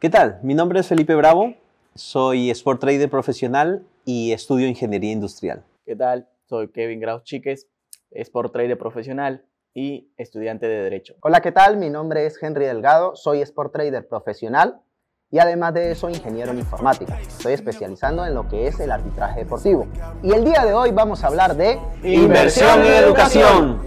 ¿Qué 0.00 0.10
tal? 0.10 0.38
Mi 0.44 0.54
nombre 0.54 0.78
es 0.78 0.86
Felipe 0.86 1.16
Bravo, 1.16 1.54
soy 1.96 2.50
Sport 2.50 2.82
Trader 2.82 3.10
profesional 3.10 3.84
y 4.04 4.30
estudio 4.30 4.68
Ingeniería 4.68 5.10
Industrial. 5.10 5.64
¿Qué 5.84 5.96
tal? 5.96 6.28
Soy 6.48 6.68
Kevin 6.68 7.00
Graus 7.00 7.24
Chiques, 7.24 7.66
Sport 8.12 8.52
Trader 8.52 8.78
profesional 8.78 9.44
y 9.74 10.12
estudiante 10.16 10.68
de 10.68 10.82
Derecho. 10.84 11.16
Hola, 11.20 11.40
¿qué 11.40 11.50
tal? 11.50 11.78
Mi 11.78 11.90
nombre 11.90 12.26
es 12.26 12.40
Henry 12.40 12.66
Delgado, 12.66 13.16
soy 13.16 13.42
Sport 13.42 13.72
Trader 13.72 14.06
profesional 14.06 14.80
y 15.32 15.40
además 15.40 15.74
de 15.74 15.90
eso 15.90 16.08
ingeniero 16.08 16.52
en 16.52 16.60
informática. 16.60 17.20
Estoy 17.20 17.54
especializando 17.54 18.24
en 18.24 18.34
lo 18.34 18.46
que 18.46 18.68
es 18.68 18.78
el 18.78 18.92
arbitraje 18.92 19.40
deportivo. 19.40 19.88
Y 20.22 20.30
el 20.30 20.44
día 20.44 20.64
de 20.64 20.74
hoy 20.74 20.92
vamos 20.92 21.24
a 21.24 21.26
hablar 21.26 21.56
de 21.56 21.76
inversión 22.04 22.82
en 22.82 22.92
educación. 23.02 23.80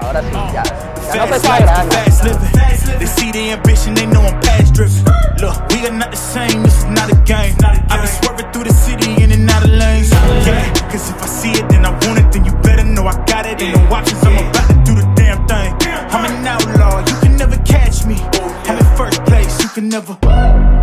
Ahora 0.00 0.22
sí, 0.22 0.32
ya. 0.54 0.62
ya 1.12 1.26
no. 1.26 2.07
They 2.98 3.06
see 3.06 3.30
the 3.30 3.50
ambition, 3.52 3.94
they 3.94 4.06
know 4.06 4.22
I'm 4.22 4.40
past 4.40 4.74
driven. 4.74 5.04
Look, 5.40 5.56
we 5.70 5.86
are 5.86 5.92
not 5.92 6.10
the 6.10 6.16
same, 6.16 6.62
this 6.62 6.78
is 6.78 6.84
not 6.86 7.12
a 7.12 7.16
game. 7.22 7.54
I 7.62 8.00
be 8.02 8.08
swerving 8.08 8.50
through 8.52 8.64
the 8.64 8.72
city 8.74 9.22
in 9.22 9.30
and 9.30 9.48
out 9.48 9.64
of 9.64 9.70
lanes. 9.70 10.10
Yeah, 10.10 10.90
cause 10.90 11.08
if 11.10 11.22
I 11.22 11.26
see 11.26 11.52
it, 11.52 11.68
then 11.68 11.86
I 11.86 11.90
want 11.90 12.18
it, 12.18 12.32
then 12.32 12.44
you 12.44 12.52
better 12.62 12.84
know 12.84 13.06
I 13.06 13.14
got 13.24 13.46
it. 13.46 13.62
Ain't 13.62 13.76
no 13.76 13.94
options, 13.94 14.22
I'm 14.24 14.36
about 14.50 14.68
to 14.68 14.74
do 14.84 14.94
the 14.94 15.06
damn 15.14 15.46
thing. 15.46 15.70
I'm 16.10 16.24
an 16.26 16.46
outlaw, 16.46 16.98
you 17.06 17.16
can 17.20 17.36
never 17.36 17.56
catch 17.58 18.04
me. 18.04 18.16
I'm 18.66 18.78
in 18.78 18.96
first 18.96 19.24
place, 19.24 19.62
you 19.62 19.68
can 19.68 19.88
never. 19.88 20.77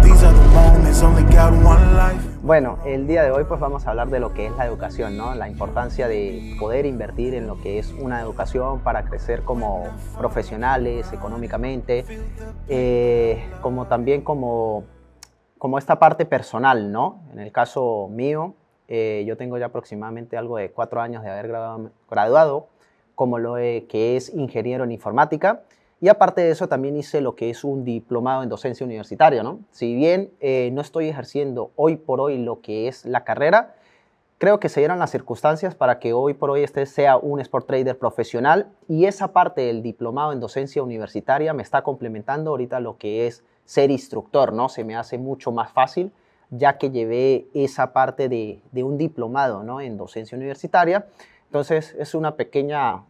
Bueno, 2.41 2.79
el 2.85 3.05
día 3.05 3.23
de 3.23 3.31
hoy 3.31 3.43
pues 3.43 3.59
vamos 3.59 3.85
a 3.85 3.89
hablar 3.89 4.07
de 4.09 4.21
lo 4.21 4.33
que 4.33 4.45
es 4.45 4.55
la 4.55 4.65
educación, 4.65 5.17
¿no? 5.17 5.35
La 5.35 5.49
importancia 5.49 6.07
de 6.07 6.55
poder 6.57 6.85
invertir 6.85 7.33
en 7.33 7.47
lo 7.47 7.59
que 7.59 7.79
es 7.79 7.91
una 7.91 8.21
educación 8.21 8.79
para 8.79 9.03
crecer 9.03 9.41
como 9.41 9.83
profesionales, 10.17 11.11
económicamente, 11.11 12.05
eh, 12.69 13.43
como 13.61 13.87
también 13.87 14.21
como, 14.21 14.85
como 15.57 15.77
esta 15.77 15.99
parte 15.99 16.25
personal, 16.25 16.93
¿no? 16.93 17.19
En 17.33 17.39
el 17.39 17.51
caso 17.51 18.07
mío, 18.09 18.53
eh, 18.87 19.25
yo 19.27 19.35
tengo 19.35 19.57
ya 19.57 19.65
aproximadamente 19.65 20.37
algo 20.37 20.55
de 20.55 20.71
cuatro 20.71 21.01
años 21.01 21.23
de 21.23 21.29
haber 21.29 21.49
graduado, 21.49 21.91
graduado 22.09 22.67
como 23.15 23.37
lo 23.37 23.55
que 23.55 24.15
es 24.15 24.33
ingeniero 24.33 24.85
en 24.85 24.93
informática 24.93 25.63
y 26.05 26.07
aparte 26.07 26.41
de 26.41 26.51
eso, 26.51 26.67
también 26.67 26.95
hice 26.95 27.19
lo 27.19 27.33
que 27.33 27.49
es 27.49 27.63
un 27.63 27.83
diplomado 27.83 28.43
en 28.43 28.49
docencia 28.49 28.85
universitaria, 28.85 29.41
¿no? 29.41 29.61
Si 29.71 29.95
bien 29.95 30.29
eh, 30.39 30.69
no 30.71 30.81
estoy 30.81 31.09
ejerciendo 31.09 31.71
hoy 31.75 31.95
por 31.95 32.21
hoy 32.21 32.37
lo 32.37 32.61
que 32.61 32.87
es 32.87 33.05
la 33.05 33.23
carrera, 33.23 33.73
creo 34.37 34.59
que 34.59 34.69
se 34.69 34.81
dieron 34.81 34.99
las 34.99 35.09
circunstancias 35.09 35.73
para 35.73 35.97
que 35.97 36.13
hoy 36.13 36.35
por 36.35 36.51
hoy 36.51 36.61
este 36.61 36.85
sea 36.85 37.17
un 37.17 37.39
sport 37.39 37.65
trader 37.65 37.97
profesional 37.97 38.67
y 38.87 39.05
esa 39.05 39.33
parte 39.33 39.61
del 39.61 39.81
diplomado 39.81 40.31
en 40.31 40.39
docencia 40.39 40.83
universitaria 40.83 41.55
me 41.55 41.63
está 41.63 41.81
complementando 41.81 42.51
ahorita 42.51 42.79
lo 42.81 42.99
que 42.99 43.25
es 43.25 43.43
ser 43.65 43.89
instructor, 43.89 44.53
¿no? 44.53 44.69
Se 44.69 44.83
me 44.83 44.95
hace 44.95 45.17
mucho 45.17 45.51
más 45.51 45.71
fácil 45.71 46.11
ya 46.51 46.77
que 46.77 46.91
llevé 46.91 47.47
esa 47.55 47.93
parte 47.93 48.29
de, 48.29 48.61
de 48.71 48.83
un 48.83 48.99
diplomado, 48.99 49.63
¿no? 49.63 49.81
En 49.81 49.97
docencia 49.97 50.37
universitaria. 50.37 51.07
Entonces 51.47 51.95
es 51.97 52.13
una 52.13 52.35
pequeña, 52.35 53.05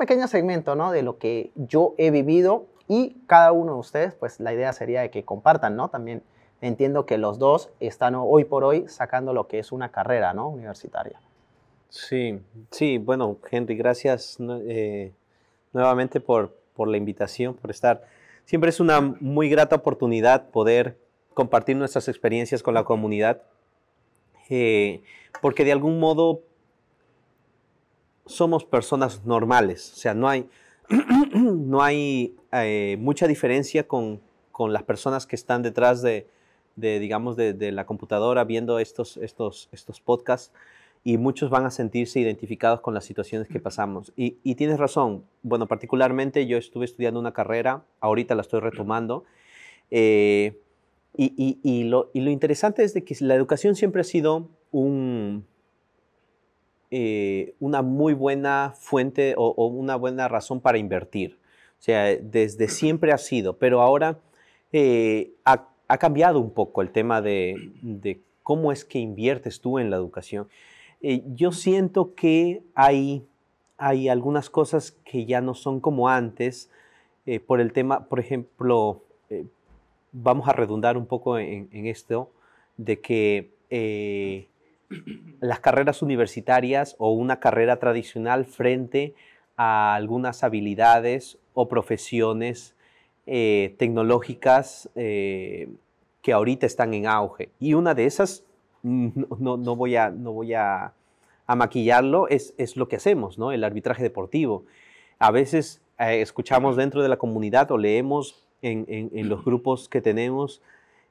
pequeño 0.00 0.26
segmento 0.28 0.74
¿no? 0.74 0.92
de 0.92 1.02
lo 1.02 1.18
que 1.18 1.50
yo 1.56 1.94
he 1.98 2.10
vivido 2.10 2.64
y 2.88 3.18
cada 3.26 3.52
uno 3.52 3.74
de 3.74 3.80
ustedes, 3.80 4.14
pues 4.14 4.40
la 4.40 4.52
idea 4.54 4.72
sería 4.72 5.02
de 5.02 5.10
que 5.10 5.24
compartan, 5.24 5.76
¿no? 5.76 5.90
También 5.90 6.22
entiendo 6.62 7.04
que 7.04 7.18
los 7.18 7.38
dos 7.38 7.70
están 7.80 8.14
hoy 8.16 8.44
por 8.44 8.64
hoy 8.64 8.88
sacando 8.88 9.34
lo 9.34 9.46
que 9.46 9.58
es 9.58 9.72
una 9.72 9.92
carrera, 9.92 10.32
¿no? 10.32 10.48
Universitaria. 10.48 11.20
Sí, 11.90 12.40
sí, 12.70 12.96
bueno, 12.96 13.36
Henry, 13.50 13.76
gracias 13.76 14.38
eh, 14.40 15.12
nuevamente 15.74 16.18
por, 16.18 16.56
por 16.74 16.88
la 16.88 16.96
invitación, 16.96 17.54
por 17.54 17.70
estar. 17.70 18.02
Siempre 18.46 18.70
es 18.70 18.80
una 18.80 19.00
muy 19.20 19.50
grata 19.50 19.76
oportunidad 19.76 20.48
poder 20.48 20.96
compartir 21.34 21.76
nuestras 21.76 22.08
experiencias 22.08 22.62
con 22.62 22.72
la 22.72 22.84
comunidad, 22.84 23.42
eh, 24.48 25.02
porque 25.42 25.64
de 25.64 25.72
algún 25.72 26.00
modo 26.00 26.40
somos 28.30 28.64
personas 28.64 29.24
normales, 29.24 29.92
o 29.92 29.96
sea, 29.96 30.14
no 30.14 30.28
hay, 30.28 30.48
no 31.34 31.82
hay 31.82 32.36
eh, 32.52 32.96
mucha 32.98 33.26
diferencia 33.26 33.86
con, 33.86 34.20
con, 34.52 34.72
las 34.72 34.82
personas 34.84 35.26
que 35.26 35.36
están 35.36 35.62
detrás 35.62 36.02
de, 36.02 36.26
de 36.76 36.98
digamos, 36.98 37.36
de, 37.36 37.52
de, 37.52 37.72
la 37.72 37.86
computadora 37.86 38.44
viendo 38.44 38.78
estos, 38.78 39.16
estos, 39.16 39.68
estos 39.72 40.00
podcasts 40.00 40.52
y 41.02 41.16
muchos 41.16 41.50
van 41.50 41.64
a 41.64 41.70
sentirse 41.70 42.20
identificados 42.20 42.80
con 42.80 42.92
las 42.92 43.04
situaciones 43.04 43.48
que 43.48 43.58
pasamos. 43.58 44.12
Y, 44.16 44.36
y, 44.42 44.54
tienes 44.54 44.78
razón, 44.78 45.24
bueno, 45.42 45.66
particularmente 45.66 46.46
yo 46.46 46.58
estuve 46.58 46.84
estudiando 46.84 47.18
una 47.18 47.32
carrera, 47.32 47.84
ahorita 48.00 48.34
la 48.34 48.42
estoy 48.42 48.60
retomando, 48.60 49.24
eh, 49.90 50.60
y, 51.16 51.58
y, 51.62 51.84
lo, 51.84 52.10
y 52.12 52.20
lo 52.20 52.30
interesante 52.30 52.84
es 52.84 52.94
de 52.94 53.02
que 53.02 53.16
la 53.20 53.34
educación 53.34 53.74
siempre 53.74 54.02
ha 54.02 54.04
sido 54.04 54.48
un, 54.70 55.44
eh, 56.92 57.54
una 57.60 57.82
muy 57.82 58.14
buena 58.14 58.74
fuente 58.76 59.34
o, 59.36 59.66
una 59.66 59.94
buena 59.94 60.26
razón 60.26 60.60
para 60.60 60.78
invertir. 60.78 61.38
O 61.78 61.82
sea, 61.82 62.16
desde 62.16 62.68
siempre 62.68 63.12
ha 63.12 63.18
sido, 63.18 63.56
pero 63.58 63.80
ahora 63.80 64.18
eh, 64.72 65.30
ha, 65.44 65.68
cambiado 65.98 66.40
un 66.40 66.50
poco 66.50 66.82
el 66.82 66.90
tema 66.90 67.22
de, 67.22 68.20
cómo 68.42 68.72
es 68.72 68.84
que 68.84 68.98
inviertes 68.98 69.60
tú 69.60 69.78
en 69.78 69.90
la 69.90 69.96
educación. 69.96 70.48
Eh, 71.00 71.22
yo 71.34 71.52
siento 71.52 72.14
que 72.16 72.62
hay, 72.74 73.24
hay 73.78 74.08
algunas 74.08 74.50
cosas 74.50 74.92
que 75.04 75.26
ya 75.26 75.40
no 75.40 75.54
son 75.54 75.80
como 75.80 76.08
antes 76.08 76.70
por 77.46 77.60
el 77.60 77.72
tema, 77.72 78.06
por 78.06 78.18
ejemplo, 78.18 79.04
vamos 80.10 80.48
a 80.48 80.52
redundar 80.52 80.96
un 80.96 81.06
poco 81.06 81.38
en 81.38 81.86
esto, 81.86 82.32
de 82.76 83.00
que 83.00 84.48
las 85.40 85.60
carreras 85.60 86.02
universitarias 86.02 86.96
o 86.98 87.12
una 87.12 87.40
carrera 87.40 87.78
tradicional 87.78 88.44
frente 88.44 89.14
a 89.56 89.94
algunas 89.94 90.42
habilidades 90.42 91.38
o 91.54 91.68
profesiones 91.68 92.74
eh, 93.26 93.74
tecnológicas 93.78 94.90
eh, 94.94 95.68
que 96.22 96.32
ahorita 96.32 96.66
están 96.66 96.94
en 96.94 97.06
auge. 97.06 97.50
Y 97.60 97.74
una 97.74 97.94
de 97.94 98.06
esas, 98.06 98.44
no, 98.82 99.56
no, 99.56 99.76
voy, 99.76 99.96
a, 99.96 100.10
no 100.10 100.32
voy 100.32 100.54
a, 100.54 100.94
maquillarlo, 101.46 102.28
es, 102.28 102.54
es, 102.58 102.76
lo 102.76 102.86
que 102.86 102.96
hacemos, 102.96 103.36
¿no? 103.36 103.50
el 103.50 103.64
arbitraje 103.64 104.02
deportivo. 104.02 104.64
A 105.18 105.30
veces 105.32 105.82
eh, 105.98 106.20
escuchamos 106.20 106.76
dentro 106.76 107.02
de 107.02 107.08
la 107.08 107.16
comunidad 107.16 107.70
o 107.72 107.78
leemos 107.78 108.46
en, 108.62 108.86
en, 108.88 109.28
los 109.28 109.44
grupos 109.44 109.88
que 109.88 110.00
tenemos 110.00 110.62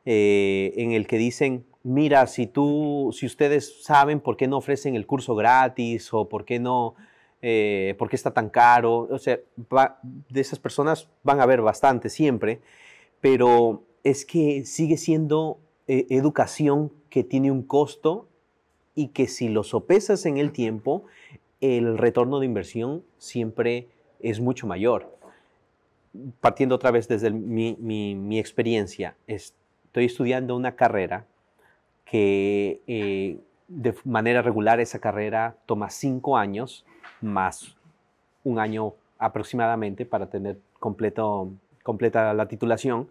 en 0.06 0.92
el 0.94 1.08
que 1.08 1.18
dicen, 1.18 1.66
mira, 1.84 2.28
si 2.28 2.48
tú, 2.48 3.12
si 3.14 3.26
ustedes 3.26 3.84
saben 3.84 4.20
por 4.20 4.38
qué 4.38 4.48
no 4.48 4.58
ofrecen 4.58 4.96
el 4.96 5.06
curso 5.06 5.36
gratis 5.36 6.14
o 6.14 6.28
por 6.28 6.46
qué 6.46 6.60
no, 6.60 6.96
eh, 7.42 7.96
por 7.98 8.10
qué 8.10 8.16
está 8.16 8.32
tan 8.32 8.50
caro, 8.50 9.08
o 9.10 9.20
sea, 9.20 9.40
de 9.56 10.42
esas 10.42 10.60
personas 10.60 11.10
van 11.24 11.40
a 11.40 11.44
haber 11.44 11.62
bastante 11.62 12.10
siempre, 12.10 12.62
pero 13.22 13.84
es 14.04 14.26
que 14.26 14.66
sigue 14.66 14.98
siendo 14.98 15.60
eh, 15.88 16.08
educación 16.10 16.92
que 17.10 17.24
tiene 17.24 17.52
un 17.52 17.64
costo 17.64 18.28
y 18.96 19.10
que 19.10 19.28
si 19.28 19.50
lo 19.50 19.64
sopesas 19.64 20.26
en 20.26 20.38
el 20.38 20.52
tiempo, 20.52 21.06
el 21.62 21.98
retorno 21.98 22.40
de 22.40 22.46
inversión 22.46 23.04
siempre 23.18 23.88
es 24.20 24.40
mucho 24.40 24.68
mayor. 24.68 25.18
Partiendo 26.42 26.76
otra 26.76 26.92
vez 26.92 27.08
desde 27.08 27.32
mi 27.32 28.40
experiencia, 28.40 29.16
estoy 29.28 30.06
estudiando 30.06 30.56
una 30.56 30.76
carrera 30.76 31.28
que 32.10 32.82
eh, 32.88 33.38
de 33.68 33.96
manera 34.04 34.42
regular 34.42 34.80
esa 34.80 35.00
carrera 35.00 35.56
toma 35.66 35.90
cinco 35.90 36.38
años 36.38 36.86
más 37.22 37.76
un 38.44 38.58
año 38.58 38.94
aproximadamente 39.20 40.06
para 40.06 40.28
tener 40.28 40.58
completo, 40.80 41.52
completa 41.84 42.34
la 42.34 42.48
titulación 42.48 43.10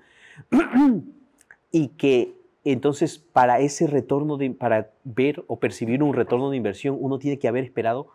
y 1.71 1.89
que 1.89 2.35
entonces 2.65 3.19
para 3.19 3.61
ese 3.61 3.87
retorno, 3.87 4.37
de, 4.37 4.51
para 4.51 4.91
ver 5.05 5.45
o 5.47 5.59
percibir 5.59 6.03
un 6.03 6.15
retorno 6.15 6.51
de 6.51 6.57
inversión, 6.57 6.97
uno 6.99 7.19
tiene 7.19 7.39
que 7.39 7.49
haber 7.49 7.65
esperado 7.65 8.09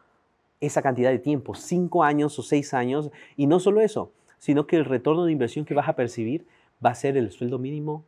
esa 0.60 0.82
cantidad 0.82 1.12
de 1.12 1.20
tiempo, 1.20 1.56
cinco 1.56 2.04
años 2.04 2.38
o 2.40 2.44
seis 2.44 2.74
años, 2.74 3.10
y 3.36 3.48
no 3.48 3.60
solo 3.60 3.82
eso, 3.82 4.12
sino 4.38 4.68
que 4.68 4.78
el 4.78 4.86
retorno 4.86 5.26
de 5.26 5.32
inversión 5.32 5.66
que 5.66 5.74
vas 5.74 5.90
a 5.90 5.96
percibir 5.96 6.46
va 6.86 6.92
a 6.92 6.96
ser 6.96 7.18
el 7.18 7.32
sueldo 7.32 7.58
mínimo, 7.58 8.04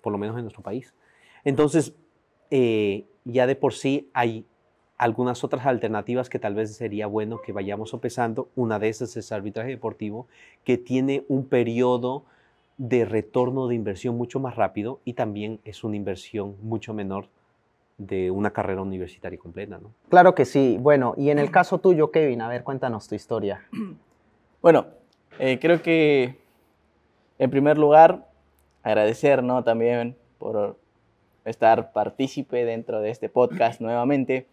por 0.00 0.12
lo 0.12 0.18
menos 0.18 0.36
en 0.36 0.42
nuestro 0.42 0.62
país. 0.62 0.92
Entonces, 1.44 1.94
eh, 2.50 3.04
ya 3.24 3.46
de 3.46 3.56
por 3.56 3.74
sí 3.74 4.10
hay 4.12 4.44
algunas 4.96 5.44
otras 5.44 5.66
alternativas 5.66 6.28
que 6.28 6.38
tal 6.38 6.54
vez 6.54 6.76
sería 6.76 7.06
bueno 7.06 7.40
que 7.42 7.52
vayamos 7.52 7.90
sopesando. 7.90 8.48
Una 8.54 8.78
de 8.78 8.88
esas 8.88 9.16
es 9.16 9.32
arbitraje 9.32 9.70
deportivo, 9.70 10.26
que 10.64 10.78
tiene 10.78 11.24
un 11.28 11.46
periodo 11.46 12.24
de 12.76 13.04
retorno 13.04 13.68
de 13.68 13.74
inversión 13.74 14.16
mucho 14.16 14.40
más 14.40 14.56
rápido 14.56 15.00
y 15.04 15.12
también 15.12 15.60
es 15.64 15.84
una 15.84 15.96
inversión 15.96 16.56
mucho 16.62 16.92
menor 16.92 17.28
de 17.98 18.30
una 18.30 18.50
carrera 18.50 18.82
universitaria 18.82 19.38
completa, 19.38 19.78
¿no? 19.78 19.92
Claro 20.08 20.34
que 20.34 20.44
sí. 20.44 20.76
Bueno, 20.80 21.14
y 21.16 21.30
en 21.30 21.38
el 21.38 21.50
caso 21.50 21.78
tuyo, 21.78 22.10
Kevin, 22.10 22.40
a 22.40 22.48
ver, 22.48 22.64
cuéntanos 22.64 23.08
tu 23.08 23.14
historia. 23.14 23.66
Bueno, 24.62 24.86
eh, 25.38 25.58
creo 25.60 25.82
que 25.82 26.38
en 27.38 27.50
primer 27.50 27.76
lugar 27.76 28.30
agradecer 28.82 29.42
¿no? 29.42 29.62
también 29.62 30.16
por 30.38 30.78
estar 31.44 31.92
partícipe 31.92 32.64
dentro 32.64 33.00
de 33.00 33.10
este 33.10 33.28
podcast 33.28 33.80
nuevamente. 33.80 34.46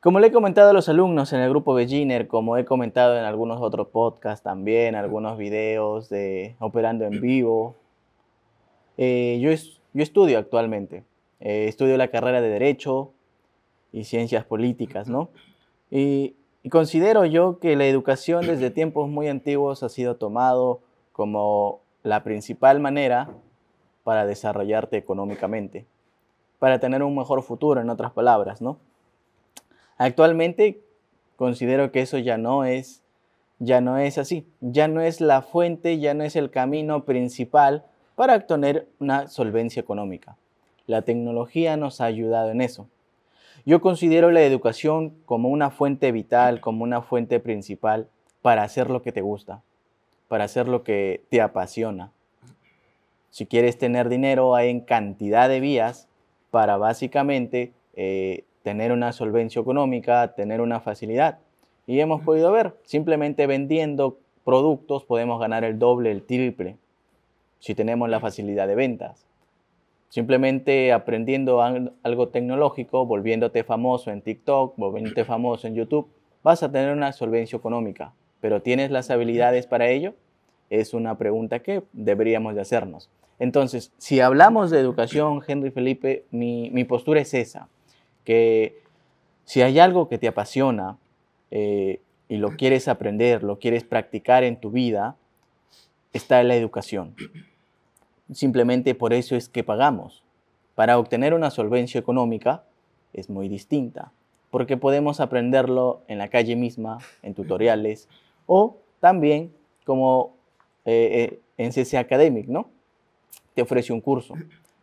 Como 0.00 0.20
le 0.20 0.26
he 0.26 0.32
comentado 0.32 0.70
a 0.70 0.72
los 0.74 0.88
alumnos 0.88 1.32
en 1.32 1.40
el 1.40 1.48
grupo 1.48 1.72
Beginner, 1.72 2.28
como 2.28 2.58
he 2.58 2.64
comentado 2.64 3.18
en 3.18 3.24
algunos 3.24 3.62
otros 3.62 3.88
podcasts 3.88 4.42
también, 4.42 4.94
algunos 4.94 5.38
videos 5.38 6.10
de 6.10 6.56
operando 6.58 7.04
en 7.06 7.20
vivo, 7.20 7.74
eh, 8.98 9.38
yo, 9.40 9.50
yo, 9.94 10.02
estudio 10.02 10.38
actualmente. 10.38 11.04
Eh, 11.40 11.66
estudio 11.68 11.96
la 11.96 12.08
carrera 12.08 12.40
de 12.40 12.48
Derecho 12.48 13.12
y 13.92 14.04
Ciencias 14.04 14.44
Políticas, 14.44 15.08
¿no? 15.08 15.30
Y, 15.90 16.34
y, 16.62 16.68
considero 16.68 17.24
yo 17.24 17.58
que 17.58 17.76
la 17.76 17.86
educación 17.86 18.46
desde 18.46 18.70
tiempos 18.70 19.08
muy 19.08 19.28
antiguos 19.28 19.82
ha 19.82 19.88
sido 19.88 20.16
tomado 20.16 20.80
como 21.12 21.80
la 22.02 22.24
principal 22.24 22.80
manera 22.80 23.30
para 24.04 24.26
desarrollarte 24.26 24.96
económicamente, 24.96 25.86
para 26.58 26.78
tener 26.78 27.02
un 27.02 27.16
mejor 27.16 27.42
futuro, 27.42 27.80
en 27.80 27.90
otras 27.90 28.12
palabras, 28.12 28.62
¿no? 28.62 28.78
Actualmente 29.96 30.80
considero 31.36 31.90
que 31.90 32.02
eso 32.02 32.18
ya 32.18 32.38
no 32.38 32.64
es 32.64 33.04
ya 33.58 33.80
no 33.80 33.98
es 33.98 34.18
así, 34.18 34.46
ya 34.60 34.88
no 34.88 35.00
es 35.00 35.20
la 35.20 35.42
fuente, 35.42 35.98
ya 35.98 36.14
no 36.14 36.24
es 36.24 36.36
el 36.36 36.50
camino 36.50 37.04
principal 37.04 37.84
para 38.14 38.36
obtener 38.36 38.88
una 38.98 39.28
solvencia 39.28 39.80
económica. 39.80 40.36
La 40.86 41.02
tecnología 41.02 41.76
nos 41.76 42.00
ha 42.00 42.04
ayudado 42.04 42.50
en 42.50 42.60
eso. 42.60 42.88
Yo 43.64 43.80
considero 43.80 44.30
la 44.30 44.42
educación 44.42 45.14
como 45.24 45.48
una 45.48 45.70
fuente 45.70 46.12
vital, 46.12 46.60
como 46.60 46.84
una 46.84 47.00
fuente 47.00 47.40
principal 47.40 48.08
para 48.42 48.62
hacer 48.62 48.90
lo 48.90 49.02
que 49.02 49.12
te 49.12 49.22
gusta, 49.22 49.62
para 50.28 50.44
hacer 50.44 50.68
lo 50.68 50.82
que 50.82 51.24
te 51.30 51.40
apasiona. 51.40 52.12
Si 53.34 53.46
quieres 53.46 53.78
tener 53.78 54.08
dinero, 54.08 54.54
hay 54.54 54.70
en 54.70 54.78
cantidad 54.78 55.48
de 55.48 55.58
vías 55.58 56.08
para 56.52 56.76
básicamente 56.76 57.72
eh, 57.94 58.44
tener 58.62 58.92
una 58.92 59.10
solvencia 59.10 59.60
económica, 59.60 60.36
tener 60.36 60.60
una 60.60 60.78
facilidad. 60.78 61.40
Y 61.84 61.98
hemos 61.98 62.22
podido 62.22 62.52
ver, 62.52 62.76
simplemente 62.84 63.48
vendiendo 63.48 64.20
productos 64.44 65.04
podemos 65.04 65.40
ganar 65.40 65.64
el 65.64 65.80
doble, 65.80 66.12
el 66.12 66.22
triple, 66.22 66.76
si 67.58 67.74
tenemos 67.74 68.08
la 68.08 68.20
facilidad 68.20 68.68
de 68.68 68.76
ventas. 68.76 69.26
Simplemente 70.10 70.92
aprendiendo 70.92 71.60
algo 71.60 72.28
tecnológico, 72.28 73.04
volviéndote 73.04 73.64
famoso 73.64 74.12
en 74.12 74.22
TikTok, 74.22 74.76
volviéndote 74.76 75.24
famoso 75.24 75.66
en 75.66 75.74
YouTube, 75.74 76.06
vas 76.44 76.62
a 76.62 76.70
tener 76.70 76.92
una 76.92 77.10
solvencia 77.10 77.56
económica. 77.56 78.12
Pero 78.40 78.62
¿tienes 78.62 78.92
las 78.92 79.10
habilidades 79.10 79.66
para 79.66 79.88
ello? 79.88 80.14
Es 80.70 80.94
una 80.94 81.18
pregunta 81.18 81.58
que 81.58 81.82
deberíamos 81.92 82.54
de 82.54 82.60
hacernos. 82.60 83.10
Entonces, 83.38 83.92
si 83.98 84.20
hablamos 84.20 84.70
de 84.70 84.78
educación, 84.80 85.42
Henry 85.46 85.70
Felipe, 85.70 86.24
mi, 86.30 86.84
postura 86.84 87.20
es 87.20 87.34
esa 87.34 87.68
que 88.24 88.80
si 89.44 89.60
hay 89.60 89.78
algo 89.78 90.08
que 90.08 90.18
te 90.18 90.28
apasiona 90.28 90.96
eh, 91.50 92.00
y 92.28 92.36
lo 92.36 92.56
quieres 92.56 92.88
aprender, 92.88 93.42
lo 93.42 93.58
quieres 93.58 93.84
practicar 93.84 94.44
en 94.44 94.56
tu 94.56 94.70
vida, 94.70 95.16
está 96.12 96.40
en 96.40 96.48
la 96.48 96.56
educación. 96.56 97.14
Simplemente 98.32 98.94
por 98.94 99.12
eso 99.12 99.36
es 99.36 99.48
que 99.48 99.62
pagamos. 99.62 100.22
Para 100.74 100.98
obtener 100.98 101.34
una 101.34 101.50
solvencia 101.50 102.00
económica 102.00 102.64
es 103.12 103.28
muy 103.28 103.48
distinta, 103.48 104.12
porque 104.50 104.76
podemos 104.76 105.20
aprenderlo 105.20 106.00
en 106.08 106.18
la 106.18 106.28
calle 106.28 106.56
misma, 106.56 106.98
en 107.22 107.34
tutoriales, 107.34 108.08
o 108.46 108.78
también 109.00 109.52
como 109.84 110.34
eh, 110.84 111.30
eh, 111.32 111.40
en 111.58 111.72
CC 111.72 111.98
Academic, 111.98 112.46
¿no? 112.48 112.68
Te 113.54 113.62
ofrece 113.62 113.92
un 113.92 114.00
curso. 114.00 114.34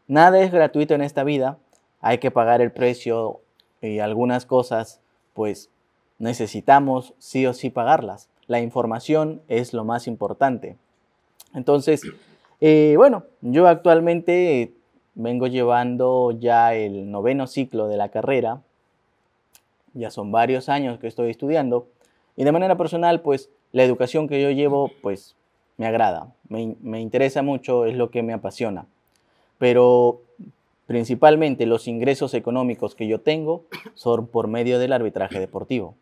Nada 0.08 0.42
es 0.42 0.52
gratuito 0.52 0.94
en 0.94 1.02
esta 1.02 1.24
vida 1.24 1.58
hay 2.02 2.18
que 2.18 2.32
pagar 2.32 2.62
el 2.62 2.72
precio 2.72 3.42
y 3.82 4.00
algunas 4.00 4.46
cosas, 4.46 5.00
pues 5.34 5.70
necesitamos 6.18 7.14
sí 7.20 7.46
o 7.46 7.54
sí 7.54 7.70
pagarlas. 7.70 8.28
La 8.48 8.60
información 8.60 9.42
es 9.48 9.74
lo 9.74 9.86
más 9.86 10.08
importante. 10.08 10.78
Entonces, 11.54 12.02
eh, 12.60 12.96
bueno, 12.98 13.24
yo 13.42 13.68
actualmente 13.68 14.74
vengo 15.14 15.48
llevando 15.48 16.32
ya 16.32 16.74
el 16.74 17.12
noveno 17.12 17.48
ciclo 17.48 17.88
de 17.88 17.98
la 17.98 18.10
carrera. 18.10 18.62
Ya 19.94 20.10
son 20.10 20.32
varios 20.32 20.70
años 20.70 21.00
que 21.00 21.08
estoy 21.08 21.30
estudiando. 21.30 21.88
Y 22.36 22.44
de 22.44 22.52
manera 22.52 22.78
personal, 22.78 23.22
pues 23.22 23.50
la 23.72 23.84
educación 23.84 24.28
que 24.28 24.42
yo 24.42 24.50
llevo, 24.50 24.92
pues 25.02 25.36
me 25.82 25.88
agrada, 25.88 26.34
me, 26.48 26.76
me 26.82 27.02
interesa 27.02 27.42
mucho, 27.42 27.86
es 27.86 27.96
lo 27.96 28.12
que 28.12 28.24
me 28.24 28.34
apasiona. 28.34 28.86
Pero 29.58 30.22
Principalmente 30.92 31.66
los 31.66 31.88
ingresos 31.88 32.34
económicos 32.34 32.96
que 32.96 33.08
yo 33.08 33.22
tengo 33.22 33.64
son 33.94 34.28
por 34.28 34.50
medio 34.50 34.78
del 34.78 34.92
arbitraje 34.92 35.40
deportivo. 35.40 35.96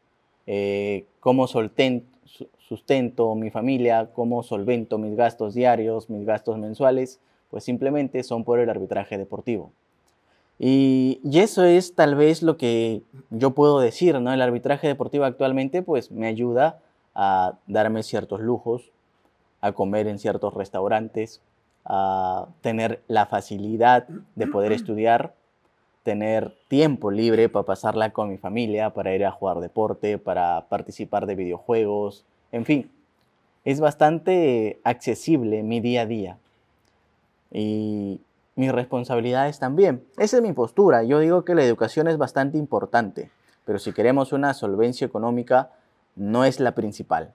Eh, 0.47 1.05
cómo 1.19 1.45
sustento 1.45 3.35
mi 3.35 3.51
familia, 3.51 4.09
cómo 4.15 4.41
solvento 4.41 4.97
mis 4.97 5.15
gastos 5.15 5.53
diarios, 5.53 6.09
mis 6.09 6.25
gastos 6.25 6.57
mensuales, 6.57 7.19
pues 7.51 7.63
simplemente 7.63 8.23
son 8.23 8.43
por 8.43 8.57
el 8.57 8.67
arbitraje 8.67 9.19
deportivo. 9.19 9.71
Y, 10.57 11.19
y, 11.23 11.37
eso 11.37 11.65
es 11.65 11.93
tal 11.93 12.15
vez 12.15 12.41
lo 12.41 12.57
que 12.57 13.03
yo 13.29 13.51
puedo 13.51 13.79
decir, 13.79 14.19
¿no? 14.19 14.33
El 14.33 14.41
arbitraje 14.41 14.87
deportivo 14.87 15.25
actualmente 15.25 15.83
pues 15.83 16.09
me 16.09 16.25
ayuda 16.25 16.79
a 17.13 17.59
darme 17.67 18.01
ciertos 18.01 18.39
lujos, 18.39 18.89
a 19.61 19.71
comer 19.71 20.07
en 20.07 20.19
ciertos 20.19 20.53
restaurantes, 20.53 21.41
a 21.85 22.47
tener 22.61 23.01
la 23.07 23.25
facilidad 23.25 24.07
de 24.35 24.47
poder 24.47 24.71
estudiar, 24.73 25.33
tener 26.03 26.56
tiempo 26.67 27.11
libre 27.11 27.50
para 27.50 27.65
pasarla 27.65 28.11
con 28.11 28.29
mi 28.29 28.38
familia, 28.38 28.91
para 28.91 29.13
ir 29.13 29.25
a 29.25 29.31
jugar 29.31 29.59
deporte, 29.59 30.17
para 30.17 30.65
participar 30.69 31.25
de 31.25 31.35
videojuegos, 31.35 32.25
en 32.51 32.65
fin, 32.65 32.91
es 33.65 33.79
bastante 33.79 34.79
accesible 34.83 35.63
mi 35.63 35.79
día 35.79 36.01
a 36.01 36.05
día. 36.05 36.38
Y 37.51 38.21
mis 38.55 38.71
responsabilidades 38.71 39.59
también. 39.59 40.03
Esa 40.17 40.38
es 40.38 40.44
mi 40.44 40.53
postura. 40.53 41.03
Yo 41.03 41.19
digo 41.19 41.45
que 41.45 41.55
la 41.55 41.63
educación 41.63 42.07
es 42.07 42.17
bastante 42.17 42.57
importante, 42.57 43.31
pero 43.65 43.79
si 43.79 43.94
queremos 43.94 44.33
una 44.33 44.53
solvencia 44.53 45.05
económica, 45.05 45.71
no 46.15 46.44
es 46.44 46.59
la 46.59 46.75
principal. 46.75 47.33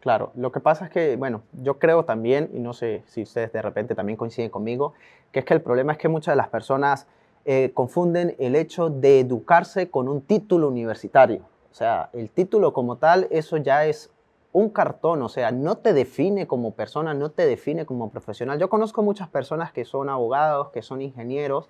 Claro, 0.00 0.30
lo 0.36 0.52
que 0.52 0.60
pasa 0.60 0.84
es 0.84 0.90
que, 0.90 1.16
bueno, 1.16 1.42
yo 1.52 1.78
creo 1.78 2.04
también, 2.04 2.50
y 2.52 2.60
no 2.60 2.72
sé 2.72 3.02
si 3.06 3.22
ustedes 3.22 3.52
de 3.52 3.62
repente 3.62 3.94
también 3.94 4.16
coinciden 4.16 4.50
conmigo, 4.50 4.94
que 5.32 5.40
es 5.40 5.44
que 5.44 5.54
el 5.54 5.60
problema 5.60 5.92
es 5.92 5.98
que 5.98 6.08
muchas 6.08 6.32
de 6.32 6.36
las 6.36 6.48
personas 6.48 7.06
eh, 7.44 7.72
confunden 7.74 8.36
el 8.38 8.54
hecho 8.54 8.90
de 8.90 9.20
educarse 9.20 9.90
con 9.90 10.08
un 10.08 10.20
título 10.20 10.68
universitario. 10.68 11.42
O 11.70 11.74
sea, 11.74 12.10
el 12.12 12.30
título 12.30 12.72
como 12.72 12.96
tal, 12.96 13.26
eso 13.30 13.56
ya 13.56 13.86
es 13.86 14.10
un 14.52 14.70
cartón, 14.70 15.22
o 15.22 15.28
sea, 15.28 15.50
no 15.50 15.76
te 15.76 15.92
define 15.92 16.46
como 16.46 16.72
persona, 16.72 17.12
no 17.12 17.30
te 17.30 17.46
define 17.46 17.84
como 17.84 18.10
profesional. 18.10 18.58
Yo 18.58 18.68
conozco 18.68 19.02
muchas 19.02 19.28
personas 19.28 19.72
que 19.72 19.84
son 19.84 20.08
abogados, 20.08 20.70
que 20.70 20.82
son 20.82 21.02
ingenieros, 21.02 21.68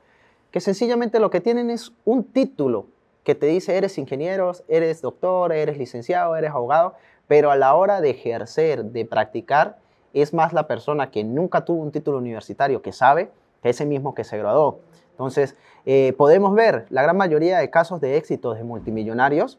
que 0.51 0.61
sencillamente 0.61 1.19
lo 1.19 1.31
que 1.31 1.41
tienen 1.41 1.71
es 1.71 1.93
un 2.05 2.25
título 2.25 2.87
que 3.25 3.35
te 3.35 3.47
dice 3.47 3.77
eres 3.77 3.99
ingeniero, 3.99 4.53
eres 4.69 5.03
doctor, 5.03 5.53
eres 5.53 5.77
licenciado, 5.77 6.35
eres 6.37 6.51
abogado, 6.51 6.95
pero 7.29 7.51
a 7.51 7.57
la 7.57 7.75
hora 7.77 8.01
de 8.01 8.11
ejercer, 8.11 8.87
de 8.87 9.05
practicar, 9.05 9.79
es 10.15 10.35
más 10.35 10.53
la 10.53 10.67
persona 10.67 11.11
que 11.11 11.23
nunca 11.23 11.65
tuvo 11.65 11.83
un 11.83 11.93
título 11.93 12.19
universitario 12.19 12.83
que 12.83 12.93
sabe 12.93 13.31
que 13.63 13.69
ese 13.69 13.87
mismo 13.87 14.15
que 14.15 14.25
se 14.25 14.39
graduó. 14.39 14.81
Entonces, 15.13 15.55
eh, 15.85 16.15
podemos 16.17 16.55
ver 16.55 16.87
la 16.91 17.03
gran 17.03 17.17
mayoría 17.17 17.59
de 17.59 17.71
casos 17.71 18.01
de 18.01 18.17
éxito 18.17 18.55
de 18.55 18.65
multimillonarios, 18.65 19.59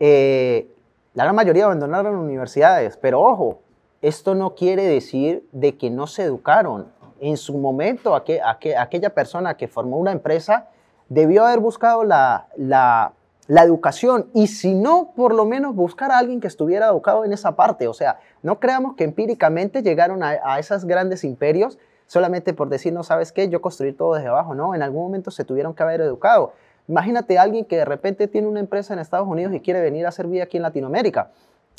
eh, 0.00 0.68
la 1.14 1.24
gran 1.24 1.34
mayoría 1.34 1.64
abandonaron 1.64 2.16
universidades, 2.16 2.98
pero 2.98 3.22
ojo, 3.22 3.60
esto 4.02 4.34
no 4.34 4.54
quiere 4.54 4.84
decir 4.84 5.46
de 5.52 5.78
que 5.78 5.88
no 5.88 6.06
se 6.06 6.24
educaron. 6.24 6.92
En 7.20 7.38
su 7.38 7.56
momento, 7.56 8.14
aquella 8.14 9.14
persona 9.14 9.56
que 9.56 9.68
formó 9.68 9.96
una 9.96 10.12
empresa 10.12 10.68
debió 11.08 11.46
haber 11.46 11.60
buscado 11.60 12.04
la, 12.04 12.48
la 12.56 13.14
la 13.48 13.62
educación 13.62 14.28
y 14.34 14.48
si 14.48 14.74
no, 14.74 15.12
por 15.14 15.34
lo 15.34 15.44
menos 15.44 15.74
buscar 15.74 16.10
a 16.10 16.18
alguien 16.18 16.40
que 16.40 16.48
estuviera 16.48 16.86
educado 16.86 17.24
en 17.24 17.32
esa 17.32 17.56
parte. 17.56 17.88
O 17.88 17.94
sea, 17.94 18.18
no 18.42 18.58
creamos 18.60 18.94
que 18.94 19.04
empíricamente 19.04 19.82
llegaron 19.82 20.22
a, 20.22 20.38
a 20.44 20.58
esos 20.58 20.84
grandes 20.84 21.24
imperios 21.24 21.78
solamente 22.06 22.54
por 22.54 22.68
decir, 22.68 22.92
no 22.92 23.02
sabes 23.02 23.32
qué, 23.32 23.48
yo 23.48 23.60
construir 23.60 23.96
todo 23.96 24.14
desde 24.14 24.28
abajo. 24.28 24.54
No, 24.54 24.74
en 24.74 24.82
algún 24.82 25.02
momento 25.02 25.30
se 25.30 25.44
tuvieron 25.44 25.74
que 25.74 25.82
haber 25.82 26.00
educado. 26.00 26.52
Imagínate 26.88 27.38
a 27.38 27.42
alguien 27.42 27.64
que 27.64 27.76
de 27.76 27.84
repente 27.84 28.28
tiene 28.28 28.46
una 28.46 28.60
empresa 28.60 28.94
en 28.94 29.00
Estados 29.00 29.26
Unidos 29.26 29.52
y 29.54 29.60
quiere 29.60 29.80
venir 29.80 30.06
a 30.06 30.12
servir 30.12 30.42
aquí 30.42 30.56
en 30.56 30.62
Latinoamérica. 30.62 31.30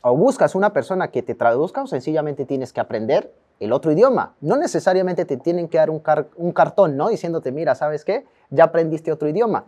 O 0.03 0.15
buscas 0.15 0.53
una 0.53 0.73
persona 0.73 1.09
que 1.09 1.23
te 1.23 1.33
traduzca 1.33 1.81
o 1.81 1.87
sencillamente 1.87 2.45
tienes 2.45 2.73
que 2.73 2.81
aprender 2.81 3.33
el 3.59 3.71
otro 3.73 3.91
idioma. 3.91 4.35
No 4.41 4.57
necesariamente 4.57 5.25
te 5.25 5.37
tienen 5.37 5.69
que 5.69 5.77
dar 5.77 5.89
un, 5.89 6.03
un 6.35 6.51
cartón, 6.51 6.97
¿no? 6.97 7.09
Diciéndote, 7.09 7.51
mira, 7.51 7.73
¿sabes 7.73 8.05
qué? 8.05 8.25
Ya 8.49 8.65
aprendiste 8.65 9.11
otro 9.11 9.27
idioma. 9.27 9.65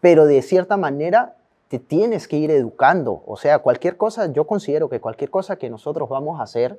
Pero 0.00 0.26
de 0.26 0.42
cierta 0.42 0.76
manera 0.76 1.36
te 1.72 1.78
tienes 1.78 2.28
que 2.28 2.36
ir 2.36 2.50
educando. 2.50 3.22
O 3.24 3.38
sea, 3.38 3.60
cualquier 3.60 3.96
cosa, 3.96 4.30
yo 4.30 4.46
considero 4.46 4.90
que 4.90 5.00
cualquier 5.00 5.30
cosa 5.30 5.56
que 5.56 5.70
nosotros 5.70 6.06
vamos 6.06 6.38
a 6.38 6.42
hacer, 6.42 6.78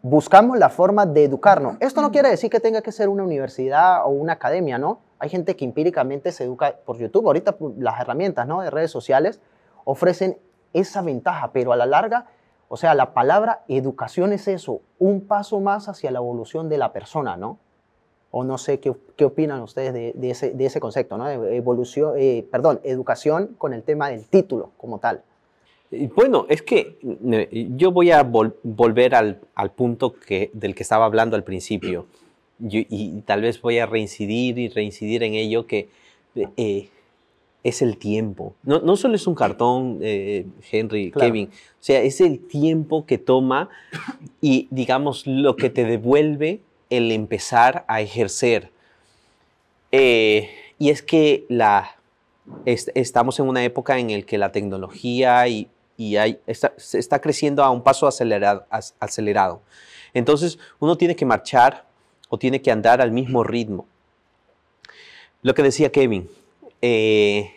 buscamos 0.00 0.60
la 0.60 0.68
forma 0.68 1.06
de 1.06 1.24
educarnos. 1.24 1.74
Esto 1.80 2.02
no 2.02 2.12
quiere 2.12 2.28
decir 2.28 2.48
que 2.48 2.60
tenga 2.60 2.82
que 2.82 2.92
ser 2.92 3.08
una 3.08 3.24
universidad 3.24 4.06
o 4.06 4.10
una 4.10 4.34
academia, 4.34 4.78
¿no? 4.78 5.00
Hay 5.18 5.28
gente 5.28 5.56
que 5.56 5.64
empíricamente 5.64 6.30
se 6.30 6.44
educa 6.44 6.76
por 6.86 6.98
YouTube. 6.98 7.26
Ahorita 7.26 7.56
las 7.78 8.00
herramientas 8.00 8.46
¿no? 8.46 8.60
de 8.60 8.70
redes 8.70 8.92
sociales 8.92 9.40
ofrecen 9.82 10.38
esa 10.72 11.02
ventaja, 11.02 11.50
pero 11.52 11.72
a 11.72 11.76
la 11.76 11.86
larga, 11.86 12.26
o 12.68 12.76
sea, 12.76 12.94
la 12.94 13.14
palabra 13.14 13.64
educación 13.66 14.32
es 14.32 14.46
eso, 14.46 14.82
un 15.00 15.26
paso 15.26 15.58
más 15.58 15.88
hacia 15.88 16.12
la 16.12 16.20
evolución 16.20 16.68
de 16.68 16.78
la 16.78 16.92
persona, 16.92 17.36
¿no? 17.36 17.58
O 18.32 18.42
no 18.42 18.58
sé 18.58 18.80
qué, 18.80 18.92
qué 19.14 19.24
opinan 19.24 19.62
ustedes 19.62 19.92
de, 19.92 20.12
de, 20.14 20.30
ese, 20.30 20.50
de, 20.50 20.66
ese, 20.66 20.80
concepto, 20.80 21.16
¿no? 21.16 21.30
Evolución, 21.30 22.14
eh, 22.16 22.44
perdón, 22.50 22.80
educación 22.82 23.54
con 23.58 23.72
el 23.72 23.82
tema 23.84 24.08
del 24.08 24.24
título 24.24 24.70
como 24.76 24.98
tal. 24.98 25.22
Bueno, 26.16 26.46
es 26.48 26.62
que 26.62 26.96
yo 27.76 27.92
voy 27.92 28.10
a 28.10 28.22
vol 28.22 28.56
volver 28.62 29.14
al, 29.14 29.40
al, 29.54 29.70
punto 29.72 30.14
que, 30.14 30.50
del 30.54 30.74
que 30.74 30.82
estaba 30.82 31.04
hablando 31.04 31.36
al 31.36 31.44
principio. 31.44 32.06
Yo, 32.58 32.80
y 32.88 33.20
tal 33.26 33.42
vez 33.42 33.60
voy 33.60 33.78
a 33.78 33.86
reincidir 33.86 34.58
y 34.58 34.68
reincidir 34.68 35.22
en 35.22 35.34
ello 35.34 35.66
que 35.66 35.90
eh, 36.34 36.88
es 37.62 37.82
el 37.82 37.96
tiempo. 37.96 38.54
No, 38.64 38.80
no, 38.80 38.96
solo 38.96 39.14
es 39.14 39.26
un 39.26 39.34
cartón, 39.34 39.98
eh, 40.02 40.46
Henry, 40.70 41.10
claro. 41.10 41.28
Kevin, 41.28 41.48
o 41.48 41.76
sea, 41.80 42.02
es 42.02 42.20
el 42.20 42.40
tiempo 42.40 43.06
que 43.06 43.18
toma 43.18 43.68
y, 44.40 44.66
digamos, 44.70 45.26
lo 45.26 45.56
que 45.56 45.70
te 45.70 45.84
devuelve 45.84 46.60
el 46.96 47.10
empezar 47.10 47.84
a 47.88 48.00
ejercer. 48.00 48.70
Eh, 49.90 50.50
y 50.78 50.90
es 50.90 51.02
que 51.02 51.46
la, 51.48 51.96
est 52.66 52.90
estamos 52.94 53.38
en 53.40 53.48
una 53.48 53.64
época 53.64 53.98
en 53.98 54.10
la 54.10 54.22
que 54.22 54.38
la 54.38 54.52
tecnología 54.52 55.46
y, 55.48 55.68
y 55.96 56.16
hay, 56.16 56.40
está, 56.46 56.74
está, 56.92 57.20
creciendo 57.20 57.64
a 57.64 57.70
un 57.70 57.82
paso 57.82 58.06
acelerado, 58.06 58.66
acelerado. 59.00 59.62
Entonces, 60.14 60.58
uno 60.80 60.96
tiene 60.96 61.16
que 61.16 61.24
marchar 61.24 61.86
o 62.28 62.38
tiene 62.38 62.60
que 62.60 62.70
andar 62.70 63.00
al 63.00 63.10
mismo 63.10 63.42
ritmo. 63.42 63.86
Lo 65.42 65.54
que 65.54 65.62
decía 65.62 65.90
Kevin, 65.90 66.28
eh, 66.80 67.52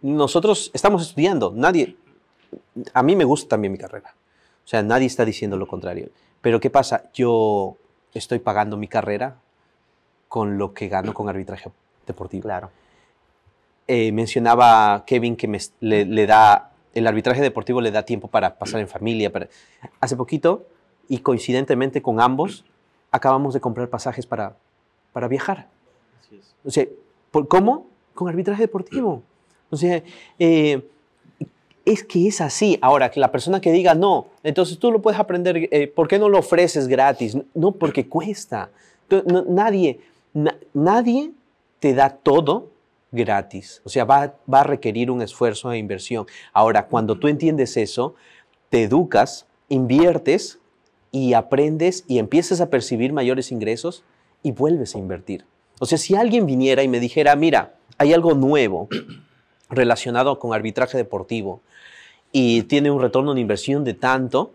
nosotros 0.00 0.70
estamos 0.72 1.02
estudiando, 1.02 1.52
nadie, 1.54 1.96
a 2.94 3.02
mí 3.02 3.16
me 3.16 3.24
gusta 3.24 3.48
también 3.50 3.72
mi 3.72 3.78
carrera, 3.78 4.14
o 4.64 4.68
sea, 4.68 4.82
nadie 4.82 5.06
está 5.06 5.24
diciendo 5.24 5.56
lo 5.56 5.66
contrario, 5.66 6.08
pero 6.40 6.58
¿qué 6.58 6.70
pasa? 6.70 7.10
Yo 7.12 7.76
estoy 8.14 8.38
pagando 8.38 8.76
mi 8.76 8.88
carrera 8.88 9.36
con 10.28 10.58
lo 10.58 10.72
que 10.72 10.88
gano 10.88 11.12
con 11.14 11.28
arbitraje 11.28 11.70
deportivo. 12.06 12.42
Claro. 12.44 12.70
Eh, 13.86 14.12
mencionaba 14.12 15.04
Kevin 15.06 15.36
que 15.36 15.48
me, 15.48 15.58
le, 15.80 16.04
le, 16.04 16.26
da, 16.26 16.70
el 16.94 17.06
arbitraje 17.06 17.42
deportivo 17.42 17.80
le 17.80 17.90
da 17.90 18.04
tiempo 18.04 18.28
para 18.28 18.56
pasar 18.56 18.80
en 18.80 18.88
familia. 18.88 19.32
Para, 19.32 19.48
hace 20.00 20.16
poquito, 20.16 20.66
y 21.08 21.18
coincidentemente 21.18 22.00
con 22.00 22.20
ambos, 22.20 22.64
acabamos 23.10 23.54
de 23.54 23.60
comprar 23.60 23.88
pasajes 23.88 24.26
para, 24.26 24.56
para 25.12 25.28
viajar. 25.28 25.68
O 26.64 26.70
sea, 26.70 26.86
¿por, 27.30 27.48
¿cómo? 27.48 27.86
Con 28.14 28.28
arbitraje 28.28 28.62
deportivo. 28.62 29.22
O 29.70 29.76
sea, 29.76 30.02
eh, 30.38 30.88
es 31.84 32.04
que 32.04 32.28
es 32.28 32.40
así. 32.40 32.78
Ahora, 32.80 33.10
que 33.10 33.20
la 33.20 33.32
persona 33.32 33.60
que 33.60 33.72
diga, 33.72 33.94
no, 33.94 34.28
entonces 34.42 34.78
tú 34.78 34.90
lo 34.90 35.02
puedes 35.02 35.18
aprender, 35.18 35.68
eh, 35.70 35.88
¿por 35.88 36.08
qué 36.08 36.18
no 36.18 36.28
lo 36.28 36.38
ofreces 36.38 36.88
gratis? 36.88 37.36
No, 37.54 37.72
porque 37.72 38.08
cuesta. 38.08 38.70
Nadie, 39.48 40.00
na, 40.32 40.56
nadie 40.72 41.32
te 41.80 41.94
da 41.94 42.10
todo 42.10 42.70
gratis. 43.10 43.82
O 43.84 43.88
sea, 43.88 44.04
va, 44.04 44.34
va, 44.52 44.60
a 44.60 44.64
requerir 44.64 45.10
un 45.10 45.22
esfuerzo 45.22 45.70
de 45.70 45.78
inversión. 45.78 46.26
Ahora, 46.52 46.86
cuando 46.86 47.18
tú 47.18 47.28
entiendes 47.28 47.76
eso, 47.76 48.14
te 48.70 48.84
educas, 48.84 49.46
inviertes 49.68 50.58
y 51.10 51.34
aprendes 51.34 52.04
y 52.08 52.18
empiezas 52.18 52.60
a 52.60 52.70
percibir 52.70 53.12
mayores 53.12 53.52
ingresos 53.52 54.02
y 54.42 54.52
vuelves 54.52 54.94
a 54.94 54.98
invertir. 54.98 55.44
O 55.78 55.86
sea, 55.86 55.98
si 55.98 56.14
alguien 56.14 56.46
viniera 56.46 56.82
y 56.82 56.88
me 56.88 57.00
dijera, 57.00 57.36
mira, 57.36 57.74
hay 57.98 58.12
algo 58.12 58.34
nuevo 58.34 58.88
relacionado 59.72 60.38
con 60.38 60.54
arbitraje 60.54 60.96
deportivo 60.96 61.60
y 62.30 62.62
tiene 62.64 62.90
un 62.90 63.00
retorno 63.00 63.34
de 63.34 63.40
inversión 63.40 63.84
de 63.84 63.94
tanto, 63.94 64.52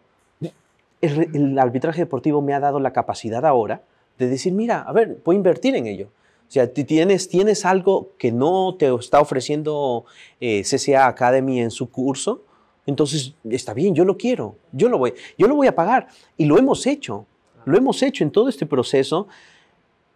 el, 1.02 1.30
el 1.34 1.60
arbitraje 1.60 2.02
deportivo 2.02 2.42
me 2.42 2.54
ha 2.54 2.60
dado 2.60 2.80
la 2.80 2.94
capacidad 2.94 3.46
ahora 3.46 3.82
de 4.18 4.28
decir, 4.28 4.54
mira, 4.54 4.82
a 4.82 4.92
ver, 4.94 5.18
puedo 5.18 5.38
invertir 5.38 5.76
en 5.76 5.88
ello. 5.88 6.08
O 6.48 6.52
sea, 6.52 6.72
tienes, 6.72 7.28
tienes 7.28 7.66
algo 7.66 8.12
que 8.18 8.32
no 8.32 8.76
te 8.80 8.94
está 8.96 9.20
ofreciendo 9.20 10.06
eh, 10.40 10.64
CCA 10.64 11.08
Academy 11.08 11.60
en 11.60 11.72
su 11.72 11.90
curso, 11.90 12.42
entonces 12.86 13.34
está 13.50 13.74
bien, 13.74 13.94
yo 13.94 14.06
lo 14.06 14.18
quiero, 14.18 14.56
yo 14.72 14.88
lo 14.88 14.98
voy, 14.98 15.14
yo 15.38 15.48
lo 15.48 15.56
voy 15.56 15.68
a 15.68 15.76
pagar. 15.76 16.08
Y 16.38 16.46
lo 16.46 16.58
hemos 16.58 16.88
hecho, 16.88 17.26
lo 17.66 17.78
hemos 17.78 18.02
hecho 18.02 18.24
en 18.24 18.32
todo 18.32 18.48
este 18.48 18.66
proceso. 18.66 19.28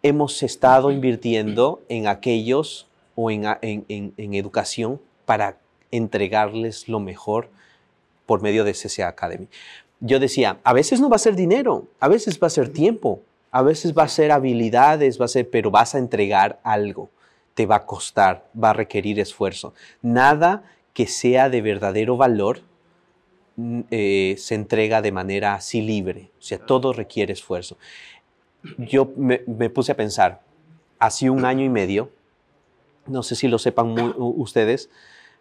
Hemos 0.02 0.42
estado 0.42 0.90
invirtiendo 0.90 1.82
en 1.90 2.06
aquellos 2.06 2.88
o 3.14 3.30
en, 3.30 3.44
en, 3.62 4.14
en, 4.16 4.34
educación 4.34 5.00
para 5.24 5.58
entregarles 5.90 6.88
lo 6.88 7.00
mejor 7.00 7.50
por 8.26 8.42
medio 8.42 8.64
de 8.64 8.72
CCA 8.72 9.08
Academy. 9.08 9.48
Yo 10.00 10.18
decía, 10.18 10.58
a 10.64 10.72
veces 10.72 11.00
no 11.00 11.08
va 11.08 11.16
a 11.16 11.20
ser 11.20 11.36
dinero, 11.36 11.86
a 12.00 12.08
veces 12.08 12.40
va 12.42 12.46
a 12.46 12.50
ser 12.50 12.70
tiempo, 12.70 13.22
a 13.50 13.62
veces 13.62 13.96
va 13.96 14.04
a 14.04 14.08
ser 14.08 14.32
habilidades, 14.32 15.20
va 15.20 15.26
a 15.26 15.28
ser, 15.28 15.48
pero 15.48 15.70
vas 15.70 15.94
a 15.94 15.98
entregar 15.98 16.58
algo. 16.64 17.10
Te 17.54 17.66
va 17.66 17.76
a 17.76 17.86
costar, 17.86 18.48
va 18.60 18.70
a 18.70 18.72
requerir 18.72 19.20
esfuerzo. 19.20 19.74
Nada 20.00 20.64
que 20.94 21.06
sea 21.06 21.50
de 21.50 21.60
verdadero 21.60 22.16
valor 22.16 22.62
eh, 23.90 24.34
se 24.38 24.54
entrega 24.54 25.02
de 25.02 25.12
manera 25.12 25.54
así 25.54 25.82
libre. 25.82 26.30
O 26.38 26.42
sea, 26.42 26.58
todo 26.58 26.92
requiere 26.92 27.34
esfuerzo. 27.34 27.76
Yo 28.78 29.12
me, 29.16 29.42
me 29.46 29.68
puse 29.68 29.92
a 29.92 29.96
pensar, 29.96 30.40
hace 30.98 31.28
un 31.28 31.44
año 31.44 31.64
y 31.64 31.68
medio, 31.68 32.10
no 33.06 33.22
sé 33.22 33.34
si 33.34 33.48
lo 33.48 33.58
sepan 33.58 34.14
ustedes, 34.16 34.90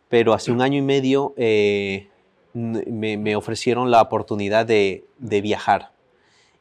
pero 0.09 0.33
hace 0.33 0.51
un 0.51 0.61
año 0.61 0.77
y 0.77 0.81
medio 0.81 1.33
eh, 1.37 2.07
me, 2.53 3.35
ofrecieron 3.35 3.91
la 3.91 4.01
oportunidad 4.01 4.65
de, 4.65 5.05
de 5.19 5.41
viajar 5.41 5.91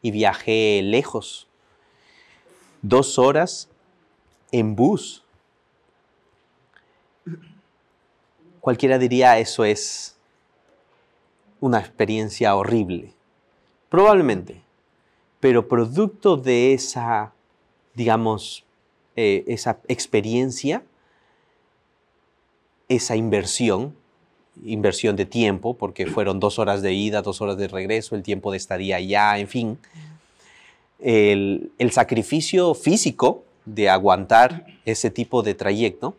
y 0.03 0.11
viajé 0.11 0.81
lejos. 0.83 1.49
Dos 2.83 3.19
horas 3.19 3.69
en 4.53 4.77
bus. 4.77 5.25
Cualquiera 8.61 8.99
diría 8.99 9.39
eso 9.39 9.65
es 9.65 10.17
una 11.61 11.79
experiencia 11.79 12.55
horrible. 12.57 13.15
Probablemente. 13.89 14.63
Pero 15.41 15.69
producto 15.69 16.37
de 16.37 16.75
esa, 16.75 17.33
digamos, 17.95 18.65
eh, 19.17 19.45
esa 19.47 19.81
experiencia, 19.89 20.85
esa 22.91 23.15
inversión, 23.17 23.95
inversión 24.65 25.15
de 25.15 25.25
tiempo, 25.25 25.75
porque 25.75 26.07
fueron 26.07 26.41
dos 26.41 26.59
horas 26.59 26.83
de 26.83 26.93
ida, 26.93 27.23
dos 27.23 27.41
horas 27.41 27.57
de 27.57 27.69
regreso, 27.69 28.17
el 28.17 28.23
tiempo 28.23 28.51
de 28.51 28.57
estadía 28.59 28.97
allá, 28.97 29.39
en 29.39 29.49
fin. 29.49 29.79
El, 30.99 31.71
el 31.79 31.93
sacrificio 31.93 32.75
físico 32.75 33.45
de 33.65 33.89
aguantar 33.89 34.67
ese 34.85 35.09
tipo 35.09 35.43
de 35.43 35.55
trayecto 35.55 36.17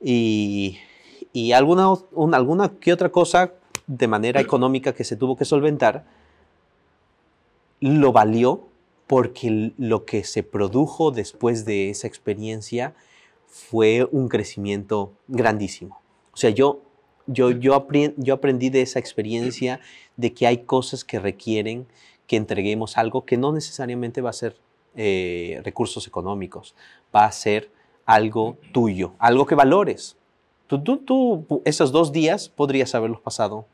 y, 0.00 0.78
y 1.32 1.52
alguna, 1.52 1.90
una, 2.12 2.38
alguna 2.38 2.70
que 2.80 2.92
otra 2.92 3.10
cosa 3.10 3.52
de 3.86 4.08
manera 4.08 4.40
económica 4.40 4.94
que 4.94 5.04
se 5.04 5.14
tuvo 5.14 5.36
que 5.36 5.44
solventar, 5.44 6.06
lo 7.80 8.12
valió 8.12 8.66
porque 9.06 9.72
lo 9.76 10.06
que 10.06 10.24
se 10.24 10.42
produjo 10.42 11.10
después 11.10 11.66
de 11.66 11.90
esa 11.90 12.06
experiencia 12.06 12.94
fue 13.50 14.08
un 14.10 14.28
crecimiento 14.28 15.12
grandísimo. 15.28 16.00
O 16.32 16.36
sea, 16.36 16.50
yo 16.50 16.80
yo, 17.26 17.50
yo, 17.50 17.74
aprend, 17.74 18.14
yo 18.16 18.34
aprendí 18.34 18.70
de 18.70 18.82
esa 18.82 18.98
experiencia 18.98 19.80
de 20.16 20.32
que 20.32 20.46
hay 20.46 20.58
cosas 20.64 21.04
que 21.04 21.18
requieren 21.18 21.86
que 22.26 22.36
entreguemos 22.36 22.96
algo 22.96 23.24
que 23.24 23.36
no 23.36 23.52
necesariamente 23.52 24.20
va 24.20 24.30
a 24.30 24.34
ser 24.34 24.56
eh, 24.94 25.60
recursos 25.64 26.06
económicos, 26.06 26.74
va 27.14 27.24
a 27.24 27.32
ser 27.32 27.70
algo 28.04 28.56
tuyo, 28.72 29.12
algo 29.18 29.46
que 29.46 29.54
valores. 29.54 30.16
Tú, 30.66 30.82
tú, 30.82 30.98
tú, 30.98 31.62
esos 31.64 31.92
dos 31.92 32.12
días 32.12 32.48
podrías 32.48 32.94
haberlos 32.94 33.20
pasado 33.20 33.66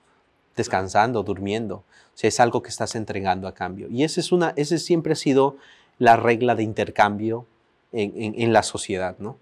descansando, 0.56 1.22
durmiendo. 1.22 1.76
O 1.76 1.84
sea, 2.14 2.28
es 2.28 2.40
algo 2.40 2.62
que 2.62 2.70
estás 2.70 2.94
entregando 2.94 3.46
a 3.46 3.52
cambio. 3.52 3.88
Y 3.90 4.04
esa 4.04 4.20
es 4.20 4.32
una, 4.32 4.54
ese 4.56 4.78
siempre 4.78 5.12
ha 5.12 5.16
sido 5.16 5.56
la 5.98 6.16
regla 6.16 6.54
de 6.54 6.62
intercambio 6.62 7.46
en, 7.92 8.52
la 8.52 8.62
sociedad, 8.62 9.16
¿no? 9.18 9.38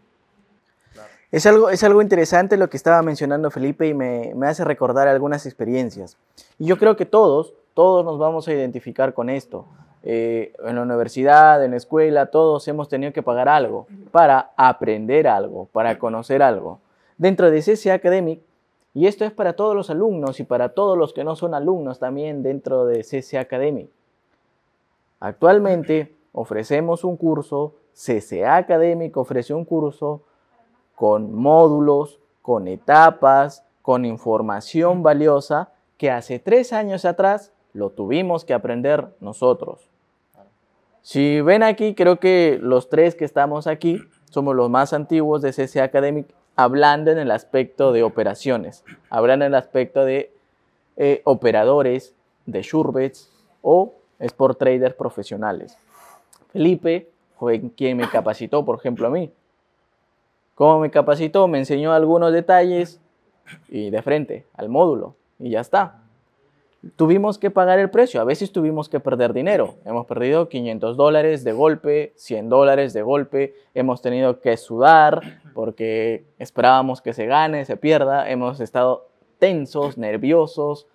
Es 1.34 1.46
algo, 1.46 1.68
es 1.68 1.82
algo 1.82 2.00
interesante 2.00 2.56
lo 2.56 2.70
que 2.70 2.76
estaba 2.76 3.02
mencionando 3.02 3.50
Felipe 3.50 3.88
y 3.88 3.92
me, 3.92 4.32
me, 4.36 4.46
hace 4.46 4.62
recordar 4.62 5.08
algunas 5.08 5.46
experiencias. 5.46 6.16
Y 6.60 6.66
yo 6.66 6.78
creo 6.78 6.94
que 6.94 7.06
todos, 7.06 7.54
todos 7.74 8.04
nos 8.04 8.20
vamos 8.20 8.46
a 8.46 8.52
identificar 8.52 9.14
con 9.14 9.28
esto. 9.28 9.64
Eh, 10.04 10.52
en 10.64 10.76
la 10.76 10.82
universidad, 10.82 11.64
en 11.64 11.72
la 11.72 11.76
escuela, 11.76 12.26
todos 12.26 12.68
hemos 12.68 12.88
tenido 12.88 13.12
que 13.12 13.24
pagar 13.24 13.48
algo 13.48 13.88
para 14.12 14.52
aprender 14.56 15.26
algo, 15.26 15.66
para 15.72 15.98
conocer 15.98 16.40
algo. 16.40 16.78
Dentro 17.18 17.50
de 17.50 17.62
CCA 17.62 17.94
Academic, 17.94 18.40
y 18.94 19.08
esto 19.08 19.24
es 19.24 19.32
para 19.32 19.54
todos 19.54 19.74
los 19.74 19.90
alumnos 19.90 20.38
y 20.38 20.44
para 20.44 20.68
todos 20.68 20.96
los 20.96 21.12
que 21.12 21.24
no 21.24 21.34
son 21.34 21.52
alumnos 21.54 21.98
también 21.98 22.44
dentro 22.44 22.86
de 22.86 23.02
CCA 23.02 23.40
Academic, 23.40 23.88
Actualmente 25.18 26.14
ofrecemos 26.30 27.02
un 27.02 27.16
curso, 27.16 27.74
CCA 27.92 28.54
Académico 28.54 29.22
ofrece 29.22 29.52
un 29.52 29.64
curso 29.64 30.22
con 30.94 31.34
módulos, 31.34 32.20
con 32.42 32.68
etapas, 32.68 33.64
con 33.82 34.04
información 34.04 35.02
valiosa 35.02 35.70
que 35.98 36.10
hace 36.10 36.38
tres 36.38 36.72
años 36.72 37.04
atrás 37.04 37.52
lo 37.72 37.90
tuvimos 37.90 38.44
que 38.44 38.54
aprender 38.54 39.08
nosotros. 39.20 39.90
Si 41.02 41.40
ven 41.40 41.62
aquí, 41.62 41.94
creo 41.94 42.18
que 42.18 42.58
los 42.62 42.88
tres 42.88 43.14
que 43.14 43.24
estamos 43.24 43.66
aquí 43.66 44.00
somos 44.30 44.56
los 44.56 44.70
más 44.70 44.92
antiguos 44.92 45.42
de 45.42 45.52
CCA 45.52 45.84
Academic 45.84 46.26
hablando 46.56 47.10
en 47.10 47.18
el 47.18 47.30
aspecto 47.30 47.92
de 47.92 48.02
operaciones, 48.02 48.84
hablando 49.10 49.44
en 49.44 49.52
el 49.52 49.58
aspecto 49.58 50.04
de 50.04 50.32
eh, 50.96 51.20
operadores, 51.24 52.14
de 52.46 52.62
Shurbets 52.62 53.30
o 53.62 53.94
Sport 54.18 54.58
Traders 54.58 54.94
profesionales. 54.94 55.76
Felipe 56.52 57.10
fue 57.38 57.60
quien 57.76 57.96
me 57.96 58.08
capacitó, 58.08 58.64
por 58.64 58.78
ejemplo, 58.78 59.06
a 59.06 59.10
mí. 59.10 59.32
¿Cómo 60.54 60.78
me 60.78 60.90
capacitó? 60.90 61.48
Me 61.48 61.58
enseñó 61.58 61.92
algunos 61.92 62.32
detalles 62.32 63.00
y 63.68 63.90
de 63.90 64.02
frente 64.02 64.46
al 64.54 64.68
módulo 64.68 65.16
y 65.38 65.50
ya 65.50 65.60
está. 65.60 66.00
Tuvimos 66.96 67.38
que 67.38 67.50
pagar 67.50 67.78
el 67.78 67.90
precio, 67.90 68.20
a 68.20 68.24
veces 68.24 68.52
tuvimos 68.52 68.90
que 68.90 69.00
perder 69.00 69.32
dinero. 69.32 69.76
Hemos 69.86 70.06
perdido 70.06 70.48
500 70.48 70.96
dólares 70.96 71.42
de 71.42 71.52
golpe, 71.52 72.12
100 72.16 72.50
dólares 72.50 72.92
de 72.92 73.02
golpe, 73.02 73.54
hemos 73.72 74.02
tenido 74.02 74.40
que 74.40 74.56
sudar 74.58 75.40
porque 75.54 76.26
esperábamos 76.38 77.00
que 77.00 77.14
se 77.14 77.26
gane, 77.26 77.64
se 77.64 77.78
pierda, 77.78 78.28
hemos 78.30 78.60
estado 78.60 79.08
tensos, 79.38 79.96
nerviosos, 79.96 80.86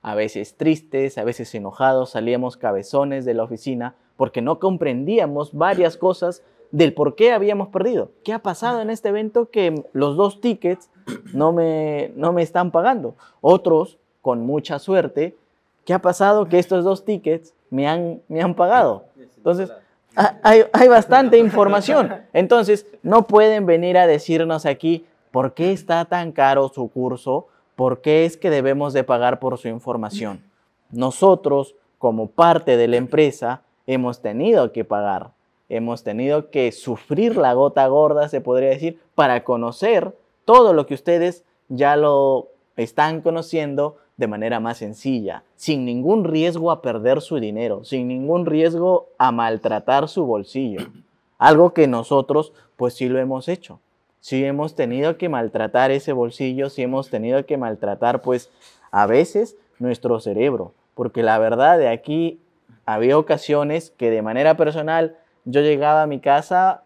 a 0.00 0.14
veces 0.14 0.56
tristes, 0.56 1.18
a 1.18 1.24
veces 1.24 1.54
enojados, 1.54 2.10
salíamos 2.10 2.56
cabezones 2.56 3.24
de 3.24 3.34
la 3.34 3.44
oficina 3.44 3.96
porque 4.16 4.40
no 4.40 4.58
comprendíamos 4.58 5.52
varias 5.52 5.96
cosas 5.96 6.42
del 6.74 6.92
por 6.92 7.14
qué 7.14 7.30
habíamos 7.30 7.68
perdido. 7.68 8.10
¿Qué 8.24 8.32
ha 8.32 8.40
pasado 8.40 8.80
en 8.80 8.90
este 8.90 9.10
evento 9.10 9.48
que 9.48 9.84
los 9.92 10.16
dos 10.16 10.40
tickets 10.40 10.90
no 11.32 11.52
me, 11.52 12.10
no 12.16 12.32
me 12.32 12.42
están 12.42 12.72
pagando? 12.72 13.14
Otros, 13.40 13.96
con 14.20 14.44
mucha 14.44 14.80
suerte, 14.80 15.36
¿qué 15.84 15.94
ha 15.94 16.00
pasado 16.00 16.48
que 16.48 16.58
estos 16.58 16.82
dos 16.84 17.04
tickets 17.04 17.54
me 17.70 17.86
han, 17.86 18.22
me 18.26 18.42
han 18.42 18.54
pagado? 18.54 19.04
Entonces, 19.36 19.72
hay, 20.16 20.64
hay 20.72 20.88
bastante 20.88 21.38
información. 21.38 22.12
Entonces, 22.32 22.88
no 23.04 23.28
pueden 23.28 23.66
venir 23.66 23.96
a 23.96 24.08
decirnos 24.08 24.66
aquí 24.66 25.06
por 25.30 25.54
qué 25.54 25.70
está 25.70 26.04
tan 26.06 26.32
caro 26.32 26.72
su 26.74 26.90
curso, 26.90 27.46
por 27.76 28.00
qué 28.00 28.24
es 28.24 28.36
que 28.36 28.50
debemos 28.50 28.92
de 28.92 29.04
pagar 29.04 29.38
por 29.38 29.58
su 29.58 29.68
información. 29.68 30.42
Nosotros, 30.90 31.76
como 31.98 32.30
parte 32.30 32.76
de 32.76 32.88
la 32.88 32.96
empresa, 32.96 33.62
hemos 33.86 34.20
tenido 34.22 34.72
que 34.72 34.84
pagar 34.84 35.30
hemos 35.76 36.02
tenido 36.02 36.50
que 36.50 36.72
sufrir 36.72 37.36
la 37.36 37.52
gota 37.54 37.86
gorda, 37.86 38.28
se 38.28 38.40
podría 38.40 38.70
decir, 38.70 39.00
para 39.14 39.44
conocer 39.44 40.16
todo 40.44 40.72
lo 40.72 40.86
que 40.86 40.94
ustedes 40.94 41.44
ya 41.68 41.96
lo 41.96 42.48
están 42.76 43.20
conociendo 43.20 43.96
de 44.16 44.28
manera 44.28 44.60
más 44.60 44.78
sencilla, 44.78 45.42
sin 45.56 45.84
ningún 45.84 46.24
riesgo 46.24 46.70
a 46.70 46.82
perder 46.82 47.20
su 47.20 47.40
dinero, 47.40 47.84
sin 47.84 48.08
ningún 48.08 48.46
riesgo 48.46 49.08
a 49.18 49.32
maltratar 49.32 50.08
su 50.08 50.24
bolsillo. 50.24 50.86
Algo 51.38 51.74
que 51.74 51.88
nosotros 51.88 52.52
pues 52.76 52.94
sí 52.94 53.08
lo 53.08 53.18
hemos 53.18 53.48
hecho. 53.48 53.80
Sí 54.20 54.44
hemos 54.44 54.74
tenido 54.74 55.18
que 55.18 55.28
maltratar 55.28 55.90
ese 55.90 56.12
bolsillo, 56.12 56.70
sí 56.70 56.82
hemos 56.82 57.10
tenido 57.10 57.44
que 57.44 57.58
maltratar 57.58 58.22
pues 58.22 58.50
a 58.90 59.06
veces 59.06 59.56
nuestro 59.78 60.20
cerebro, 60.20 60.72
porque 60.94 61.22
la 61.22 61.38
verdad 61.38 61.78
de 61.78 61.88
aquí 61.88 62.40
había 62.86 63.18
ocasiones 63.18 63.90
que 63.90 64.10
de 64.10 64.22
manera 64.22 64.56
personal 64.56 65.16
yo 65.44 65.60
llegaba 65.60 66.02
a 66.02 66.06
mi 66.06 66.20
casa 66.20 66.82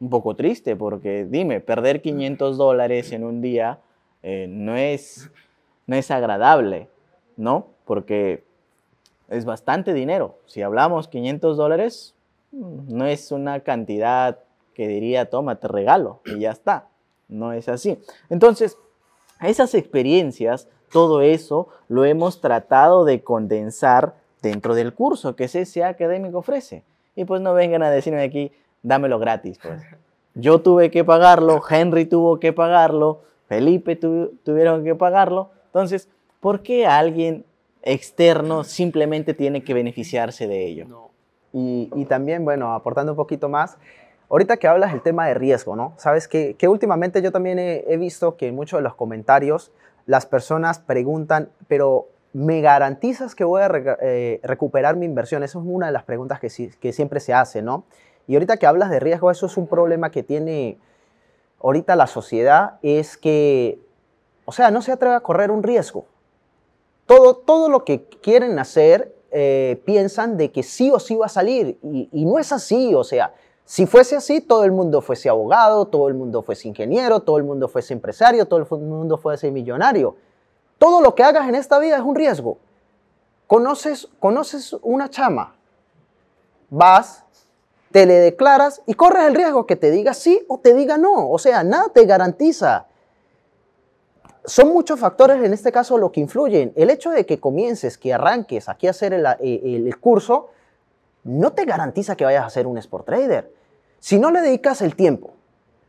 un 0.00 0.10
poco 0.10 0.34
triste 0.34 0.76
porque 0.76 1.26
dime, 1.28 1.60
perder 1.60 2.02
500 2.02 2.58
dólares 2.58 3.12
en 3.12 3.24
un 3.24 3.40
día 3.40 3.78
eh, 4.22 4.46
no, 4.48 4.76
es, 4.76 5.30
no 5.86 5.96
es 5.96 6.10
agradable, 6.10 6.88
¿no? 7.36 7.68
Porque 7.84 8.44
es 9.28 9.44
bastante 9.44 9.94
dinero. 9.94 10.38
Si 10.46 10.62
hablamos 10.62 11.08
500 11.08 11.56
dólares, 11.56 12.14
mm, 12.52 12.96
no 12.96 13.06
es 13.06 13.32
una 13.32 13.60
cantidad 13.60 14.40
que 14.74 14.88
diría, 14.88 15.30
toma, 15.30 15.56
te 15.56 15.68
regalo 15.68 16.20
y 16.24 16.40
ya 16.40 16.50
está. 16.50 16.88
No 17.28 17.52
es 17.52 17.68
así. 17.68 17.98
Entonces, 18.28 18.78
esas 19.40 19.74
experiencias, 19.74 20.68
todo 20.90 21.22
eso 21.22 21.68
lo 21.88 22.04
hemos 22.04 22.40
tratado 22.40 23.04
de 23.04 23.22
condensar 23.22 24.14
dentro 24.42 24.74
del 24.74 24.94
curso 24.94 25.36
que 25.36 25.46
CSA 25.46 25.88
Académico 25.88 26.38
ofrece. 26.38 26.84
Y 27.14 27.24
pues 27.24 27.40
no 27.40 27.54
vengan 27.54 27.82
a 27.82 27.90
decirme 27.90 28.22
aquí, 28.22 28.52
dámelo 28.82 29.18
gratis, 29.18 29.58
pues. 29.62 29.82
Yo 30.34 30.62
tuve 30.62 30.90
que 30.90 31.04
pagarlo, 31.04 31.60
Henry 31.68 32.06
tuvo 32.06 32.40
que 32.40 32.52
pagarlo, 32.52 33.20
Felipe 33.48 33.96
tuvieron 33.96 34.82
que 34.82 34.94
pagarlo. 34.94 35.50
Entonces, 35.66 36.08
¿por 36.40 36.62
qué 36.62 36.86
alguien 36.86 37.44
externo 37.82 38.64
simplemente 38.64 39.34
tiene 39.34 39.62
que 39.62 39.74
beneficiarse 39.74 40.46
de 40.48 40.66
ello? 40.66 41.10
Y, 41.52 42.06
también, 42.06 42.46
bueno, 42.46 42.72
aportando 42.72 43.12
un 43.12 43.16
poquito 43.16 43.50
más, 43.50 43.76
ahorita 44.30 44.56
que 44.56 44.66
hablas 44.66 44.92
del 44.92 45.02
tema 45.02 45.26
de 45.26 45.34
riesgo, 45.34 45.76
¿no? 45.76 45.92
Sabes 45.98 46.28
que, 46.28 46.54
que 46.54 46.66
últimamente 46.66 47.20
yo 47.20 47.30
también 47.30 47.58
he, 47.58 47.84
he, 47.86 47.98
visto 47.98 48.38
que 48.38 48.48
en 48.48 48.54
muchos 48.54 48.78
de 48.78 48.82
los 48.82 48.94
comentarios 48.94 49.70
las 50.06 50.24
personas 50.24 50.78
preguntan, 50.78 51.50
pero 51.68 52.08
¿me 52.32 52.60
garantizas 52.60 53.34
que 53.34 53.44
voy 53.44 53.62
a 53.62 53.70
eh, 54.00 54.40
recuperar 54.42 54.96
mi 54.96 55.06
inversión? 55.06 55.42
Esa 55.42 55.58
es 55.58 55.64
una 55.64 55.86
de 55.86 55.92
las 55.92 56.04
preguntas 56.04 56.40
que, 56.40 56.92
siempre 56.92 57.20
se 57.20 57.34
hace, 57.34 57.62
¿no? 57.62 57.84
Y 58.26 58.34
ahorita 58.34 58.56
que 58.56 58.66
hablas 58.66 58.90
de 58.90 59.00
riesgo, 59.00 59.30
eso 59.30 59.46
es 59.46 59.56
un 59.56 59.66
problema 59.66 60.10
que 60.10 60.22
tiene 60.22 60.78
ahorita 61.60 61.96
la 61.96 62.06
sociedad, 62.06 62.78
es 62.82 63.16
que, 63.16 63.78
o 64.44 64.52
sea, 64.52 64.70
no 64.70 64.82
se 64.82 64.92
atreve 64.92 65.14
a 65.14 65.20
correr 65.20 65.50
un 65.50 65.62
riesgo. 65.62 66.06
Todo, 67.06 67.36
todo 67.36 67.68
lo 67.68 67.84
que 67.84 68.04
quieren 68.04 68.58
hacer, 68.58 69.14
eh, 69.30 69.80
piensan 69.84 70.36
de 70.36 70.50
que 70.50 70.62
sí 70.62 70.90
o 70.90 70.98
sí 70.98 71.16
va 71.16 71.26
a 71.26 71.28
salir, 71.28 71.78
y 71.82 72.24
no 72.24 72.38
es 72.38 72.52
así, 72.52 72.94
o 72.94 73.04
sea, 73.04 73.34
si 73.64 73.86
fuese 73.86 74.16
así, 74.16 74.40
todo 74.40 74.64
el 74.64 74.72
mundo 74.72 75.00
fuese 75.00 75.28
abogado, 75.28 75.86
todo 75.86 76.08
el 76.08 76.14
mundo 76.14 76.42
fuese 76.42 76.68
ingeniero, 76.68 77.20
todo 77.20 77.38
el 77.38 77.44
mundo 77.44 77.68
fuese 77.68 77.94
empresario, 77.94 78.46
todo 78.46 78.60
el 78.60 78.66
mundo 78.68 79.18
fuese 79.18 79.50
millonario. 79.50 80.16
Todo 80.82 81.00
lo 81.00 81.14
que 81.14 81.22
hagas 81.22 81.48
en 81.48 81.54
esta 81.54 81.78
vida 81.78 81.94
es 81.94 82.02
un 82.02 82.16
riesgo. 82.16 82.58
Conoces, 83.46 84.08
conoces 84.18 84.72
una 84.82 85.08
chama, 85.08 85.54
vas, 86.70 87.24
te 87.92 88.04
le 88.04 88.14
declaras 88.14 88.82
y 88.84 88.94
corres 88.94 89.28
el 89.28 89.36
riesgo 89.36 89.64
que 89.64 89.76
te 89.76 89.92
diga 89.92 90.12
sí 90.12 90.44
o 90.48 90.58
te 90.58 90.74
diga 90.74 90.98
no. 90.98 91.30
O 91.30 91.38
sea, 91.38 91.62
nada 91.62 91.90
te 91.90 92.04
garantiza. 92.04 92.88
Son 94.44 94.70
muchos 94.70 94.98
factores 94.98 95.40
en 95.44 95.52
este 95.52 95.70
caso 95.70 95.98
lo 95.98 96.10
que 96.10 96.18
influyen. 96.18 96.72
El 96.74 96.90
hecho 96.90 97.10
de 97.10 97.26
que 97.26 97.38
comiences, 97.38 97.96
que 97.96 98.12
arranques 98.12 98.68
aquí 98.68 98.88
a 98.88 98.90
hacer 98.90 99.12
el, 99.12 99.24
el 99.24 100.00
curso, 100.00 100.48
no 101.22 101.52
te 101.52 101.64
garantiza 101.64 102.16
que 102.16 102.24
vayas 102.24 102.44
a 102.44 102.50
ser 102.50 102.66
un 102.66 102.76
sport 102.78 103.06
trader. 103.06 103.54
Si 104.00 104.18
no 104.18 104.32
le 104.32 104.40
dedicas 104.40 104.82
el 104.82 104.96
tiempo, 104.96 105.30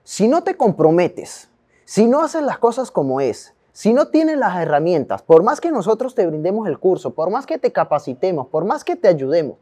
si 0.04 0.28
no 0.28 0.44
te 0.44 0.56
comprometes, 0.56 1.50
si 1.84 2.06
no 2.06 2.22
haces 2.22 2.44
las 2.44 2.60
cosas 2.60 2.92
como 2.92 3.22
es, 3.22 3.53
si 3.74 3.92
no 3.92 4.08
tienes 4.08 4.38
las 4.38 4.56
herramientas, 4.62 5.24
por 5.24 5.42
más 5.42 5.60
que 5.60 5.72
nosotros 5.72 6.14
te 6.14 6.28
brindemos 6.28 6.68
el 6.68 6.78
curso, 6.78 7.16
por 7.16 7.32
más 7.32 7.48
que 7.48 7.58
te 7.58 7.72
capacitemos, 7.72 8.48
por 8.48 8.66
más 8.66 8.84
que 8.84 8.96
te 8.96 9.08
ayudemos, 9.08 9.58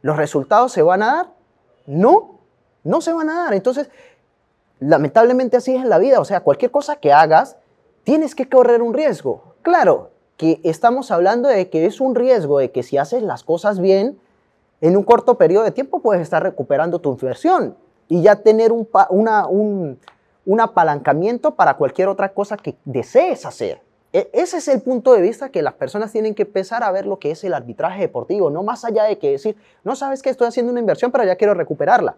¿los 0.00 0.16
resultados 0.16 0.72
se 0.72 0.80
van 0.80 1.02
a 1.02 1.06
dar? 1.06 1.26
No, 1.86 2.40
no 2.84 3.02
se 3.02 3.12
van 3.12 3.28
a 3.28 3.44
dar. 3.44 3.54
Entonces, 3.54 3.90
lamentablemente 4.80 5.58
así 5.58 5.76
es 5.76 5.82
en 5.82 5.90
la 5.90 5.98
vida. 5.98 6.20
O 6.20 6.24
sea, 6.24 6.40
cualquier 6.40 6.70
cosa 6.70 6.96
que 6.96 7.12
hagas, 7.12 7.58
tienes 8.02 8.34
que 8.34 8.48
correr 8.48 8.80
un 8.80 8.94
riesgo. 8.94 9.54
Claro 9.60 10.10
que 10.38 10.60
estamos 10.64 11.10
hablando 11.10 11.50
de 11.50 11.68
que 11.68 11.84
es 11.84 12.00
un 12.00 12.14
riesgo 12.14 12.58
de 12.58 12.70
que 12.70 12.82
si 12.82 12.96
haces 12.96 13.22
las 13.22 13.44
cosas 13.44 13.78
bien, 13.78 14.18
en 14.80 14.96
un 14.96 15.02
corto 15.02 15.36
periodo 15.36 15.64
de 15.64 15.70
tiempo 15.70 16.00
puedes 16.00 16.22
estar 16.22 16.42
recuperando 16.42 16.98
tu 16.98 17.12
inversión 17.12 17.76
y 18.08 18.22
ya 18.22 18.36
tener 18.36 18.72
un, 18.72 18.88
una, 19.10 19.46
un, 19.46 19.98
un 20.46 20.60
apalancamiento 20.60 21.54
para 21.54 21.76
cualquier 21.76 22.08
otra 22.08 22.32
cosa 22.32 22.56
que 22.56 22.76
desees 22.84 23.46
hacer. 23.46 23.80
E, 24.12 24.30
ese 24.32 24.58
es 24.58 24.68
el 24.68 24.80
punto 24.80 25.12
de 25.12 25.20
vista 25.20 25.48
que 25.48 25.62
las 25.62 25.74
personas 25.74 26.12
tienen 26.12 26.34
que 26.34 26.42
empezar 26.42 26.84
a 26.84 26.92
ver 26.92 27.06
lo 27.06 27.18
que 27.18 27.30
es 27.30 27.42
el 27.44 27.54
arbitraje 27.54 28.00
deportivo, 28.00 28.50
no 28.50 28.62
más 28.62 28.84
allá 28.84 29.04
de 29.04 29.18
que 29.18 29.32
decir, 29.32 29.56
no 29.82 29.96
sabes 29.96 30.22
que 30.22 30.30
estoy 30.30 30.46
haciendo 30.46 30.70
una 30.70 30.80
inversión, 30.80 31.10
pero 31.10 31.24
ya 31.24 31.36
quiero 31.36 31.54
recuperarla. 31.54 32.16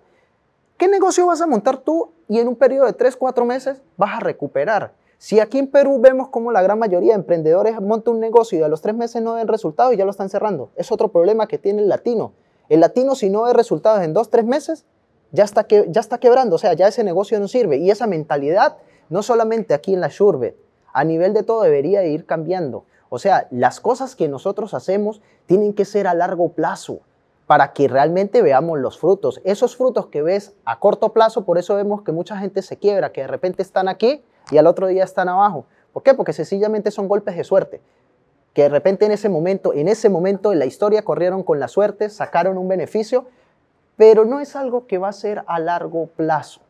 ¿Qué 0.76 0.88
negocio 0.88 1.26
vas 1.26 1.40
a 1.40 1.46
montar 1.46 1.78
tú 1.78 2.12
y 2.28 2.38
en 2.38 2.48
un 2.48 2.56
periodo 2.56 2.84
de 2.84 2.92
3, 2.92 3.16
4 3.16 3.44
meses 3.46 3.80
vas 3.96 4.14
a 4.14 4.20
recuperar? 4.20 4.92
Si 5.16 5.40
aquí 5.40 5.58
en 5.58 5.68
Perú 5.68 5.98
vemos 5.98 6.28
como 6.28 6.52
la 6.52 6.60
gran 6.60 6.78
mayoría 6.78 7.12
de 7.12 7.20
emprendedores 7.20 7.80
monta 7.80 8.10
un 8.10 8.20
negocio 8.20 8.58
y 8.58 8.62
a 8.62 8.68
los 8.68 8.82
3 8.82 8.94
meses 8.94 9.22
no 9.22 9.32
ven 9.32 9.48
resultados 9.48 9.94
y 9.94 9.96
ya 9.96 10.04
lo 10.04 10.10
están 10.10 10.28
cerrando, 10.28 10.68
es 10.76 10.92
otro 10.92 11.08
problema 11.08 11.46
que 11.46 11.56
tiene 11.56 11.80
el 11.80 11.88
latino. 11.88 12.34
El 12.68 12.80
latino 12.80 13.14
si 13.14 13.30
no 13.30 13.44
ve 13.44 13.54
resultados 13.54 14.02
en 14.02 14.12
2, 14.12 14.28
3 14.28 14.44
meses, 14.44 14.84
ya 15.32 15.44
está, 15.44 15.64
que, 15.64 15.86
ya 15.88 16.00
está 16.00 16.18
quebrando, 16.18 16.56
o 16.56 16.58
sea, 16.58 16.72
ya 16.74 16.88
ese 16.88 17.04
negocio 17.04 17.38
no 17.40 17.48
sirve. 17.48 17.76
Y 17.76 17.90
esa 17.90 18.06
mentalidad, 18.06 18.76
no 19.08 19.22
solamente 19.22 19.74
aquí 19.74 19.94
en 19.94 20.00
la 20.00 20.08
Shurbet, 20.08 20.56
a 20.92 21.04
nivel 21.04 21.34
de 21.34 21.42
todo 21.42 21.62
debería 21.62 22.04
ir 22.04 22.26
cambiando. 22.26 22.84
O 23.08 23.18
sea, 23.18 23.46
las 23.50 23.80
cosas 23.80 24.16
que 24.16 24.28
nosotros 24.28 24.74
hacemos 24.74 25.20
tienen 25.46 25.74
que 25.74 25.84
ser 25.84 26.06
a 26.06 26.14
largo 26.14 26.50
plazo. 26.52 27.00
para 27.46 27.72
que 27.72 27.86
realmente 27.86 28.42
veamos 28.42 28.80
los 28.80 28.98
frutos. 28.98 29.40
Esos 29.44 29.76
frutos 29.76 30.08
que 30.08 30.20
ves 30.20 30.54
a 30.64 30.80
corto 30.80 31.12
plazo, 31.12 31.44
por 31.44 31.58
eso 31.58 31.76
vemos 31.76 32.02
que 32.02 32.10
mucha 32.10 32.36
gente 32.38 32.60
se 32.60 32.76
quiebra, 32.76 33.12
que 33.12 33.20
de 33.20 33.28
repente 33.28 33.62
están 33.62 33.86
aquí 33.86 34.24
y 34.50 34.58
al 34.58 34.66
otro 34.66 34.88
día 34.88 35.04
están 35.04 35.28
abajo. 35.28 35.64
¿Por 35.92 36.02
qué? 36.02 36.12
Porque 36.12 36.32
sencillamente 36.32 36.90
son 36.90 37.06
golpes 37.06 37.36
de 37.36 37.44
suerte. 37.44 37.80
Que 38.52 38.62
de 38.62 38.68
repente 38.68 39.06
en 39.06 39.12
ese 39.12 39.28
momento, 39.28 39.72
en 39.72 39.86
ese 39.86 40.08
momento 40.08 40.52
en 40.52 40.58
la 40.58 40.66
historia 40.66 41.02
corrieron 41.02 41.44
con 41.44 41.60
la 41.60 41.68
suerte, 41.68 42.10
sacaron 42.10 42.58
un 42.58 42.66
beneficio, 42.66 43.26
pero 43.96 44.24
no 44.24 44.40
es 44.40 44.56
algo 44.56 44.86
que 44.86 44.98
va 44.98 45.08
a 45.08 45.12
ser 45.12 45.42
a 45.46 45.58
largo 45.58 46.06
plazo. 46.06 46.60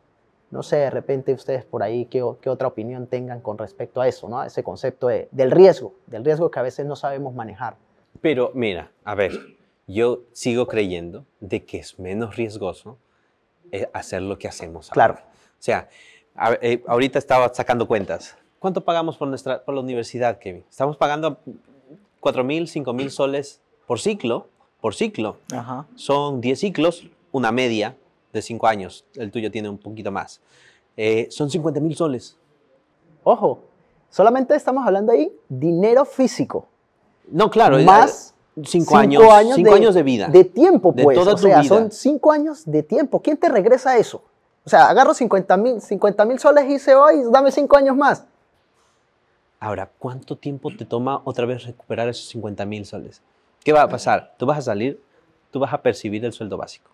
No 0.49 0.63
sé, 0.63 0.77
de 0.77 0.89
repente 0.89 1.33
ustedes 1.33 1.65
por 1.65 1.83
ahí, 1.83 2.05
¿qué, 2.05 2.23
qué 2.41 2.49
otra 2.49 2.69
opinión 2.69 3.07
tengan 3.07 3.41
con 3.41 3.57
respecto 3.57 3.99
a 3.99 4.07
eso, 4.07 4.29
¿no? 4.29 4.39
A 4.39 4.47
ese 4.47 4.63
concepto 4.63 5.07
de- 5.07 5.27
del 5.31 5.51
riesgo, 5.51 5.93
del 6.07 6.23
riesgo 6.23 6.49
que 6.49 6.59
a 6.59 6.61
veces 6.63 6.85
no 6.85 6.95
sabemos 6.95 7.33
manejar. 7.35 7.75
Pero 8.21 8.51
mira, 8.53 8.89
a 9.03 9.13
ver, 9.13 9.33
yo 9.87 10.21
sigo 10.31 10.65
creyendo 10.67 11.25
de 11.41 11.65
que 11.65 11.79
es 11.79 11.99
menos 11.99 12.37
riesgoso 12.37 12.97
eh, 13.73 13.89
hacer 13.91 14.21
lo 14.21 14.39
que 14.39 14.47
hacemos. 14.47 14.89
Claro. 14.89 15.15
ahora. 15.15 15.25
O 15.27 15.61
sea, 15.61 15.89
a- 16.35 16.53
eh, 16.61 16.81
ahorita 16.87 17.19
estaba 17.19 17.53
sacando 17.53 17.85
cuentas. 17.85 18.37
¿Cuánto 18.59 18.81
pagamos 18.85 19.17
por, 19.17 19.27
nuestra, 19.27 19.61
por 19.65 19.75
la 19.75 19.81
universidad, 19.81 20.39
Kevin? 20.39 20.63
Estamos 20.69 20.95
pagando 20.95 21.37
4 22.21 22.43
mil, 22.45 22.69
5 22.69 22.93
mil 22.93 23.11
soles 23.11 23.59
por 23.85 23.99
ciclo, 23.99 24.47
por 24.79 24.95
ciclo. 24.95 25.37
Ajá. 25.51 25.85
Son 25.95 26.39
10 26.39 26.59
ciclos, 26.59 27.07
una 27.31 27.51
media 27.51 27.95
de 28.33 28.41
5 28.41 28.67
años. 28.67 29.05
El 29.15 29.31
tuyo 29.31 29.51
tiene 29.51 29.69
un 29.69 29.77
poquito 29.77 30.11
más. 30.11 30.41
Eh, 30.95 31.27
son 31.29 31.49
50 31.49 31.79
mil 31.79 31.95
soles. 31.95 32.37
Ojo, 33.23 33.59
solamente 34.09 34.55
estamos 34.55 34.85
hablando 34.85 35.11
ahí 35.11 35.31
dinero 35.47 36.05
físico. 36.05 36.67
No, 37.29 37.49
claro. 37.49 37.79
más 37.79 38.33
5 38.63 38.97
años, 38.97 39.23
cinco 39.55 39.73
años 39.73 39.93
de 39.93 40.03
vida. 40.03 40.27
De 40.29 40.43
tiempo, 40.43 40.91
De 40.91 41.03
pues. 41.03 41.17
toda 41.17 41.33
o 41.33 41.35
tu 41.35 41.43
sea, 41.43 41.61
vida. 41.61 41.67
son 41.67 41.91
5 41.91 42.31
años 42.31 42.63
de 42.65 42.83
tiempo. 42.83 43.21
¿Quién 43.21 43.37
te 43.37 43.49
regresa 43.49 43.97
eso? 43.97 44.23
O 44.65 44.69
sea, 44.69 44.89
agarro 44.89 45.13
50 45.13 45.57
mil 45.57 45.81
50 45.81 46.25
mil 46.25 46.39
soles 46.39 46.69
y 46.69 46.79
se 46.79 46.95
va 46.95 47.13
y 47.13 47.23
dame 47.31 47.51
5 47.51 47.77
años 47.77 47.95
más. 47.95 48.25
Ahora, 49.59 49.89
¿cuánto 49.97 50.35
tiempo 50.35 50.69
te 50.75 50.85
toma 50.85 51.21
otra 51.23 51.45
vez 51.45 51.65
recuperar 51.65 52.09
esos 52.09 52.27
50 52.29 52.65
mil 52.65 52.85
soles? 52.85 53.21
¿Qué 53.63 53.73
va 53.73 53.81
a 53.81 53.89
pasar? 53.89 54.35
Tú 54.37 54.45
vas 54.45 54.59
a 54.59 54.61
salir, 54.61 55.01
tú 55.51 55.59
vas 55.59 55.73
a 55.73 55.81
percibir 55.81 56.23
el 56.25 56.33
sueldo 56.33 56.57
básico. 56.57 56.91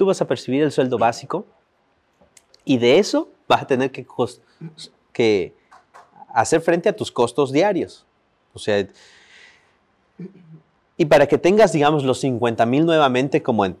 Tú 0.00 0.06
vas 0.06 0.22
a 0.22 0.26
percibir 0.26 0.62
el 0.62 0.72
sueldo 0.72 0.96
básico 0.96 1.44
y 2.64 2.78
de 2.78 2.98
eso 2.98 3.28
vas 3.46 3.60
a 3.60 3.66
tener 3.66 3.92
que, 3.92 5.52
hacer 6.32 6.62
frente 6.62 6.88
a 6.88 6.96
tus 6.96 7.12
costos 7.12 7.52
diarios. 7.52 8.06
O 8.54 8.58
sea, 8.58 8.88
y 10.96 11.04
para 11.04 11.26
que 11.26 11.36
tengas, 11.36 11.74
digamos, 11.74 12.02
los 12.02 12.18
50 12.20 12.64
mil 12.64 12.86
nuevamente 12.86 13.42
como 13.42 13.66
en 13.66 13.76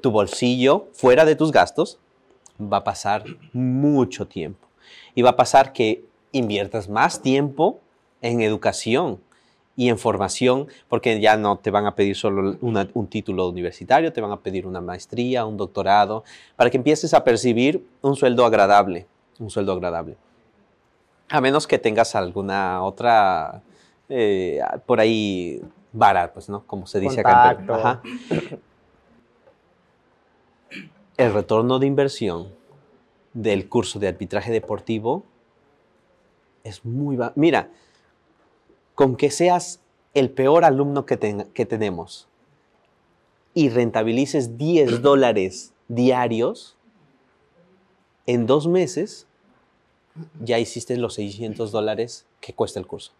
tu 0.00 0.10
bolsillo, 0.10 0.88
fuera 0.92 1.24
de 1.24 1.36
tus 1.36 1.52
gastos, 1.52 2.00
va 2.60 2.78
a 2.78 2.84
pasar 2.84 3.22
mucho 3.52 4.26
tiempo. 4.26 4.66
Y 5.14 5.22
va 5.22 5.30
a 5.30 5.36
pasar 5.36 5.72
que 5.72 6.04
inviertas 6.32 6.88
más 6.88 7.22
tiempo 7.22 7.78
en 8.22 8.40
educación 8.40 9.20
y 9.80 9.88
en 9.88 9.96
formación, 9.96 10.66
porque 10.90 11.18
ya 11.22 11.38
no 11.38 11.56
te 11.56 11.70
van 11.70 11.86
a 11.86 11.94
pedir 11.94 12.14
solo 12.14 12.58
una- 12.60 12.86
un 12.92 13.06
título 13.06 13.48
universitario, 13.48 14.12
te 14.12 14.20
van 14.20 14.30
a 14.30 14.36
pedir 14.36 14.66
una 14.66 14.82
maestría, 14.82 15.46
un 15.46 15.56
doctorado, 15.56 16.22
para 16.54 16.68
que 16.68 16.76
empieces 16.76 17.14
a 17.14 17.24
percibir 17.24 17.82
un 18.02 18.14
sueldo 18.14 18.44
agradable, 18.44 19.06
un 19.38 19.48
sueldo 19.48 19.72
agradable. 19.72 20.18
A 21.30 21.40
menos 21.40 21.66
que 21.66 21.78
tengas 21.78 22.14
alguna 22.14 22.82
otra, 22.82 23.62
eh, 24.10 24.60
por 24.84 25.00
ahí, 25.00 25.62
vara, 25.94 26.30
pues, 26.30 26.50
¿no? 26.50 26.62
Como 26.66 26.86
se 26.86 27.00
dice 27.00 27.20
acá 27.20 27.32
en 27.48 27.56
Perú. 27.56 27.72
Contacto. 27.72 27.88
Ajá. 27.88 28.02
El 31.16 31.32
retorno 31.32 31.78
de 31.78 31.86
inversión 31.86 32.48
del 33.32 33.66
curso 33.66 33.98
de 33.98 34.08
arbitraje 34.08 34.52
deportivo 34.52 35.24
es 36.64 36.84
muy... 36.84 37.18
Mira, 37.34 37.70
con 39.00 39.16
que 39.16 39.30
seas 39.30 39.80
el 40.12 40.28
peor 40.28 40.62
alumno 40.62 41.06
que, 41.06 41.16
ten- 41.16 41.48
que 41.54 41.64
tenemos 41.64 42.28
y 43.54 43.70
rentabilices 43.70 44.58
10 44.58 45.00
dólares 45.00 45.72
diarios, 45.88 46.76
en 48.26 48.44
dos 48.46 48.66
meses 48.68 49.26
ya 50.44 50.58
hiciste 50.58 50.98
los 50.98 51.14
600 51.14 51.72
dólares 51.72 52.26
que 52.42 52.52
cuesta 52.52 52.78
el 52.78 52.86
curso. 52.86 53.12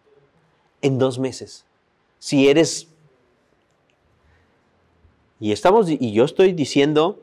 En 0.83 0.99
dos 0.99 1.17
meses. 1.17 1.65
Si 2.19 2.47
eres... 2.47 2.87
Y, 5.39 5.51
estamos, 5.51 5.89
y 5.89 6.11
yo 6.11 6.25
estoy 6.25 6.53
diciendo 6.53 7.19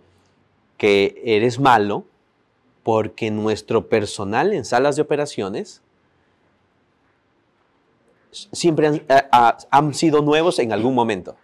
que 0.78 1.22
eres 1.24 1.60
malo 1.60 2.02
porque 2.82 3.30
nuestro 3.30 3.88
personal 3.88 4.52
en 4.52 4.64
salas 4.64 4.96
de 4.96 5.02
operaciones 5.02 5.80
siempre 8.30 8.86
han, 8.88 9.02
a- 9.08 9.26
a- 9.32 9.58
han 9.70 9.94
sido 9.94 10.22
nuevos 10.22 10.58
en 10.58 10.72
algún 10.72 10.94
momento. 10.94 11.36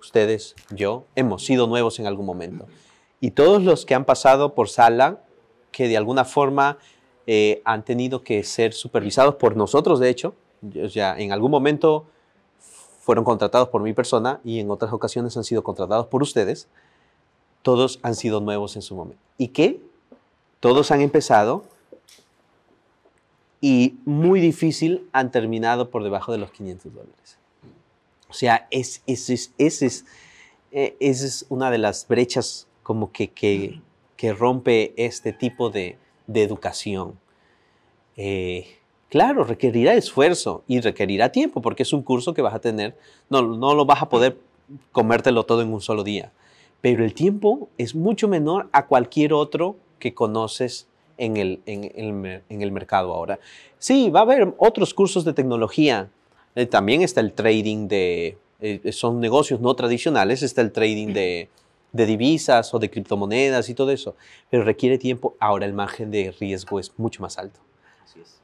Ustedes, 0.00 0.54
yo, 0.70 1.04
hemos 1.14 1.44
sido 1.44 1.66
nuevos 1.66 1.98
en 2.00 2.06
algún 2.06 2.26
momento. 2.26 2.66
Y 3.20 3.32
todos 3.32 3.62
los 3.62 3.84
que 3.84 3.94
han 3.94 4.04
pasado 4.04 4.54
por 4.54 4.68
sala, 4.68 5.20
que 5.72 5.88
de 5.88 5.96
alguna 5.96 6.24
forma 6.24 6.78
eh, 7.26 7.60
han 7.64 7.84
tenido 7.84 8.22
que 8.22 8.42
ser 8.42 8.72
supervisados 8.72 9.34
por 9.36 9.56
nosotros, 9.56 10.00
de 10.00 10.08
hecho, 10.08 10.34
o 10.82 10.88
sea, 10.88 11.18
en 11.18 11.32
algún 11.32 11.50
momento 11.50 12.06
fueron 13.00 13.24
contratados 13.24 13.68
por 13.68 13.82
mi 13.82 13.92
persona 13.92 14.40
y 14.44 14.58
en 14.58 14.70
otras 14.70 14.92
ocasiones 14.92 15.36
han 15.36 15.44
sido 15.44 15.62
contratados 15.62 16.06
por 16.06 16.22
ustedes, 16.22 16.66
todos 17.62 17.98
han 18.02 18.14
sido 18.14 18.40
nuevos 18.40 18.76
en 18.76 18.82
su 18.82 18.94
momento. 18.96 19.22
¿Y 19.36 19.48
qué? 19.48 19.80
Todos 20.60 20.90
han 20.90 21.02
empezado 21.02 21.64
y 23.60 23.96
muy 24.04 24.40
difícil 24.40 25.08
han 25.12 25.30
terminado 25.30 25.90
por 25.90 26.02
debajo 26.02 26.32
de 26.32 26.38
los 26.38 26.50
500 26.50 26.94
dólares. 26.94 27.38
O 28.28 28.32
sea, 28.32 28.68
es, 28.70 29.02
es, 29.06 29.28
es, 29.28 29.52
ese 29.58 29.86
es, 29.86 30.04
eh, 30.72 30.96
esa 31.00 31.26
es 31.26 31.46
una 31.48 31.70
de 31.70 31.78
las 31.78 32.06
brechas 32.06 32.68
como 32.82 33.12
que, 33.12 33.28
que, 33.28 33.80
que 34.16 34.32
rompe 34.32 34.94
este 34.96 35.32
tipo 35.32 35.68
de, 35.70 35.98
de 36.26 36.42
educación. 36.42 37.18
Eh, 38.16 38.66
claro, 39.08 39.44
requerirá 39.44 39.94
esfuerzo 39.94 40.62
y 40.66 40.80
requerirá 40.80 41.32
tiempo 41.32 41.60
porque 41.60 41.82
es 41.82 41.92
un 41.92 42.02
curso 42.02 42.34
que 42.34 42.42
vas 42.42 42.54
a 42.54 42.60
tener, 42.60 42.96
no, 43.28 43.42
no 43.42 43.74
lo 43.74 43.84
vas 43.84 44.02
a 44.02 44.08
poder 44.08 44.38
comértelo 44.92 45.44
todo 45.44 45.62
en 45.62 45.72
un 45.72 45.80
solo 45.80 46.04
día, 46.04 46.32
pero 46.80 47.04
el 47.04 47.14
tiempo 47.14 47.68
es 47.76 47.94
mucho 47.94 48.28
menor 48.28 48.68
a 48.72 48.86
cualquier 48.86 49.32
otro 49.32 49.76
que 49.98 50.14
conoces 50.14 50.86
en 51.20 51.36
el, 51.36 51.60
en 51.66 51.84
el 51.84 52.42
en 52.48 52.62
el 52.62 52.72
mercado 52.72 53.14
ahora. 53.14 53.38
Sí, 53.78 54.10
va 54.10 54.20
a 54.20 54.22
haber 54.22 54.52
otros 54.58 54.92
cursos 54.94 55.24
de 55.24 55.32
tecnología. 55.32 56.10
Eh, 56.54 56.66
también 56.66 57.02
está 57.02 57.20
el 57.20 57.32
trading 57.32 57.86
de, 57.86 58.36
eh, 58.60 58.92
son 58.92 59.20
negocios 59.20 59.60
no 59.60 59.74
tradicionales, 59.74 60.42
está 60.42 60.60
el 60.62 60.72
trading 60.72 61.12
de, 61.12 61.48
de 61.92 62.06
divisas 62.06 62.72
o 62.74 62.78
de 62.78 62.90
criptomonedas 62.90 63.68
y 63.68 63.74
todo 63.74 63.90
eso, 63.90 64.14
pero 64.48 64.64
requiere 64.64 64.98
tiempo. 64.98 65.36
Ahora 65.40 65.66
el 65.66 65.72
margen 65.72 66.10
de 66.10 66.34
riesgo 66.38 66.78
es 66.78 66.92
mucho 66.98 67.22
más 67.22 67.38
alto. 67.38 67.60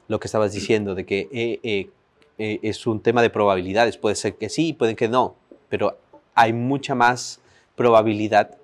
Lo 0.09 0.21
que 0.21 0.29
estabas 0.29 0.53
diciendo 0.53 0.95
de 0.95 1.05
que 1.05 1.29
eh, 1.33 1.61
eh, 1.63 1.91
eh, 2.39 2.61
es 2.63 2.87
un 2.87 3.01
tema 3.01 3.23
de 3.23 3.31
probabilidades, 3.31 3.97
puede 3.97 4.15
ser 4.15 4.37
que 4.37 4.49
sí, 4.49 4.73
puede 4.73 4.95
que 4.95 5.09
no, 5.09 5.35
pero 5.69 5.99
hay 6.35 6.53
mucha 6.53 6.95
más 6.95 7.41
probabilidad 7.75 8.57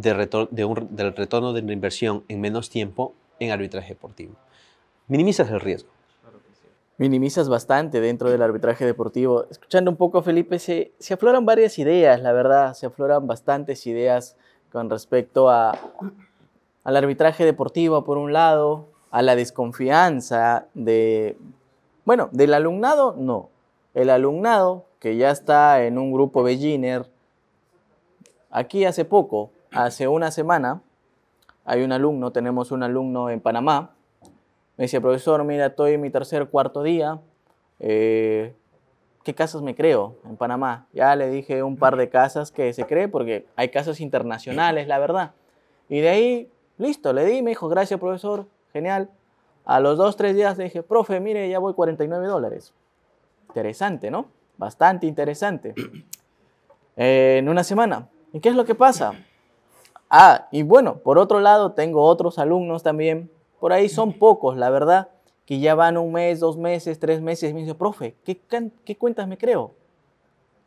de 0.00 0.14
retor- 0.14 0.48
de 0.50 0.64
un- 0.64 0.88
del 0.94 1.14
retorno 1.14 1.52
de 1.52 1.62
la 1.62 1.72
inversión 1.72 2.24
en 2.28 2.40
menos 2.40 2.70
tiempo 2.70 3.14
en 3.40 3.50
arbitraje 3.50 3.94
deportivo. 3.94 4.34
Minimizas 5.08 5.50
el 5.50 5.60
riesgo. 5.60 5.90
minimizas 7.00 7.48
bastante 7.48 8.00
dentro 8.00 8.28
del 8.28 8.42
arbitraje 8.42 8.84
deportivo. 8.84 9.44
Escuchando 9.52 9.88
un 9.88 9.96
poco 9.96 10.20
Felipe, 10.20 10.58
se, 10.58 10.90
se 10.98 11.14
afloran 11.14 11.46
varias 11.46 11.78
ideas, 11.78 12.20
la 12.20 12.32
verdad, 12.32 12.74
se 12.74 12.86
afloran 12.86 13.24
bastantes 13.28 13.86
ideas 13.86 14.34
con 14.72 14.90
respecto 14.90 15.48
a, 15.48 15.78
al 16.82 16.96
arbitraje 16.96 17.44
deportivo, 17.44 18.04
por 18.04 18.18
un 18.18 18.32
lado, 18.32 18.88
a 19.12 19.22
la 19.22 19.36
desconfianza 19.36 20.66
de, 20.74 21.36
bueno, 22.04 22.30
del 22.32 22.52
alumnado, 22.52 23.14
no. 23.16 23.48
El 23.94 24.10
alumnado 24.10 24.84
que 24.98 25.16
ya 25.16 25.30
está 25.30 25.84
en 25.84 25.98
un 25.98 26.12
grupo 26.12 26.42
beginner, 26.42 27.06
aquí 28.50 28.84
hace 28.84 29.04
poco, 29.04 29.50
hace 29.72 30.08
una 30.08 30.30
semana, 30.30 30.82
hay 31.64 31.82
un 31.82 31.92
alumno, 31.92 32.32
tenemos 32.32 32.70
un 32.72 32.82
alumno 32.82 33.30
en 33.30 33.40
Panamá, 33.40 33.94
me 34.76 34.84
dice, 34.84 35.00
profesor, 35.00 35.42
mira, 35.44 35.66
estoy 35.66 35.94
en 35.94 36.00
mi 36.00 36.10
tercer, 36.10 36.48
cuarto 36.48 36.82
día. 36.82 37.20
eh, 37.80 38.54
¿Qué 39.24 39.34
casas 39.34 39.60
me 39.60 39.74
creo 39.74 40.16
en 40.24 40.36
Panamá? 40.36 40.86
Ya 40.94 41.14
le 41.14 41.28
dije 41.28 41.62
un 41.62 41.76
par 41.76 41.96
de 41.96 42.08
casas 42.08 42.50
que 42.50 42.72
se 42.72 42.86
cree 42.86 43.08
porque 43.08 43.46
hay 43.56 43.68
casas 43.68 44.00
internacionales, 44.00 44.86
la 44.86 44.98
verdad. 44.98 45.32
Y 45.88 46.00
de 46.00 46.08
ahí, 46.08 46.52
listo, 46.78 47.12
le 47.12 47.26
di, 47.26 47.42
me 47.42 47.50
dijo, 47.50 47.68
gracias, 47.68 48.00
profesor, 48.00 48.46
genial. 48.72 49.10
A 49.66 49.80
los 49.80 49.98
dos, 49.98 50.16
tres 50.16 50.34
días 50.34 50.56
le 50.56 50.64
dije, 50.64 50.82
profe, 50.82 51.20
mire, 51.20 51.46
ya 51.50 51.58
voy 51.58 51.74
49 51.74 52.26
dólares. 52.26 52.72
Interesante, 53.48 54.10
¿no? 54.10 54.28
Bastante 54.56 55.06
interesante. 55.06 55.74
eh, 56.96 57.36
en 57.38 57.48
una 57.50 57.64
semana. 57.64 58.08
¿Y 58.32 58.40
qué 58.40 58.48
es 58.48 58.54
lo 58.54 58.64
que 58.64 58.74
pasa? 58.74 59.12
Ah, 60.10 60.48
y 60.50 60.62
bueno, 60.62 60.98
por 60.98 61.18
otro 61.18 61.40
lado, 61.40 61.72
tengo 61.72 62.02
otros 62.04 62.38
alumnos 62.38 62.82
también, 62.82 63.30
por 63.60 63.72
ahí 63.72 63.88
son 63.88 64.12
pocos, 64.14 64.56
la 64.56 64.70
verdad, 64.70 65.08
que 65.44 65.60
ya 65.60 65.74
van 65.74 65.96
un 65.96 66.12
mes, 66.12 66.40
dos 66.40 66.56
meses, 66.56 66.98
tres 66.98 67.20
meses, 67.20 67.50
y 67.50 67.54
me 67.54 67.60
dicen, 67.60 67.76
profe, 67.76 68.16
¿qué, 68.24 68.40
qué 68.84 68.96
cuentas 68.96 69.28
me 69.28 69.36
creo? 69.36 69.72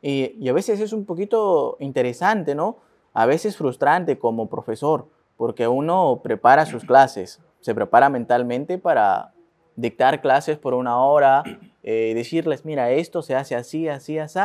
Y, 0.01 0.47
a 0.49 0.53
veces 0.53 0.79
es 0.79 0.93
un 0.93 1.05
poquito 1.05 1.77
interesante, 1.79 2.55
¿no? 2.55 2.77
A 3.13 3.25
veces 3.25 3.57
frustrante 3.57 4.17
como 4.17 4.49
profesor, 4.49 5.07
porque 5.37 5.67
uno 5.67 6.21
prepara 6.23 6.65
sus 6.65 6.83
clases, 6.83 7.39
se 7.59 7.75
prepara 7.75 8.09
mentalmente 8.09 8.77
para 8.77 9.33
dictar 9.75 10.21
clases 10.21 10.57
por 10.57 10.73
una 10.73 11.03
hora, 11.03 11.43
eh, 11.83 12.13
decirles, 12.15 12.65
mira, 12.65 12.91
esto 12.91 13.21
se 13.21 13.35
hace 13.35 13.55
así, 13.55 13.87
así, 13.87 14.17
así, 14.17 14.39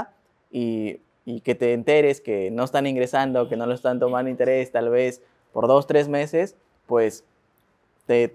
y 0.51 1.01
y 1.27 1.41
que 1.41 1.57
te 1.57 1.75
enteres 1.75 2.21
que 2.23 2.51
no 2.51 2.65
están 2.65 2.87
ingresando, 2.87 3.49
que 3.49 3.57
no 3.57 3.67
lo 3.67 3.75
están 3.75 3.99
tomando 3.99 4.31
interés 4.31 4.71
tal 4.71 4.89
vez 4.89 5.21
por 5.53 5.67
dos, 5.67 5.87
tres 5.87 6.09
meses, 6.09 6.57
pues 6.87 7.25
te, 8.07 8.33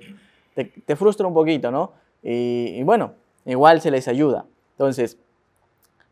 te, 0.53 0.95
frustra 0.97 1.25
un 1.25 1.33
poquito, 1.33 1.71
¿no? 1.71 1.93
Y, 2.21 2.83
bueno, 2.83 3.13
igual 3.45 3.79
se 3.79 3.91
les 3.91 4.09
ayuda. 4.09 4.45
Entonces, 4.73 5.17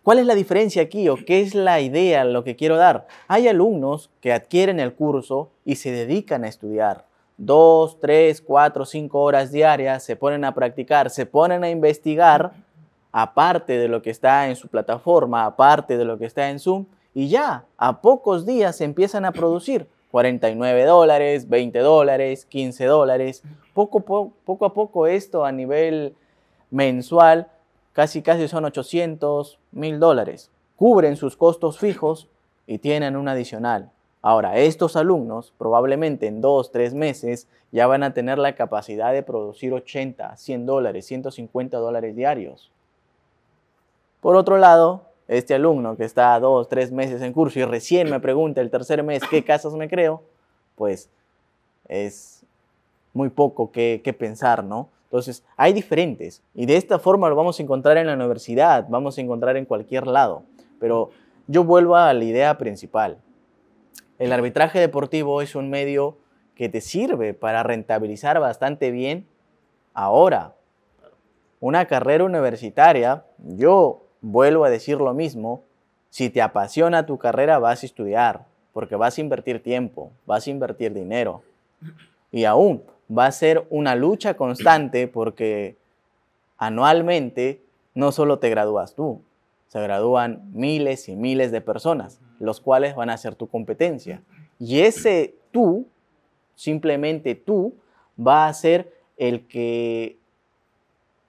¿cuál 0.03 0.19
es 0.19 0.25
la 0.25 0.35
diferencia 0.35 0.81
aquí 0.81 1.09
o 1.09 1.17
qué 1.17 1.41
es 1.41 1.53
la 1.53 1.81
idea, 1.81 2.23
lo 2.23 2.45
que 2.45 2.55
quiero 2.55 2.77
dar? 2.77 3.07
Hay 3.27 3.49
alumnos 3.49 4.09
que 4.21 4.31
adquieren 4.31 4.79
el 4.79 4.93
curso 4.93 5.49
y 5.65 5.75
se 5.75 5.91
dedican 5.91 6.45
a 6.45 6.47
estudiar. 6.47 7.05
Dos, 7.37 7.99
tres, 7.99 8.41
cuatro, 8.41 8.85
cinco 8.85 9.21
horas 9.21 9.51
diarias, 9.51 10.03
se 10.03 10.15
ponen 10.15 10.45
a 10.45 10.53
practicar, 10.53 11.09
se 11.09 11.25
ponen 11.25 11.63
a 11.65 11.69
investigar 11.69 12.53
aparte 13.11 13.77
de 13.77 13.87
lo 13.87 14.01
que 14.01 14.09
está 14.09 14.47
en 14.49 14.55
su 14.55 14.67
plataforma, 14.67 15.45
aparte 15.45 15.97
de 15.97 16.05
lo 16.05 16.17
que 16.17 16.25
está 16.25 16.49
en 16.49 16.59
Zoom, 16.59 16.85
y 17.13 17.27
ya 17.29 17.65
a 17.77 18.01
pocos 18.01 18.45
días 18.45 18.77
se 18.77 18.85
empiezan 18.85 19.25
a 19.25 19.31
producir 19.31 19.87
49 20.11 20.85
dólares, 20.85 21.49
20 21.49 21.79
dólares, 21.79 22.45
15 22.45 22.85
dólares. 22.85 23.43
Poco, 23.73 23.99
poco 23.99 24.65
a 24.65 24.73
poco 24.73 25.07
esto 25.07 25.45
a 25.45 25.51
nivel 25.51 26.15
mensual, 26.71 27.47
casi 27.93 28.21
casi 28.21 28.47
son 28.47 28.65
800, 28.65 29.59
1000 29.71 29.99
dólares. 29.99 30.51
Cubren 30.75 31.15
sus 31.15 31.35
costos 31.35 31.77
fijos 31.79 32.27
y 32.65 32.79
tienen 32.79 33.15
un 33.15 33.27
adicional. 33.27 33.91
Ahora, 34.21 34.57
estos 34.57 34.95
alumnos 34.95 35.53
probablemente 35.57 36.27
en 36.27 36.41
dos, 36.41 36.71
tres 36.71 36.93
meses 36.93 37.47
ya 37.71 37.87
van 37.87 38.03
a 38.03 38.13
tener 38.13 38.37
la 38.37 38.55
capacidad 38.55 39.13
de 39.13 39.23
producir 39.23 39.73
80, 39.73 40.35
100 40.35 40.65
dólares, 40.65 41.05
150 41.05 41.77
dólares 41.77 42.15
diarios. 42.15 42.71
Por 44.21 44.35
otro 44.35 44.57
lado, 44.57 45.05
este 45.29 45.53
alumno 45.53 45.95
que 45.95 46.03
está 46.03 46.37
dos, 46.39 46.67
tres 46.67 46.91
meses 46.91 47.21
en 47.21 47.33
curso 47.33 47.59
y 47.59 47.63
recién 47.63 48.09
me 48.09 48.19
pregunta 48.19 48.61
el 48.61 48.71
tercer 48.71 49.03
mes 49.03 49.21
qué 49.29 49.43
casas 49.43 49.73
me 49.73 49.87
creo, 49.87 50.23
pues 50.75 51.09
es 51.87 52.43
muy 53.13 53.29
poco 53.29 53.71
que, 53.71 54.15
pensar, 54.17 54.63
¿no? 54.63 54.89
Entonces, 55.05 55.43
hay 55.55 55.73
diferentes 55.73 56.41
y 56.53 56.65
de 56.65 56.77
esta 56.77 56.99
forma 56.99 57.29
lo 57.29 57.35
vamos 57.35 57.59
a 57.59 57.63
encontrar 57.63 57.97
en 57.97 58.07
la 58.07 58.13
universidad, 58.13 58.87
vamos 58.89 59.17
a 59.17 59.21
encontrar 59.21 59.55
en 59.55 59.65
cualquier 59.65 60.07
lado. 60.07 60.43
Pero 60.79 61.11
yo 61.47 61.63
vuelvo 61.63 61.95
a 61.95 62.13
la 62.13 62.23
idea 62.23 62.57
principal. 62.57 63.17
El 64.17 64.31
arbitraje 64.33 64.79
deportivo 64.79 65.41
es 65.41 65.55
un 65.55 65.69
medio 65.69 66.17
que 66.55 66.69
te 66.69 66.81
sirve 66.81 67.33
para 67.33 67.63
rentabilizar 67.63 68.39
bastante 68.39 68.91
bien 68.91 69.27
ahora. 69.93 70.55
Una 71.59 71.85
carrera 71.85 72.23
universitaria, 72.23 73.25
yo 73.37 74.08
vuelvo 74.21 74.65
a 74.65 74.69
decir 74.69 74.97
lo 74.97 75.13
mismo, 75.13 75.63
si 76.09 76.29
te 76.29 76.41
apasiona 76.41 77.05
tu 77.05 77.17
carrera 77.17 77.59
vas 77.59 77.83
a 77.83 77.85
estudiar, 77.85 78.45
porque 78.73 78.95
vas 78.95 79.17
a 79.17 79.21
invertir 79.21 79.61
tiempo, 79.61 80.11
vas 80.25 80.47
a 80.47 80.49
invertir 80.49 80.93
dinero. 80.93 81.43
Y 82.31 82.45
aún 82.45 82.83
va 83.15 83.25
a 83.25 83.31
ser 83.31 83.65
una 83.69 83.95
lucha 83.95 84.35
constante 84.35 85.07
porque 85.07 85.77
anualmente 86.57 87.61
no 87.93 88.11
solo 88.11 88.39
te 88.39 88.49
gradúas 88.49 88.93
tú, 88.95 89.21
se 89.67 89.81
gradúan 89.81 90.41
miles 90.53 91.09
y 91.09 91.15
miles 91.15 91.51
de 91.51 91.61
personas, 91.61 92.19
los 92.39 92.59
cuales 92.59 92.95
van 92.95 93.09
a 93.09 93.17
ser 93.17 93.35
tu 93.35 93.47
competencia. 93.47 94.21
Y 94.59 94.81
ese 94.81 95.35
tú, 95.51 95.87
simplemente 96.55 97.35
tú, 97.35 97.73
va 98.19 98.47
a 98.47 98.53
ser 98.53 98.91
el 99.17 99.47
que 99.47 100.17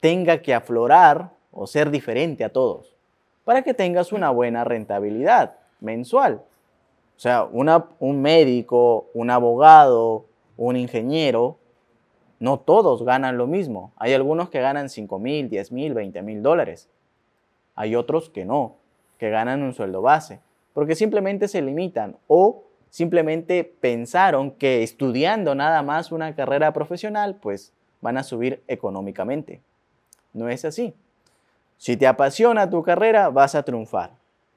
tenga 0.00 0.40
que 0.40 0.54
aflorar 0.54 1.32
o 1.52 1.66
ser 1.66 1.90
diferente 1.90 2.44
a 2.44 2.52
todos, 2.52 2.94
para 3.44 3.62
que 3.62 3.74
tengas 3.74 4.12
una 4.12 4.30
buena 4.30 4.64
rentabilidad 4.64 5.56
mensual. 5.80 6.42
O 7.16 7.20
sea, 7.20 7.44
un 7.44 8.22
médico, 8.22 9.08
un 9.12 9.30
abogado, 9.30 10.24
un 10.56 10.76
ingeniero, 10.76 11.58
no 12.38 12.58
todos 12.58 13.04
ganan 13.04 13.36
lo 13.36 13.46
mismo. 13.46 13.92
Hay 13.96 14.14
algunos 14.14 14.48
que 14.48 14.60
ganan 14.60 14.88
5 14.88 15.18
mil, 15.18 15.50
10 15.50 15.72
mil, 15.72 15.94
20 15.94 16.22
mil 16.22 16.42
dólares. 16.42 16.88
Hay 17.74 17.94
otros 17.94 18.30
que 18.30 18.44
no, 18.44 18.76
que 19.18 19.30
ganan 19.30 19.62
un 19.62 19.74
sueldo 19.74 20.00
base, 20.00 20.40
porque 20.72 20.94
simplemente 20.94 21.46
se 21.48 21.60
limitan 21.60 22.16
o 22.26 22.64
simplemente 22.88 23.64
pensaron 23.64 24.50
que 24.52 24.82
estudiando 24.82 25.54
nada 25.54 25.82
más 25.82 26.12
una 26.12 26.34
carrera 26.34 26.72
profesional, 26.72 27.36
pues 27.36 27.72
van 28.00 28.16
a 28.16 28.22
subir 28.22 28.62
económicamente. 28.66 29.60
No 30.32 30.48
es 30.48 30.64
así. 30.64 30.94
Si 31.80 31.96
te 31.96 32.06
apasiona 32.06 32.68
tu 32.68 32.82
carrera, 32.82 33.30
vas 33.30 33.54
a 33.54 33.62
triunfar. 33.62 34.10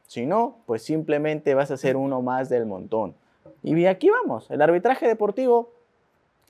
Si 0.07 0.25
no, 0.25 0.57
pues 0.65 0.83
simplemente 0.83 1.53
vas 1.53 1.71
a 1.71 1.77
ser 1.77 1.95
uno 1.95 2.21
más 2.21 2.49
del 2.49 2.65
montón. 2.65 3.15
Y 3.63 3.86
aquí 3.86 4.09
vamos, 4.09 4.51
el 4.51 4.62
arbitraje 4.62 5.07
deportivo, 5.07 5.71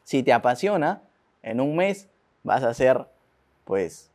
si 0.04 0.24
te 0.24 0.34
apasiona, 0.34 1.04
en 1.44 1.62
un 1.62 1.76
mes 1.76 2.10
vas 2.42 2.64
a 2.64 2.70
hacer, 2.70 3.06
pues, 3.66 4.10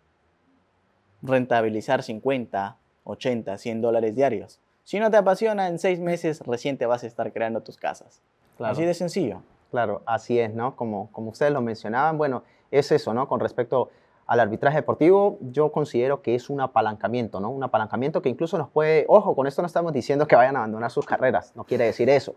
rentabilizar 1.22 2.02
50, 2.02 2.76
80, 3.04 3.56
100 3.56 3.80
dólares 3.80 4.16
diarios. 4.16 4.58
Si 4.82 4.98
no 4.98 5.12
te 5.12 5.16
apasiona, 5.16 5.68
en 5.68 5.78
seis 5.78 6.00
meses 6.00 6.40
recién 6.40 6.76
te 6.76 6.86
vas 6.86 7.04
a 7.04 7.06
estar 7.06 7.32
creando 7.32 7.60
tus 7.60 7.76
casas. 7.76 8.20
Así 8.58 8.84
de 8.84 8.94
sencillo. 8.94 9.42
Claro, 9.70 10.02
así 10.06 10.40
es, 10.40 10.52
¿no? 10.52 10.74
Como, 10.74 11.08
como 11.12 11.30
ustedes 11.30 11.52
lo 11.52 11.60
mencionaban, 11.60 12.18
bueno, 12.18 12.42
es 12.72 12.90
eso, 12.90 13.14
¿no? 13.14 13.28
Con 13.28 13.38
respecto 13.38 13.90
al 14.28 14.40
arbitraje 14.40 14.76
deportivo, 14.76 15.38
yo 15.40 15.72
considero 15.72 16.20
que 16.20 16.34
es 16.34 16.50
un 16.50 16.60
apalancamiento, 16.60 17.40
¿no? 17.40 17.48
Un 17.48 17.64
apalancamiento 17.64 18.20
que 18.20 18.28
incluso 18.28 18.58
nos 18.58 18.68
puede, 18.68 19.06
ojo, 19.08 19.34
con 19.34 19.46
esto 19.46 19.62
no 19.62 19.66
estamos 19.66 19.94
diciendo 19.94 20.26
que 20.26 20.36
vayan 20.36 20.54
a 20.54 20.60
abandonar 20.60 20.90
sus 20.90 21.06
carreras, 21.06 21.52
no 21.56 21.64
quiere 21.64 21.86
decir 21.86 22.10
eso. 22.10 22.34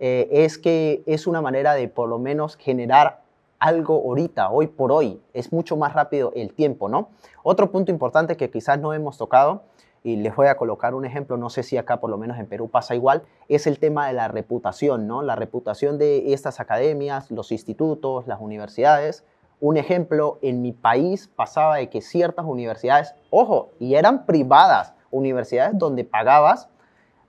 Eh, 0.00 0.28
es 0.30 0.58
que 0.58 1.02
es 1.06 1.26
una 1.26 1.40
manera 1.40 1.72
de 1.72 1.88
por 1.88 2.10
lo 2.10 2.18
menos 2.18 2.56
generar 2.56 3.22
algo 3.58 3.94
ahorita, 3.94 4.50
hoy 4.50 4.66
por 4.66 4.92
hoy. 4.92 5.18
Es 5.32 5.50
mucho 5.50 5.78
más 5.78 5.94
rápido 5.94 6.30
el 6.36 6.52
tiempo, 6.52 6.90
¿no? 6.90 7.08
Otro 7.42 7.70
punto 7.70 7.90
importante 7.90 8.36
que 8.36 8.50
quizás 8.50 8.78
no 8.78 8.92
hemos 8.92 9.16
tocado, 9.16 9.62
y 10.02 10.16
les 10.16 10.36
voy 10.36 10.48
a 10.48 10.58
colocar 10.58 10.94
un 10.94 11.06
ejemplo, 11.06 11.38
no 11.38 11.48
sé 11.48 11.62
si 11.62 11.78
acá 11.78 12.00
por 12.00 12.10
lo 12.10 12.18
menos 12.18 12.38
en 12.38 12.46
Perú 12.46 12.68
pasa 12.68 12.94
igual, 12.94 13.22
es 13.48 13.66
el 13.66 13.78
tema 13.78 14.06
de 14.08 14.12
la 14.12 14.28
reputación, 14.28 15.06
¿no? 15.06 15.22
La 15.22 15.36
reputación 15.36 15.96
de 15.96 16.34
estas 16.34 16.60
academias, 16.60 17.30
los 17.30 17.50
institutos, 17.50 18.26
las 18.26 18.40
universidades, 18.40 19.24
un 19.60 19.76
ejemplo, 19.76 20.38
en 20.42 20.62
mi 20.62 20.72
país 20.72 21.30
pasaba 21.36 21.76
de 21.76 21.88
que 21.88 22.00
ciertas 22.00 22.46
universidades, 22.46 23.14
ojo, 23.30 23.70
y 23.78 23.94
eran 23.94 24.26
privadas, 24.26 24.94
universidades 25.10 25.78
donde 25.78 26.04
pagabas, 26.04 26.68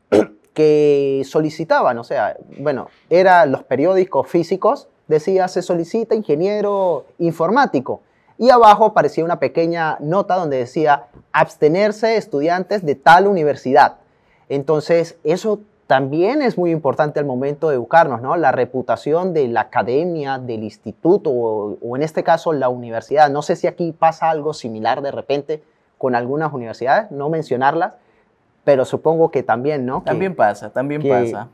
que 0.54 1.24
solicitaban, 1.26 1.98
o 1.98 2.04
sea, 2.04 2.38
bueno, 2.60 2.88
eran 3.10 3.52
los 3.52 3.64
periódicos 3.64 4.28
físicos, 4.28 4.88
decía, 5.08 5.48
se 5.48 5.62
solicita 5.62 6.16
ingeniero 6.16 7.06
informático. 7.20 8.02
Y 8.38 8.50
abajo 8.50 8.86
aparecía 8.86 9.24
una 9.24 9.40
pequeña 9.40 9.98
nota 10.00 10.36
donde 10.36 10.58
decía, 10.58 11.08
abstenerse 11.32 12.18
estudiantes 12.18 12.84
de 12.84 12.96
tal 12.96 13.28
universidad. 13.28 13.98
Entonces, 14.50 15.18
eso 15.24 15.60
también 15.92 16.42
es 16.42 16.58
muy 16.58 16.72
importante 16.72 17.20
al 17.20 17.26
momento 17.26 17.68
de 17.68 17.76
educarnos, 17.76 18.22
¿no? 18.22 18.38
La 18.38 18.54
reputación 18.54 19.34
de 19.34 19.50
la 19.50 19.60
academia, 19.60 20.40
del 20.40 20.64
instituto 20.64 21.30
o, 21.32 21.98
en 21.98 22.02
este 22.02 22.24
caso 22.24 22.54
la 22.54 22.70
universidad. 22.70 23.30
No 23.30 23.42
sé 23.42 23.58
si 23.58 23.68
aquí 23.68 23.92
pasa 23.92 24.30
algo 24.30 24.54
similar 24.54 25.02
de 25.02 25.12
repente 25.12 25.62
con 25.98 26.16
algunas 26.16 26.54
universidades, 26.54 27.12
no 27.12 27.28
mencionarlas, 27.28 27.98
pero 28.64 28.86
supongo 28.86 29.32
que 29.32 29.44
también, 29.44 29.86
¿no? 29.86 30.02
También 30.02 30.34
pasa, 30.34 30.70
también 30.70 31.06
pasa. 31.06 31.50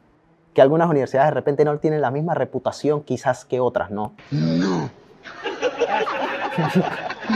Que 0.53 0.61
algunas 0.61 0.87
universidades 0.87 1.31
de 1.31 1.33
repente 1.33 1.65
no 1.65 1.75
tienen 1.79 2.01
la 2.01 2.11
misma 2.11 2.35
reputación 2.35 3.01
quizás 3.01 3.43
que 3.43 3.59
otras, 3.59 3.89
¿no? 3.89 4.13
No. 4.29 4.91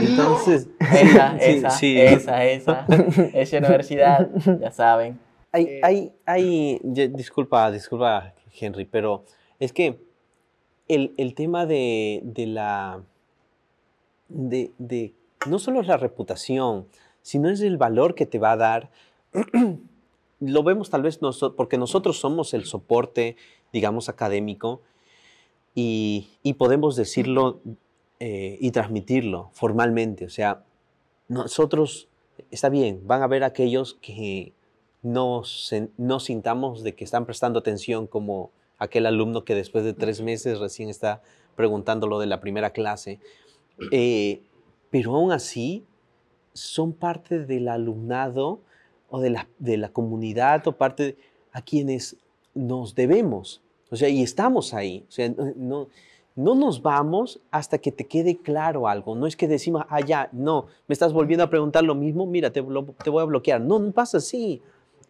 Entonces, 0.00 0.68
esa, 0.78 1.36
esa, 1.36 1.68
esa, 1.68 2.44
esa, 2.44 2.86
esa 3.34 3.58
universidad, 3.58 4.28
ya 4.60 4.70
saben, 4.70 5.18
hay, 5.52 5.64
eh, 5.64 5.80
hay, 5.82 6.12
hay, 6.26 6.80
disculpa, 6.82 7.70
disculpa, 7.70 8.34
Henry, 8.58 8.84
pero 8.84 9.24
es 9.60 9.72
que 9.72 10.00
el, 10.88 11.14
el 11.16 11.34
tema 11.34 11.66
de, 11.66 12.20
de 12.24 12.46
la, 12.46 13.02
de, 14.28 14.72
de, 14.78 15.14
no 15.46 15.58
solo 15.58 15.80
es 15.80 15.86
la 15.86 15.96
reputación, 15.96 16.86
sino 17.22 17.48
es 17.48 17.60
el 17.60 17.76
valor 17.76 18.14
que 18.14 18.26
te 18.26 18.38
va 18.38 18.52
a 18.52 18.56
dar 18.56 18.90
lo 20.42 20.62
vemos 20.62 20.90
tal 20.90 21.02
vez 21.02 21.22
nosotros, 21.22 21.56
porque 21.56 21.78
nosotros 21.78 22.18
somos 22.18 22.52
el 22.54 22.64
soporte, 22.64 23.36
digamos, 23.72 24.08
académico 24.08 24.82
y, 25.74 26.28
y 26.42 26.54
podemos 26.54 26.96
decirlo 26.96 27.60
eh, 28.18 28.58
y 28.60 28.70
transmitirlo 28.72 29.50
formalmente. 29.52 30.24
O 30.24 30.30
sea, 30.30 30.64
nosotros, 31.28 32.08
está 32.50 32.68
bien, 32.68 33.06
van 33.06 33.22
a 33.22 33.24
haber 33.24 33.44
aquellos 33.44 33.94
que 33.94 34.52
no, 35.02 35.42
no 35.98 36.20
sintamos 36.20 36.82
de 36.82 36.94
que 36.94 37.04
están 37.04 37.26
prestando 37.26 37.58
atención 37.58 38.06
como 38.06 38.50
aquel 38.78 39.06
alumno 39.06 39.44
que 39.44 39.54
después 39.54 39.84
de 39.84 39.94
tres 39.94 40.20
meses 40.20 40.58
recién 40.58 40.88
está 40.88 41.22
preguntando 41.56 42.06
lo 42.06 42.18
de 42.18 42.26
la 42.26 42.40
primera 42.40 42.70
clase. 42.70 43.20
Eh, 43.90 44.42
pero 44.90 45.14
aún 45.14 45.32
así, 45.32 45.84
son 46.52 46.92
parte 46.92 47.44
del 47.44 47.68
alumnado 47.68 48.60
o 49.10 49.20
de 49.20 49.30
la, 49.30 49.48
de 49.58 49.76
la 49.76 49.88
comunidad 49.90 50.66
o 50.66 50.72
parte 50.72 51.16
a 51.52 51.62
quienes 51.62 52.16
nos 52.54 52.94
debemos. 52.94 53.62
O 53.90 53.96
sea, 53.96 54.08
y 54.08 54.22
estamos 54.22 54.74
ahí. 54.74 55.04
O 55.08 55.12
sea, 55.12 55.28
no, 55.56 55.88
no 56.34 56.54
nos 56.54 56.82
vamos 56.82 57.40
hasta 57.50 57.78
que 57.78 57.92
te 57.92 58.06
quede 58.06 58.38
claro 58.38 58.88
algo. 58.88 59.14
No 59.14 59.26
es 59.26 59.36
que 59.36 59.48
decimos, 59.48 59.84
ah, 59.88 60.00
ya, 60.00 60.28
no, 60.32 60.66
me 60.86 60.92
estás 60.92 61.12
volviendo 61.12 61.44
a 61.44 61.50
preguntar 61.50 61.84
lo 61.84 61.94
mismo, 61.94 62.26
mira, 62.26 62.50
te, 62.52 62.62
te 62.62 63.10
voy 63.10 63.22
a 63.22 63.26
bloquear. 63.26 63.60
No, 63.60 63.78
no 63.78 63.92
pasa 63.92 64.18
así. 64.18 64.62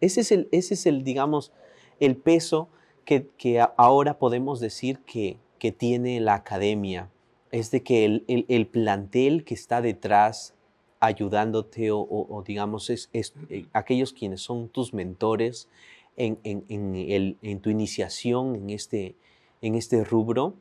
Ese 0.03 0.21
es 0.21 0.31
el, 0.31 0.49
ese 0.51 0.73
es 0.73 0.85
el 0.85 1.03
digamos, 1.03 1.51
el 1.99 2.17
peso 2.17 2.69
que, 3.05 3.27
que 3.37 3.65
ahora 3.77 4.19
podemos 4.19 4.59
decir 4.59 4.99
que, 4.99 5.37
que, 5.59 5.71
tiene 5.71 6.19
la 6.19 6.35
academia. 6.35 7.09
Es 7.51 7.71
de 7.71 7.83
que 7.83 8.05
el, 8.05 8.25
el, 8.27 8.45
el 8.49 8.67
plantel 8.67 9.43
que 9.43 9.53
está 9.53 9.81
detrás 9.81 10.55
ayudándote 11.03 11.89
o, 11.91 12.43
digamos, 12.47 12.89
es, 12.89 13.09
eh, 13.13 13.65
aquellos 13.73 14.13
quienes 14.13 14.41
son 14.41 14.69
tus 14.69 14.93
mentores 14.93 15.67
en, 16.15 16.39
en, 16.43 16.63
en, 16.69 17.59
tu 17.59 17.69
iniciación 17.69 18.55
en 18.55 18.69
este, 18.69 19.15
en 19.61 19.75
este 19.75 20.05
rubro, 20.05 20.55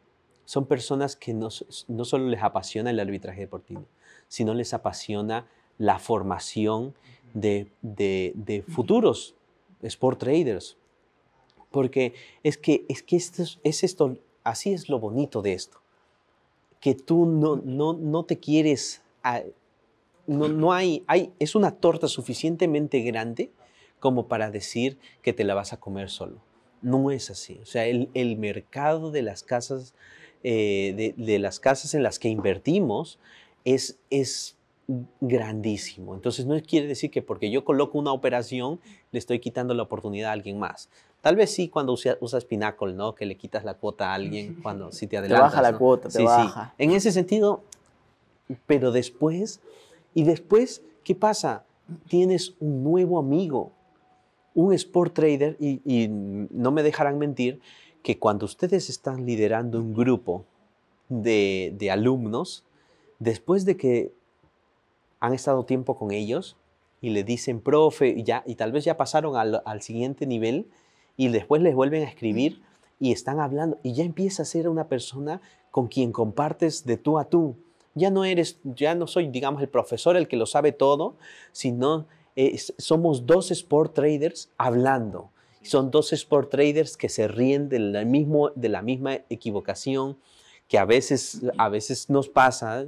son 0.45 0.67
personas 0.67 1.15
que 1.15 1.33
no, 1.33 1.49
no 1.87 2.05
solo 2.05 2.27
les 2.29 2.43
apasiona 2.43 2.91
el 2.91 2.99
arbitraje 2.99 3.43
deportivo, 3.43 3.87
sino 4.27 4.53
les 4.53 4.75
apasiona 4.75 5.47
la 5.79 6.01
formación 6.01 6.95
de, 7.35 7.71
de, 7.83 8.65
futuros 8.69 9.35
sport 9.83 10.21
traders. 10.21 10.77
Porque 11.71 12.15
es 12.43 12.59
que, 12.59 12.85
es 12.89 13.03
que 13.03 13.17
esto, 13.17 13.43
es 13.63 13.83
esto, 13.83 14.19
así 14.45 14.73
es 14.73 14.89
lo 14.89 14.99
bonito 14.99 15.41
de 15.41 15.55
esto, 15.55 15.81
que 16.81 16.95
tú 16.95 17.25
no, 17.25 17.57
no, 17.57 17.95
no 17.95 18.25
te 18.25 18.39
quieres 18.39 19.03
no, 20.27 20.49
no 20.49 20.73
hay, 20.73 21.05
hay, 21.07 21.33
es 21.39 21.55
una 21.55 21.73
torta 21.73 22.09
suficientemente 22.09 23.01
grande 23.01 23.51
como 24.01 24.29
para 24.29 24.51
decir 24.51 24.99
que 25.23 25.33
te 25.33 25.45
la 25.45 25.55
vas 25.55 25.73
a 25.73 25.81
comer 25.81 26.11
solo. 26.11 26.41
No 26.81 27.11
es 27.11 27.31
así. 27.31 27.61
O 27.63 27.67
sea, 27.67 27.87
el, 27.87 28.09
el 28.15 28.37
mercado 28.37 29.11
de 29.11 29.23
las 29.23 29.43
casas, 29.43 29.95
eh, 30.43 31.15
de, 31.17 31.39
las 31.39 31.61
casas 31.61 31.95
en 31.95 32.03
las 32.03 32.19
que 32.19 32.29
invertimos 32.29 33.21
es, 33.65 33.99
es 34.11 34.57
grandísimo. 35.21 36.15
Entonces 36.15 36.47
no 36.47 36.61
quiere 36.63 36.87
decir 36.87 37.11
que 37.11 37.23
porque 37.23 37.51
yo 37.51 37.65
coloco 37.65 37.99
una 37.99 38.13
operación 38.13 38.81
le 39.11 39.19
estoy 39.19 39.39
quitando 39.39 39.75
la 39.75 39.85
oportunidad 39.85 40.31
a 40.31 40.33
alguien 40.33 40.59
más. 40.59 40.89
Tal 41.21 41.37
vez 41.37 41.51
sí 41.51 41.69
cuando 41.69 41.93
usas, 41.93 42.17
usas 42.21 42.45
Pinnacle, 42.45 42.95
¿no? 42.95 43.15
Que 43.15 43.27
le 43.27 43.37
quitas 43.37 43.65
la 43.65 43.75
cuota 43.75 44.11
a 44.11 44.15
alguien 44.15 44.55
cuando 44.63 44.93
si 44.93 45.07
te 45.07 45.17
adelantas. 45.17 45.53
Te 45.53 45.57
baja 45.57 45.71
la 45.71 45.79
cuota, 45.79 46.09
te 46.09 46.23
baja. 46.23 46.75
Sí. 46.77 46.85
En 46.85 46.91
ese 46.91 47.13
sentido, 47.13 47.63
pero 48.67 48.91
después 48.91 49.61
y 50.15 50.25
después, 50.25 50.83
¿qué 51.05 51.15
pasa? 51.15 51.65
Tienes 52.09 52.55
un 52.61 52.85
nuevo 52.85 53.19
amigo, 53.19 53.73
un 54.55 54.73
sport 54.73 55.15
trader, 55.15 55.57
y, 55.59 56.09
no 56.09 56.71
me 56.71 56.83
dejarán 56.83 57.19
mentir 57.19 57.61
que 58.03 58.19
cuando 58.19 58.47
ustedes 58.47 58.91
están 58.91 59.25
liderando 59.25 59.81
un 59.81 59.95
grupo 59.95 60.45
de, 61.09 61.89
alumnos, 61.91 62.65
después 63.19 63.65
de 63.65 63.77
que 63.77 64.13
han 65.23 65.33
estado 65.33 65.65
tiempo 65.65 65.97
con 65.97 66.11
ellos 66.11 66.57
y 67.01 67.11
le 67.11 67.25
dicen, 67.25 67.61
profe, 67.61 68.09
y, 68.09 68.23
ya, 68.23 68.43
y 68.47 68.57
tal 68.57 68.73
vez 68.73 68.85
ya 68.85 68.97
pasaron 68.97 69.37
al, 69.37 69.63
al 69.65 69.83
siguiente 69.83 70.27
nivel, 70.27 70.69
y 71.17 71.29
después 71.29 71.63
les 71.63 71.75
vuelven 71.75 72.05
a 72.05 72.09
escribir 72.09 72.63
y 73.01 73.13
están 73.13 73.41
hablando, 73.41 73.79
y 73.83 73.95
ya 73.95 74.05
empieza 74.05 74.43
a 74.43 74.47
ser 74.47 74.69
una 74.69 74.89
persona 74.89 75.41
con 75.71 75.89
quien 75.89 76.13
compartes 76.13 76.85
de 76.85 76.97
tú 76.97 77.19
a 77.19 77.25
tú 77.25 77.57
ya 77.95 78.11
no 78.11 78.25
eres, 78.25 78.59
ya 78.65 78.95
no 78.95 79.07
soy, 79.07 79.29
digamos, 79.29 79.61
el 79.63 79.69
profesor 79.69 80.17
el 80.17 80.29
que 80.29 80.37
lo 80.37 80.47
sabe 80.47 80.73
todo, 80.73 81.17
sino 81.53 82.07
eh, 82.37 82.59
somos 82.79 83.27
dos 83.27 83.51
sport 83.51 83.95
traders 83.95 84.51
hablando. 84.57 85.31
Son 85.63 85.91
dos 85.91 86.13
sport 86.13 86.51
traders 86.51 86.97
que 86.97 87.09
se 87.09 87.29
ríen 87.29 87.69
de 87.69 87.79
la, 87.79 88.05
mismo, 88.05 88.51
de 88.51 88.69
la 88.69 88.83
misma 88.83 89.19
equivocación 89.29 90.17
que 90.69 90.79
a 90.79 90.85
veces, 90.85 91.43
a 91.59 91.69
veces 91.69 92.09
nos 92.09 92.29
pasa. 92.29 92.85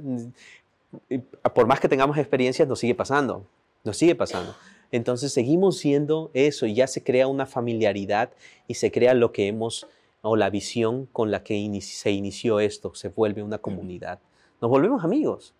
Por 1.53 1.67
más 1.67 1.79
que 1.79 1.89
tengamos 1.89 2.17
experiencias, 2.17 2.67
nos 2.67 2.79
sigue 2.79 2.95
pasando. 2.95 3.45
Nos 3.83 3.97
sigue 3.97 4.15
pasando. 4.15 4.55
Entonces 4.91 5.33
seguimos 5.33 5.77
siendo 5.77 6.31
eso 6.33 6.65
y 6.65 6.75
ya 6.75 6.87
se 6.87 7.03
crea 7.03 7.27
una 7.27 7.45
familiaridad 7.45 8.29
y 8.67 8.75
se 8.75 8.91
crea 8.91 9.13
lo 9.13 9.31
que 9.31 9.47
hemos, 9.47 9.87
o 10.21 10.35
la 10.35 10.49
visión 10.49 11.07
con 11.11 11.31
la 11.31 11.43
que 11.43 11.81
se 11.81 12.11
inició 12.11 12.59
esto, 12.59 12.95
se 12.95 13.09
vuelve 13.09 13.43
una 13.43 13.59
comunidad 13.59 14.19
nos 14.61 14.71
volvemos 14.71 15.03
amigos. 15.03 15.53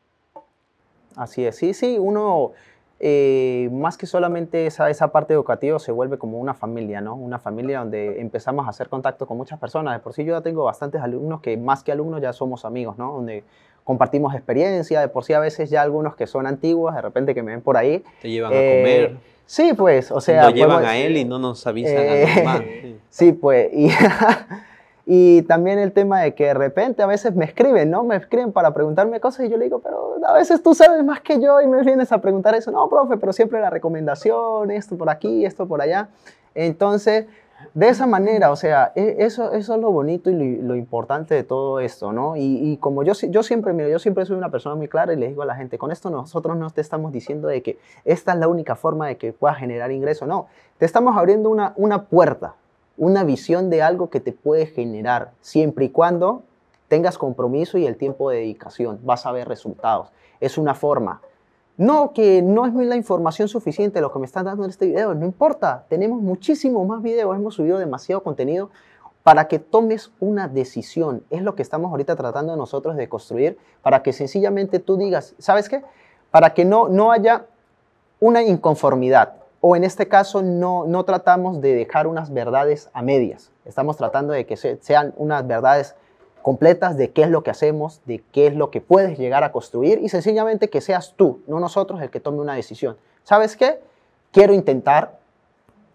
Así 1.16 1.46
es, 1.46 1.56
sí, 1.56 1.74
sí, 1.74 1.98
uno 2.00 2.52
eh, 3.00 3.70
más 3.72 3.98
que 3.98 4.06
solamente 4.06 4.66
esa, 4.66 4.90
esa 4.90 5.12
parte 5.12 5.34
educativa 5.34 5.80
se 5.80 5.92
vuelve 5.92 6.18
como 6.18 6.40
una 6.40 6.54
familia, 6.54 7.02
¿no? 7.02 7.16
Una 7.16 7.40
familia 7.40 7.80
donde 7.80 8.20
empezamos 8.20 8.66
a 8.68 8.70
hacer 8.70 8.90
contacto 8.90 9.28
con 9.28 9.38
muchas 9.38 9.60
personas. 9.60 9.94
De 9.94 10.00
por 10.00 10.14
sí 10.14 10.26
yo 10.26 10.34
ya 10.34 10.42
tengo 10.42 10.64
bastantes 10.64 11.02
alumnos 11.02 11.42
que 11.42 11.56
más 11.56 11.84
que 11.84 11.92
alumnos 11.92 12.22
ya 12.22 12.34
somos 12.34 12.66
amigos, 12.66 12.98
¿no? 12.98 13.14
Donde 13.14 13.44
compartimos 13.86 14.34
experiencia, 14.34 15.00
de 15.00 15.08
por 15.08 15.24
sí 15.24 15.32
a 15.32 15.40
veces 15.40 15.70
ya 15.70 15.82
algunos 15.82 16.18
que 16.18 16.28
son 16.28 16.48
antiguos, 16.48 16.94
de 16.94 17.02
repente 17.02 17.34
que 17.34 17.42
me 17.42 17.52
ven 17.52 17.62
por 17.62 17.78
ahí. 17.78 18.04
Te 18.22 18.30
llevan 18.30 18.52
a 18.52 18.56
comer. 18.56 19.04
Eh, 19.04 19.18
sí, 19.46 19.72
pues, 19.78 20.12
o 20.12 20.20
sea... 20.20 20.50
Lo 20.50 20.50
llevan 20.50 20.84
a 20.84 20.98
él 20.98 21.16
y 21.16 21.24
no 21.24 21.40
nos 21.40 21.66
avisan 21.66 21.98
a 21.98 22.16
los 22.16 22.36
demás. 22.36 22.60
Sí. 22.60 23.00
sí, 23.10 23.32
pues, 23.32 23.70
y... 23.72 23.90
Y 25.08 25.44
también 25.44 25.78
el 25.78 25.92
tema 25.92 26.22
de 26.22 26.34
que 26.34 26.46
de 26.46 26.54
repente 26.56 27.04
a 27.04 27.06
veces 27.06 27.36
me 27.36 27.46
escriben, 27.46 27.92
¿no? 27.92 28.04
Me 28.04 28.16
escriben 28.16 28.52
para 28.52 28.74
preguntarme 28.74 29.20
cosas 29.20 29.46
y 29.46 29.50
yo 29.50 29.58
le 29.58 29.66
digo, 29.66 29.80
pero 29.80 30.16
a 30.26 30.34
veces 30.34 30.64
tú 30.64 30.74
sabes 30.74 31.04
más 31.04 31.22
que 31.22 31.40
yo 31.40 31.62
y 31.62 31.68
me 31.68 31.84
vienes 31.84 32.12
a 32.12 32.20
preguntar 32.20 32.56
eso. 32.56 32.72
No, 32.72 32.90
profe, 32.90 33.18
pero 33.18 33.32
siempre 33.32 33.62
la 33.62 33.70
recomendación, 33.70 34.72
esto 34.72 34.98
por 34.98 35.12
aquí, 35.12 35.46
esto 35.46 35.68
por 35.68 35.80
allá. 35.80 36.10
Entonces, 36.56 37.28
de 37.74 37.90
esa 37.90 38.06
manera, 38.06 38.52
o 38.52 38.56
sea, 38.56 38.92
e, 38.96 39.18
eso, 39.20 39.52
eso 39.52 39.76
es 39.76 39.82
lo 39.82 39.92
bonito 39.92 40.30
y 40.30 40.58
lo, 40.58 40.76
importante 40.76 41.36
de 41.36 41.44
todo 41.44 41.80
esto, 41.80 42.12
¿no? 42.12 42.36
Y, 42.36 42.78
como 42.78 43.04
yo, 43.04 43.14
yo 43.30 43.44
siempre, 43.44 43.74
mira, 43.74 43.90
yo 43.90 44.00
siempre 44.00 44.26
soy 44.26 44.38
una 44.38 44.50
persona 44.50 44.76
muy 44.76 44.88
clara 44.88 45.14
y 45.14 45.18
le 45.18 45.28
digo 45.28 45.42
a 45.42 45.46
la 45.46 45.56
gente, 45.56 45.78
con 45.78 45.92
esto 45.92 46.10
nosotros 46.10 46.58
no 46.58 46.70
te 46.70 46.82
estamos 46.82 47.12
diciendo 47.12 47.48
de 47.48 47.62
que 47.62 47.78
esta 48.04 48.34
es 48.34 48.40
la 48.40 48.48
única 48.48 48.76
forma 48.76 49.08
de 49.08 49.18
que 49.18 49.34
puedas 49.34 49.58
generar 49.58 49.92
ingreso, 49.92 50.26
no, 50.26 50.48
te 50.78 50.86
estamos 50.86 51.18
abriendo 51.18 51.50
una, 51.50 51.74
una 51.76 52.04
puerta, 52.04 52.56
una 52.98 53.24
visión 53.24 53.70
de 53.70 53.82
algo 53.82 54.10
que 54.10 54.20
te 54.20 54.32
puede 54.32 54.68
generar, 54.68 55.32
siempre 55.42 55.86
y 55.86 55.90
cuando 55.90 56.44
tengas 56.88 57.18
compromiso 57.18 57.78
y 57.78 57.86
el 57.86 57.98
tiempo 57.98 58.30
de 58.30 58.38
dedicación, 58.38 59.00
vas 59.04 59.26
a 59.26 59.32
ver 59.32 59.48
resultados. 59.48 60.10
Es 60.40 60.58
una 60.58 60.76
forma. 60.76 61.22
No, 61.78 62.14
que 62.14 62.42
no 62.42 62.66
es 62.66 62.74
la 62.74 62.96
información 62.96 63.50
suficiente 63.50 64.00
lo 64.00 64.12
que 64.12 64.20
me 64.20 64.26
están 64.26 64.46
dando 64.46 64.64
en 64.64 64.70
este 64.70 64.86
video, 64.86 65.14
no 65.14 65.26
importa, 65.26 65.86
tenemos 65.90 66.22
muchísimos 66.22 66.88
más 66.88 67.02
videos, 67.02 67.36
hemos 67.36 67.56
subido 67.56 67.78
demasiado 67.78 68.24
contenido 68.24 68.70
para 69.24 69.48
que 69.48 69.60
tomes 69.60 70.12
una 70.20 70.48
decisión. 70.48 71.24
Es 71.30 71.42
lo 71.42 71.56
que 71.56 71.64
estamos 71.64 71.92
ahorita 71.92 72.16
tratando 72.16 72.56
nosotros 72.56 72.96
de 72.96 73.10
construir, 73.10 73.58
para 73.82 74.04
que 74.04 74.14
sencillamente 74.14 74.80
tú 74.80 74.96
digas, 74.98 75.36
¿sabes 75.38 75.68
qué? 75.68 75.84
Para 76.32 76.54
que 76.54 76.64
no, 76.64 76.88
no 76.88 77.12
haya 77.12 77.46
una 78.20 78.42
inconformidad 78.44 79.34
o 79.60 79.76
en 79.76 79.84
este 79.84 80.08
caso 80.08 80.44
no, 80.44 80.86
no 80.86 81.04
tratamos 81.06 81.60
de 81.60 81.74
dejar 81.74 82.06
unas 82.06 82.32
verdades 82.32 82.90
a 82.94 83.02
medias, 83.02 83.52
estamos 83.66 83.98
tratando 83.98 84.32
de 84.32 84.46
que 84.46 84.56
sean 84.56 85.14
unas 85.18 85.46
verdades 85.48 85.96
completas 86.46 86.96
de 86.96 87.10
qué 87.10 87.24
es 87.24 87.32
lo 87.32 87.42
que 87.42 87.50
hacemos, 87.50 88.02
de 88.06 88.24
qué 88.32 88.46
es 88.46 88.56
lo 88.56 88.70
que 88.70 88.80
puedes 88.80 89.18
llegar 89.18 89.44
a 89.44 89.52
construir 89.52 89.98
y 90.04 90.10
sencillamente 90.10 90.70
que 90.70 90.80
seas 90.80 91.16
tú, 91.16 91.42
no 91.48 91.60
nosotros, 91.60 92.00
el 92.04 92.12
que 92.12 92.20
tome 92.20 92.40
una 92.40 92.54
decisión. 92.54 92.98
¿Sabes 93.24 93.58
qué? 93.58 93.82
Quiero 94.32 94.54
intentar 94.54 95.18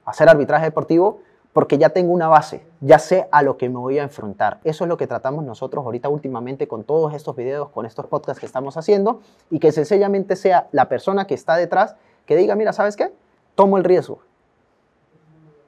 hacer 0.05 0.29
arbitraje 0.29 0.65
deportivo 0.65 1.21
porque 1.53 1.79
ya 1.79 1.91
tengo 1.91 2.13
una 2.13 2.27
base, 2.27 2.67
ya 2.81 2.99
sé 2.99 3.29
a 3.31 3.45
lo 3.45 3.59
que 3.59 3.69
me 3.69 3.77
voy 3.77 4.01
a 4.01 4.03
enfrentar. 4.03 4.59
Eso 4.65 4.83
es 4.83 4.89
lo 4.89 4.97
que 4.97 5.07
tratamos 5.07 5.45
nosotros 5.45 5.85
ahorita 5.85 6.09
últimamente 6.09 6.67
con 6.67 6.83
todos 6.83 7.15
estos 7.15 7.37
videos, 7.37 7.69
con 7.69 7.87
estos 7.87 8.07
podcasts 8.07 8.41
que 8.41 8.47
estamos 8.47 8.77
haciendo 8.77 9.21
y 9.51 9.61
que 9.61 9.71
sencillamente 9.71 10.35
sea 10.35 10.67
la 10.73 10.89
persona 10.89 11.29
que 11.29 11.35
está 11.35 11.55
detrás 11.55 11.95
que 12.27 12.35
diga, 12.35 12.57
mira, 12.57 12.73
¿sabes 12.73 12.97
qué? 12.97 13.13
tomo 13.55 13.79
el 13.79 13.85
riesgo. 13.85 14.19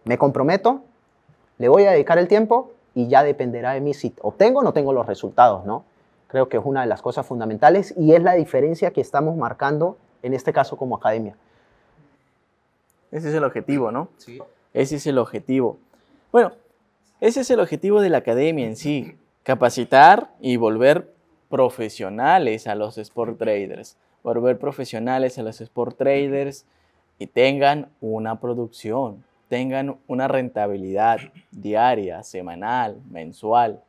Me 0.02 0.18
comprometo, 0.18 0.80
le 1.58 1.68
voy 1.68 1.84
a 1.84 1.92
dedicar 1.92 2.18
el 2.18 2.26
tiempo 2.26 2.72
y 2.94 3.08
ya 3.08 3.22
dependerá 3.22 3.72
de 3.72 3.80
mí 3.80 3.94
si 3.94 4.14
obtengo 4.20 4.60
o 4.60 4.62
no 4.62 4.72
tengo 4.72 4.92
los 4.92 5.06
resultados, 5.06 5.64
¿no? 5.64 5.84
Creo 6.28 6.48
que 6.48 6.56
es 6.56 6.62
una 6.64 6.82
de 6.82 6.86
las 6.86 7.02
cosas 7.02 7.26
fundamentales 7.26 7.94
y 7.96 8.14
es 8.14 8.22
la 8.22 8.34
diferencia 8.34 8.90
que 8.90 9.00
estamos 9.00 9.36
marcando 9.36 9.96
en 10.22 10.34
este 10.34 10.52
caso 10.52 10.76
como 10.76 10.96
academia. 10.96 11.36
Ese 13.10 13.28
es 13.28 13.34
el 13.34 13.44
objetivo, 13.44 13.90
¿no? 13.90 14.08
Sí. 14.16 14.40
Ese 14.72 14.96
es 14.96 15.06
el 15.06 15.18
objetivo. 15.18 15.78
Bueno, 16.30 16.52
ese 17.20 17.42
es 17.42 17.50
el 17.50 17.60
objetivo 17.60 18.00
de 18.00 18.08
la 18.08 18.18
academia 18.18 18.66
en 18.66 18.76
sí, 18.76 19.16
capacitar 19.42 20.30
y 20.40 20.56
volver 20.56 21.12
profesionales 21.50 22.66
a 22.66 22.74
los 22.74 22.96
sport 22.96 23.38
traders, 23.38 23.96
volver 24.22 24.58
profesionales 24.58 25.38
a 25.38 25.42
los 25.42 25.60
sport 25.60 25.98
traders 25.98 26.64
y 27.18 27.26
tengan 27.26 27.90
una 28.00 28.40
producción, 28.40 29.22
tengan 29.52 29.98
una 30.06 30.28
rentabilidad 30.28 31.18
diaria, 31.50 32.22
semanal, 32.22 33.02
mensual. 33.10 33.82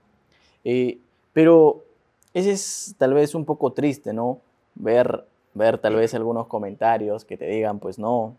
pero 1.31 1.85
ese 2.33 2.51
es 2.51 2.95
tal 2.97 3.13
vez 3.13 3.33
un 3.33 3.45
poco 3.45 3.71
triste, 3.71 4.11
¿no? 4.11 4.41
Ver, 4.75 5.25
ver 5.53 5.77
tal 5.77 5.95
vez 5.95 6.13
algunos 6.15 6.47
comentarios 6.47 7.23
que 7.23 7.37
te 7.37 7.45
digan, 7.45 7.79
pues 7.79 7.97
no, 7.97 8.35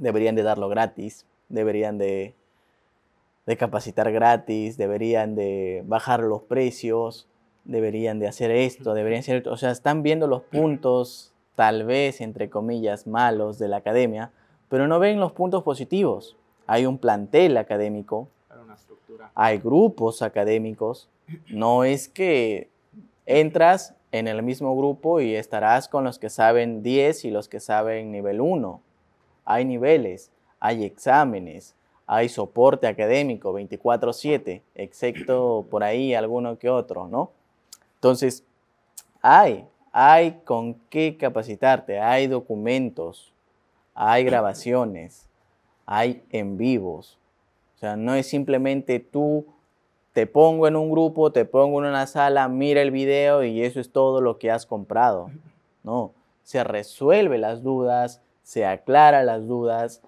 deberían 0.00 0.34
de 0.34 0.42
darlo 0.42 0.68
gratis, 0.68 1.24
deberían 1.48 1.98
de, 1.98 2.34
de 3.46 3.56
capacitar 3.56 4.10
gratis, 4.10 4.76
deberían 4.76 5.36
de 5.36 5.84
bajar 5.86 6.18
los 6.18 6.42
precios, 6.42 7.28
deberían 7.64 8.18
de 8.18 8.26
hacer 8.26 8.50
esto, 8.50 8.92
deberían 8.94 9.20
hacer 9.20 9.36
esto. 9.36 9.52
O 9.52 9.56
sea, 9.56 9.70
están 9.70 10.02
viendo 10.02 10.26
los 10.26 10.42
puntos, 10.42 11.32
tal 11.54 11.84
vez, 11.84 12.20
entre 12.20 12.50
comillas, 12.50 13.06
malos 13.06 13.60
de 13.60 13.68
la 13.68 13.76
academia, 13.76 14.32
pero 14.68 14.88
no 14.88 14.98
ven 14.98 15.20
los 15.20 15.30
puntos 15.30 15.62
positivos. 15.62 16.36
Hay 16.70 16.86
un 16.86 16.98
plantel 16.98 17.56
académico, 17.56 18.28
hay 19.34 19.58
grupos 19.58 20.22
académicos. 20.22 21.08
No 21.48 21.82
es 21.82 22.06
que 22.06 22.68
entras 23.26 23.96
en 24.12 24.28
el 24.28 24.40
mismo 24.44 24.76
grupo 24.76 25.20
y 25.20 25.34
estarás 25.34 25.88
con 25.88 26.04
los 26.04 26.20
que 26.20 26.30
saben 26.30 26.84
10 26.84 27.24
y 27.24 27.32
los 27.32 27.48
que 27.48 27.58
saben 27.58 28.12
nivel 28.12 28.40
1. 28.40 28.80
Hay 29.46 29.64
niveles, 29.64 30.30
hay 30.60 30.84
exámenes, 30.84 31.74
hay 32.06 32.28
soporte 32.28 32.86
académico 32.86 33.52
24/7, 33.52 34.62
excepto 34.76 35.66
por 35.68 35.82
ahí 35.82 36.14
alguno 36.14 36.56
que 36.56 36.70
otro, 36.70 37.08
¿no? 37.08 37.32
Entonces, 37.96 38.44
hay, 39.22 39.66
hay 39.90 40.40
con 40.44 40.74
qué 40.88 41.16
capacitarte, 41.16 41.98
hay 41.98 42.28
documentos, 42.28 43.32
hay 43.92 44.22
grabaciones, 44.22 45.29
hay 45.90 46.22
en 46.30 46.56
vivos. 46.56 47.18
O 47.74 47.78
sea, 47.80 47.96
no 47.96 48.14
es 48.14 48.28
simplemente 48.28 49.00
tú 49.00 49.44
te 50.12 50.28
pongo 50.28 50.68
en 50.68 50.76
un 50.76 50.88
grupo, 50.88 51.32
te 51.32 51.44
pongo 51.44 51.80
en 51.82 51.90
una 51.90 52.06
sala, 52.06 52.46
mira 52.46 52.80
el 52.80 52.92
video 52.92 53.42
y 53.42 53.64
eso 53.64 53.80
es 53.80 53.90
todo 53.90 54.20
lo 54.20 54.38
que 54.38 54.52
has 54.52 54.66
comprado. 54.66 55.32
No, 55.82 56.12
se 56.44 56.62
resuelve 56.62 57.38
las 57.38 57.64
dudas, 57.64 58.22
se 58.44 58.64
aclara 58.64 59.24
las 59.24 59.48
dudas. 59.48 60.00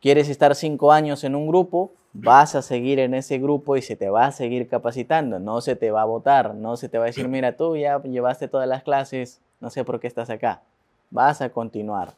¿Quieres 0.00 0.30
estar 0.30 0.54
cinco 0.54 0.90
años 0.90 1.22
en 1.22 1.34
un 1.34 1.46
grupo? 1.46 1.92
Vas 2.14 2.54
a 2.54 2.62
seguir 2.62 2.98
en 2.98 3.12
ese 3.12 3.38
grupo 3.38 3.76
y 3.76 3.82
se 3.82 3.94
te 3.94 4.08
va 4.08 4.24
a 4.24 4.32
seguir 4.32 4.68
capacitando. 4.68 5.38
No 5.38 5.60
se 5.60 5.76
te 5.76 5.90
va 5.90 6.00
a 6.00 6.06
votar, 6.06 6.54
no 6.54 6.78
se 6.78 6.88
te 6.88 6.96
va 6.96 7.04
a 7.04 7.06
decir, 7.08 7.28
mira, 7.28 7.58
tú 7.58 7.76
ya 7.76 8.02
llevaste 8.02 8.48
todas 8.48 8.66
las 8.66 8.84
clases, 8.84 9.42
no 9.60 9.68
sé 9.68 9.84
por 9.84 10.00
qué 10.00 10.06
estás 10.06 10.30
acá. 10.30 10.62
Vas 11.10 11.42
a 11.42 11.50
continuar. 11.50 12.14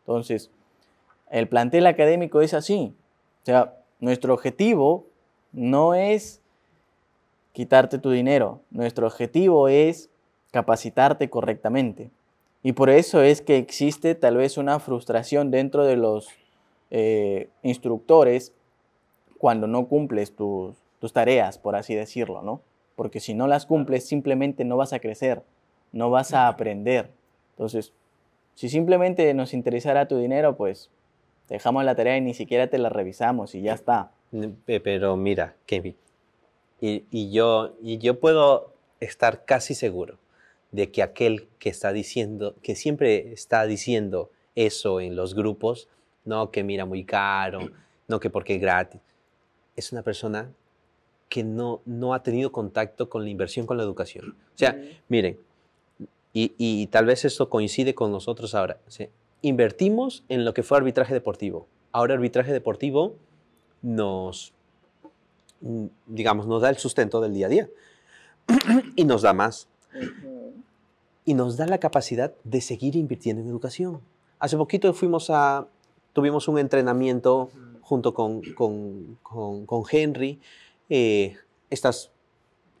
Entonces, 0.00 0.50
el 1.32 1.48
plantel 1.48 1.86
académico 1.86 2.42
es 2.42 2.52
así. 2.54 2.94
O 3.42 3.46
sea, 3.46 3.74
nuestro 4.00 4.34
objetivo 4.34 5.06
no 5.52 5.94
es 5.94 6.42
quitarte 7.52 7.98
tu 7.98 8.10
dinero, 8.10 8.60
nuestro 8.70 9.06
objetivo 9.06 9.68
es 9.68 10.10
capacitarte 10.50 11.30
correctamente. 11.30 12.10
Y 12.62 12.72
por 12.72 12.90
eso 12.90 13.22
es 13.22 13.40
que 13.40 13.56
existe 13.56 14.14
tal 14.14 14.36
vez 14.36 14.58
una 14.58 14.78
frustración 14.78 15.50
dentro 15.50 15.84
de 15.84 15.96
los 15.96 16.28
eh, 16.90 17.48
instructores 17.62 18.52
cuando 19.38 19.66
no 19.66 19.88
cumples 19.88 20.36
tus, 20.36 20.76
tus 21.00 21.14
tareas, 21.14 21.58
por 21.58 21.76
así 21.76 21.94
decirlo, 21.94 22.42
¿no? 22.42 22.60
Porque 22.94 23.20
si 23.20 23.32
no 23.32 23.46
las 23.46 23.64
cumples, 23.64 24.06
simplemente 24.06 24.64
no 24.64 24.76
vas 24.76 24.92
a 24.92 25.00
crecer, 25.00 25.42
no 25.92 26.10
vas 26.10 26.34
a 26.34 26.46
aprender. 26.46 27.10
Entonces, 27.52 27.94
si 28.54 28.68
simplemente 28.68 29.32
nos 29.32 29.54
interesara 29.54 30.06
tu 30.06 30.18
dinero, 30.18 30.56
pues 30.56 30.90
dejamos 31.48 31.84
la 31.84 31.94
tarea 31.94 32.16
y 32.16 32.20
ni 32.20 32.34
siquiera 32.34 32.68
te 32.68 32.78
la 32.78 32.88
revisamos 32.88 33.54
y 33.54 33.62
ya 33.62 33.74
está. 33.74 34.12
Pero 34.64 35.16
mira, 35.16 35.56
Kevin, 35.66 35.96
y, 36.80 37.30
yo, 37.30 37.74
y 37.82 37.98
yo 37.98 38.18
puedo 38.18 38.72
estar 39.00 39.44
casi 39.44 39.74
seguro 39.74 40.18
de 40.72 40.90
que 40.90 41.02
aquel 41.02 41.48
que 41.58 41.68
está 41.68 41.92
diciendo, 41.92 42.56
que 42.62 42.74
siempre 42.74 43.32
está 43.32 43.66
diciendo 43.66 44.30
eso 44.54 45.00
en 45.00 45.14
los 45.14 45.34
grupos, 45.34 45.88
no 46.24 46.50
que 46.50 46.64
mira 46.64 46.84
muy 46.86 47.04
caro, 47.04 47.70
no 48.08 48.20
que 48.20 48.30
porque 48.30 48.56
es 48.56 48.60
gratis, 48.60 49.00
es 49.76 49.92
una 49.92 50.02
persona 50.02 50.50
que 51.28 51.44
no, 51.44 51.82
no 51.84 52.14
ha 52.14 52.22
tenido 52.22 52.52
contacto 52.52 53.08
con 53.08 53.24
la 53.24 53.30
inversión, 53.30 53.66
con 53.66 53.76
la 53.76 53.82
educación. 53.82 54.36
O 54.54 54.58
sea, 54.58 54.76
miren, 55.08 55.38
y, 56.34 56.86
tal 56.86 57.06
vez 57.06 57.24
esto 57.24 57.48
coincide 57.48 57.94
con 57.94 58.10
nosotros 58.10 58.54
ahora. 58.54 58.78
Invertimos 59.42 60.24
en 60.28 60.44
lo 60.44 60.54
que 60.54 60.62
fue 60.62 60.78
arbitraje 60.78 61.12
deportivo. 61.12 61.66
Ahora 61.90 62.14
arbitraje 62.14 62.52
deportivo 62.52 63.16
nos, 63.82 64.52
digamos, 66.06 66.46
nos 66.46 66.62
da 66.62 66.70
el 66.70 66.78
sustento 66.78 67.20
del 67.20 67.34
día 67.34 67.46
a 67.46 67.50
día 67.50 67.68
y 68.96 69.04
nos 69.04 69.22
da 69.22 69.32
más. 69.32 69.68
Y 71.24 71.34
nos 71.34 71.56
da 71.56 71.66
la 71.66 71.78
capacidad 71.78 72.32
de 72.44 72.60
seguir 72.60 72.96
invirtiendo 72.96 73.42
en 73.42 73.48
educación. 73.48 74.00
Hace 74.38 74.56
poquito 74.56 74.92
fuimos 74.94 75.28
a, 75.30 75.66
tuvimos 76.12 76.48
un 76.48 76.58
entrenamiento 76.58 77.50
junto 77.80 78.14
con, 78.14 78.42
con, 78.54 79.18
con, 79.22 79.84
Henry. 79.90 80.40
Eh, 80.88 81.36
estás 81.70 82.10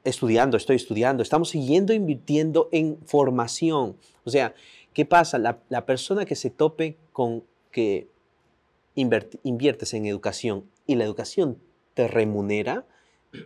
estudiando, 0.04 0.56
estoy 0.56 0.76
estudiando, 0.76 1.22
estamos 1.22 1.50
siguiendo 1.50 1.92
invirtiendo 1.92 2.68
en 2.72 2.98
formación. 3.06 3.96
O 4.24 4.30
sea, 4.30 4.54
¿qué 4.92 5.04
pasa? 5.04 5.38
La, 5.38 5.60
la 5.68 5.86
persona 5.86 6.24
que 6.24 6.36
se 6.36 6.50
tope 6.50 6.96
con 7.12 7.44
que 7.70 8.08
inviertes 8.94 9.94
en 9.94 10.06
educación 10.06 10.64
y 10.86 10.96
la 10.96 11.04
educación 11.04 11.58
te 11.94 12.08
remunera, 12.08 12.84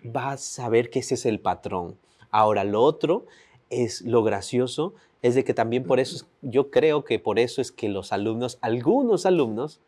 vas 0.03 0.35
a 0.35 0.63
saber 0.63 0.91
que 0.91 1.01
ese 1.01 1.15
es 1.15 1.27
el 1.27 1.41
patrón. 1.41 1.97
Ahora, 2.31 2.65
lo 2.65 2.83
otro 2.83 3.27
es 3.71 4.03
lo 4.03 4.23
gracioso, 4.23 4.95
es 5.23 5.35
de 5.35 5.45
que 5.45 5.55
también 5.55 5.85
por 5.85 6.01
eso, 6.01 6.27
yo 6.43 6.71
creo 6.71 7.05
que 7.05 7.19
por 7.19 7.39
eso 7.39 7.61
es 7.61 7.73
que 7.73 7.89
los 7.89 8.13
alumnos, 8.13 8.59
algunos 8.61 9.27
alumnos, 9.27 9.81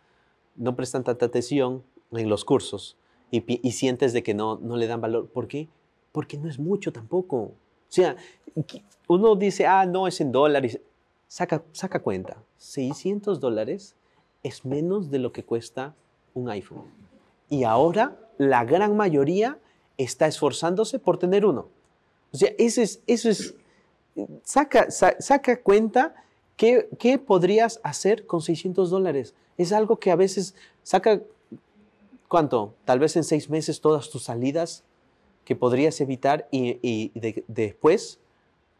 no 0.56 0.74
prestan 0.74 1.04
tanta 1.04 1.26
atención 1.26 1.84
en 2.12 2.28
los 2.28 2.44
cursos 2.44 2.96
y, 3.30 3.40
sientes 3.72 4.12
de 4.12 4.22
que 4.22 4.34
no, 4.34 4.56
no 4.56 4.76
le 4.76 4.86
dan 4.86 5.00
valor. 5.00 5.28
¿Por 5.28 5.46
qué? 5.46 5.68
Porque 6.12 6.38
no 6.38 6.48
es 6.48 6.59
mucho 6.59 6.92
tampoco. 6.92 7.36
O 7.36 7.54
sea, 7.88 8.16
uno 9.06 9.36
dice, 9.36 9.66
ah, 9.66 9.86
no, 9.86 10.09
es 10.09 10.20
en 10.20 10.32
dólares. 10.32 10.80
Saca, 11.28 12.00
cuenta, 12.02 12.42
600 12.56 13.38
dólares 13.38 13.94
es 14.42 14.64
menos 14.64 15.10
de 15.10 15.18
lo 15.18 15.30
que 15.30 15.44
cuesta 15.44 15.94
un 16.34 16.48
iPhone. 16.48 16.84
Y 17.50 17.64
ahora 17.64 18.18
la 18.38 18.64
gran 18.64 18.96
mayoría 18.96 19.58
está 19.98 20.26
esforzándose 20.26 20.98
por 20.98 21.18
tener 21.18 21.44
uno. 21.44 21.68
O 22.32 22.36
sea, 22.36 22.50
eso 22.58 22.80
es, 22.80 23.02
eso 23.06 23.28
es 23.28 23.54
saca, 24.42 24.90
saca 24.90 25.62
cuenta 25.62 26.14
qué, 26.56 26.88
qué 26.98 27.18
podrías 27.18 27.80
hacer 27.82 28.26
con 28.26 28.40
600 28.40 28.90
dólares. 28.90 29.34
Es 29.58 29.72
algo 29.72 29.98
que 29.98 30.10
a 30.10 30.16
veces 30.16 30.54
saca, 30.82 31.20
¿cuánto? 32.26 32.74
Tal 32.84 32.98
vez 33.00 33.16
en 33.16 33.24
seis 33.24 33.50
meses 33.50 33.80
todas 33.80 34.08
tus 34.08 34.24
salidas 34.24 34.84
que 35.44 35.56
podrías 35.56 36.00
evitar 36.00 36.48
y, 36.50 37.10
después 37.48 38.18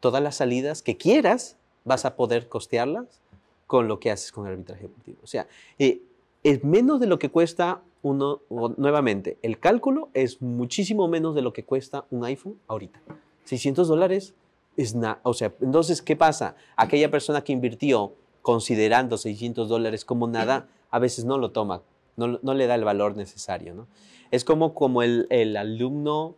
todas 0.01 0.22
las 0.22 0.36
salidas 0.36 0.82
que 0.82 0.96
quieras 0.96 1.58
vas 1.89 2.05
a 2.05 2.14
poder 2.14 2.49
costearlas 2.49 3.20
con 3.66 3.89
lo 3.89 3.99
que 3.99 4.11
haces 4.11 4.30
con 4.30 4.47
el 4.47 4.53
arbitraje 4.53 4.82
deportivo. 4.82 5.18
O 5.22 5.26
sea, 5.26 5.49
eh, 5.78 6.03
es 6.45 6.62
menos 6.62 7.01
de 7.01 7.07
lo 7.07 7.18
que 7.18 7.30
cuesta 7.30 7.82
uno, 8.03 8.43
nuevamente, 8.76 9.39
el 9.43 9.59
cálculo 9.59 10.09
es 10.14 10.41
muchísimo 10.41 11.09
menos 11.09 11.34
de 11.34 11.43
lo 11.43 11.53
que 11.53 11.64
cuesta 11.64 12.05
un 12.11 12.24
iPhone 12.24 12.59
ahorita. 12.68 13.01
600 13.45 13.89
dólares 13.89 14.34
es 14.76 14.95
nada. 14.95 15.20
O 15.24 15.34
sea, 15.34 15.53
entonces, 15.61 16.01
¿qué 16.01 16.14
pasa? 16.14 16.55
Aquella 16.76 17.11
persona 17.11 17.43
que 17.43 17.53
invirtió 17.53 18.14
considerando 18.43 19.18
600 19.18 19.68
dólares 19.68 20.05
como 20.05 20.28
nada, 20.28 20.68
a 20.91 20.99
veces 20.99 21.24
no 21.24 21.39
lo 21.39 21.51
toma, 21.51 21.82
no, 22.16 22.39
no 22.41 22.55
le 22.55 22.66
da 22.66 22.76
el 22.76 22.84
valor 22.84 23.16
necesario. 23.16 23.74
¿no? 23.74 23.89
Es 24.30 24.45
como, 24.45 24.74
como 24.74 25.03
el, 25.03 25.26
el 25.30 25.57
alumno 25.57 26.36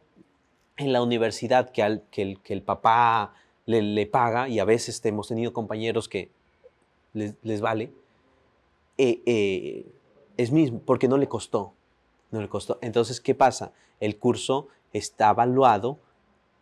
en 0.76 0.92
la 0.92 1.02
universidad 1.02 1.70
que, 1.70 1.82
al, 1.82 2.02
que, 2.10 2.22
el, 2.22 2.40
que 2.40 2.54
el 2.54 2.62
papá 2.62 3.34
le, 3.78 4.06
paga, 4.06 4.48
y 4.48 4.58
a 4.58 4.64
veces 4.64 5.04
hemos 5.04 5.28
tenido 5.28 5.52
compañeros 5.52 6.08
que 6.08 6.30
les, 7.12 7.60
vale, 7.60 7.92
eh, 8.98 9.22
eh, 9.26 9.86
es 10.36 10.50
mismo, 10.50 10.80
porque 10.84 11.08
no 11.08 11.16
le 11.16 11.28
costó. 11.28 11.72
No 12.30 12.40
le 12.40 12.48
costó. 12.48 12.78
Entonces, 12.80 13.20
¿qué 13.20 13.34
pasa? 13.34 13.72
El 13.98 14.18
curso 14.18 14.68
está 14.92 15.30
evaluado 15.30 15.98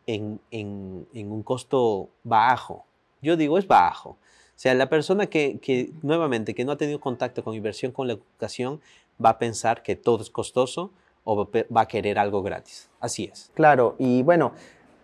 en, 0.06 0.40
en, 0.50 1.06
un 1.14 1.42
costo 1.42 2.08
bajo. 2.24 2.84
Yo 3.20 3.36
digo, 3.36 3.58
es 3.58 3.66
bajo. 3.66 4.10
O 4.10 4.60
sea, 4.60 4.74
la 4.74 4.88
persona 4.88 5.26
que, 5.26 5.58
que, 5.58 5.92
nuevamente, 6.02 6.54
que 6.54 6.64
no 6.64 6.72
ha 6.72 6.76
tenido 6.76 7.00
contacto 7.00 7.44
con 7.44 7.54
inversión 7.54 7.92
con 7.92 8.06
la 8.06 8.14
educación, 8.14 8.80
va 9.24 9.30
a 9.30 9.38
pensar 9.38 9.82
que 9.82 9.96
todo 9.96 10.22
es 10.22 10.30
costoso 10.30 10.90
o 11.24 11.46
va 11.46 11.80
a 11.82 11.88
querer 11.88 12.18
algo 12.18 12.42
gratis. 12.42 12.88
Así 13.00 13.24
es. 13.30 13.50
Claro, 13.54 13.96
y 13.98 14.22
bueno, 14.22 14.52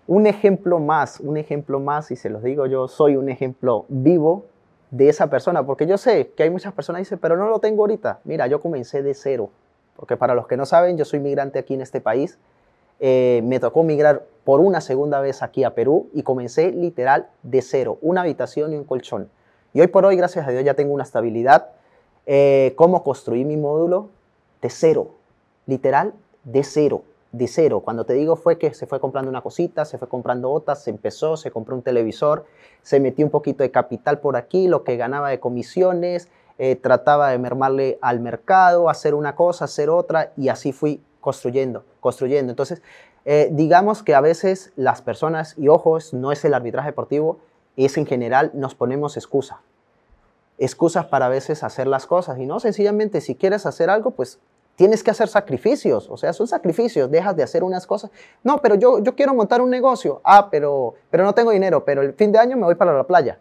un 0.06 0.26
ejemplo 0.26 0.78
más, 0.78 1.20
un 1.20 1.36
ejemplo 1.36 1.80
más, 1.80 2.10
y 2.10 2.16
se 2.16 2.28
los 2.28 2.42
digo 2.42 2.66
yo, 2.66 2.88
soy 2.88 3.16
un 3.16 3.28
ejemplo 3.28 3.86
vivo 3.88 4.44
de 4.90 5.08
esa 5.08 5.28
persona, 5.28 5.64
porque 5.64 5.86
yo 5.86 5.98
sé 5.98 6.32
que 6.36 6.42
hay 6.42 6.50
muchas 6.50 6.72
personas 6.72 7.00
que 7.00 7.04
dicen, 7.04 7.18
pero 7.18 7.36
no 7.36 7.48
lo 7.48 7.58
tengo 7.58 7.82
ahorita. 7.82 8.20
Mira, 8.24 8.46
yo 8.46 8.60
comencé 8.60 9.02
de 9.02 9.14
cero, 9.14 9.50
porque 9.96 10.16
para 10.16 10.34
los 10.34 10.46
que 10.46 10.56
no 10.56 10.66
saben, 10.66 10.96
yo 10.96 11.04
soy 11.04 11.20
migrante 11.20 11.58
aquí 11.58 11.74
en 11.74 11.80
este 11.80 12.00
país. 12.00 12.38
Eh, 13.00 13.42
me 13.44 13.58
tocó 13.58 13.82
migrar 13.82 14.24
por 14.44 14.60
una 14.60 14.80
segunda 14.80 15.20
vez 15.20 15.42
aquí 15.42 15.64
a 15.64 15.74
Perú 15.74 16.08
y 16.12 16.22
comencé 16.22 16.70
literal 16.70 17.28
de 17.42 17.60
cero, 17.60 17.98
una 18.02 18.20
habitación 18.20 18.72
y 18.72 18.76
un 18.76 18.84
colchón. 18.84 19.28
Y 19.72 19.80
hoy 19.80 19.88
por 19.88 20.04
hoy, 20.04 20.16
gracias 20.16 20.46
a 20.46 20.50
Dios, 20.50 20.62
ya 20.64 20.74
tengo 20.74 20.94
una 20.94 21.02
estabilidad. 21.02 21.70
Eh, 22.26 22.72
¿Cómo 22.76 23.02
construí 23.02 23.44
mi 23.44 23.56
módulo? 23.56 24.10
De 24.62 24.70
cero, 24.70 25.10
literal 25.66 26.12
de 26.44 26.62
cero 26.62 27.02
de 27.36 27.48
cero. 27.48 27.80
Cuando 27.80 28.04
te 28.04 28.14
digo 28.14 28.36
fue 28.36 28.58
que 28.58 28.72
se 28.74 28.86
fue 28.86 29.00
comprando 29.00 29.28
una 29.28 29.42
cosita, 29.42 29.84
se 29.84 29.98
fue 29.98 30.08
comprando 30.08 30.52
otras, 30.52 30.84
se 30.84 30.90
empezó, 30.90 31.36
se 31.36 31.50
compró 31.50 31.74
un 31.74 31.82
televisor, 31.82 32.46
se 32.82 33.00
metió 33.00 33.24
un 33.24 33.30
poquito 33.30 33.64
de 33.64 33.70
capital 33.70 34.20
por 34.20 34.36
aquí, 34.36 34.68
lo 34.68 34.84
que 34.84 34.96
ganaba 34.96 35.30
de 35.30 35.40
comisiones, 35.40 36.28
eh, 36.58 36.76
trataba 36.76 37.30
de 37.30 37.38
mermarle 37.38 37.98
al 38.00 38.20
mercado, 38.20 38.88
hacer 38.88 39.14
una 39.14 39.34
cosa, 39.34 39.64
hacer 39.64 39.90
otra, 39.90 40.32
y 40.36 40.48
así 40.48 40.72
fui 40.72 41.02
construyendo, 41.20 41.84
construyendo. 41.98 42.52
Entonces, 42.52 42.82
eh, 43.24 43.48
digamos 43.50 44.04
que 44.04 44.14
a 44.14 44.20
veces 44.20 44.72
las 44.76 45.02
personas, 45.02 45.58
y 45.58 45.66
ojos, 45.66 46.14
no 46.14 46.30
es 46.30 46.44
el 46.44 46.54
arbitraje 46.54 46.90
deportivo, 46.90 47.40
es 47.76 47.96
en 47.96 48.06
general, 48.06 48.52
nos 48.54 48.76
ponemos 48.76 49.16
excusa. 49.16 49.62
Excusas 50.58 51.06
para 51.06 51.26
a 51.26 51.30
veces 51.30 51.64
hacer 51.64 51.88
las 51.88 52.06
cosas, 52.06 52.38
y 52.38 52.46
no 52.46 52.60
sencillamente 52.60 53.20
si 53.20 53.34
quieres 53.34 53.66
hacer 53.66 53.90
algo, 53.90 54.12
pues 54.12 54.38
tienes 54.76 55.02
que 55.02 55.10
hacer 55.10 55.28
sacrificios, 55.28 56.08
o 56.10 56.16
sea, 56.16 56.32
son 56.32 56.46
sacrificios, 56.46 57.10
dejas 57.10 57.36
de 57.36 57.42
hacer 57.42 57.62
unas 57.62 57.86
cosas. 57.86 58.10
No, 58.42 58.58
pero 58.58 58.74
yo, 58.74 58.98
yo 58.98 59.14
quiero 59.14 59.34
montar 59.34 59.60
un 59.60 59.70
negocio. 59.70 60.20
Ah, 60.24 60.48
pero, 60.50 60.94
pero 61.10 61.24
no 61.24 61.34
tengo 61.34 61.50
dinero, 61.50 61.84
pero 61.84 62.02
el 62.02 62.12
fin 62.14 62.32
de 62.32 62.38
año 62.38 62.56
me 62.56 62.64
voy 62.64 62.74
para 62.74 62.92
la 62.92 63.04
playa. 63.04 63.38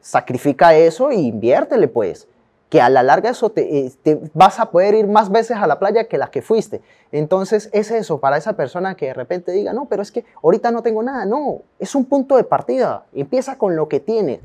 Sacrifica 0.00 0.74
eso 0.74 1.10
e 1.10 1.16
inviértele, 1.16 1.88
pues. 1.88 2.28
Que 2.68 2.82
a 2.82 2.90
la 2.90 3.02
larga 3.02 3.30
eso 3.30 3.48
te, 3.48 3.90
te, 4.02 4.20
vas 4.34 4.60
a 4.60 4.70
poder 4.70 4.94
ir 4.94 5.06
más 5.06 5.30
veces 5.30 5.56
a 5.56 5.66
la 5.66 5.78
playa 5.78 6.04
que 6.04 6.18
las 6.18 6.28
que 6.28 6.42
fuiste. 6.42 6.82
Entonces 7.12 7.70
es 7.72 7.90
eso 7.90 8.20
para 8.20 8.36
esa 8.36 8.52
persona 8.52 8.94
que 8.94 9.06
de 9.06 9.14
repente 9.14 9.52
diga, 9.52 9.72
no, 9.72 9.86
pero 9.86 10.02
es 10.02 10.12
que 10.12 10.26
ahorita 10.42 10.70
no 10.70 10.82
tengo 10.82 11.02
nada. 11.02 11.24
No, 11.24 11.62
es 11.78 11.94
un 11.94 12.04
punto 12.04 12.36
de 12.36 12.44
partida. 12.44 13.06
Empieza 13.14 13.56
con 13.56 13.74
lo 13.74 13.88
que 13.88 14.00
tienes. 14.00 14.40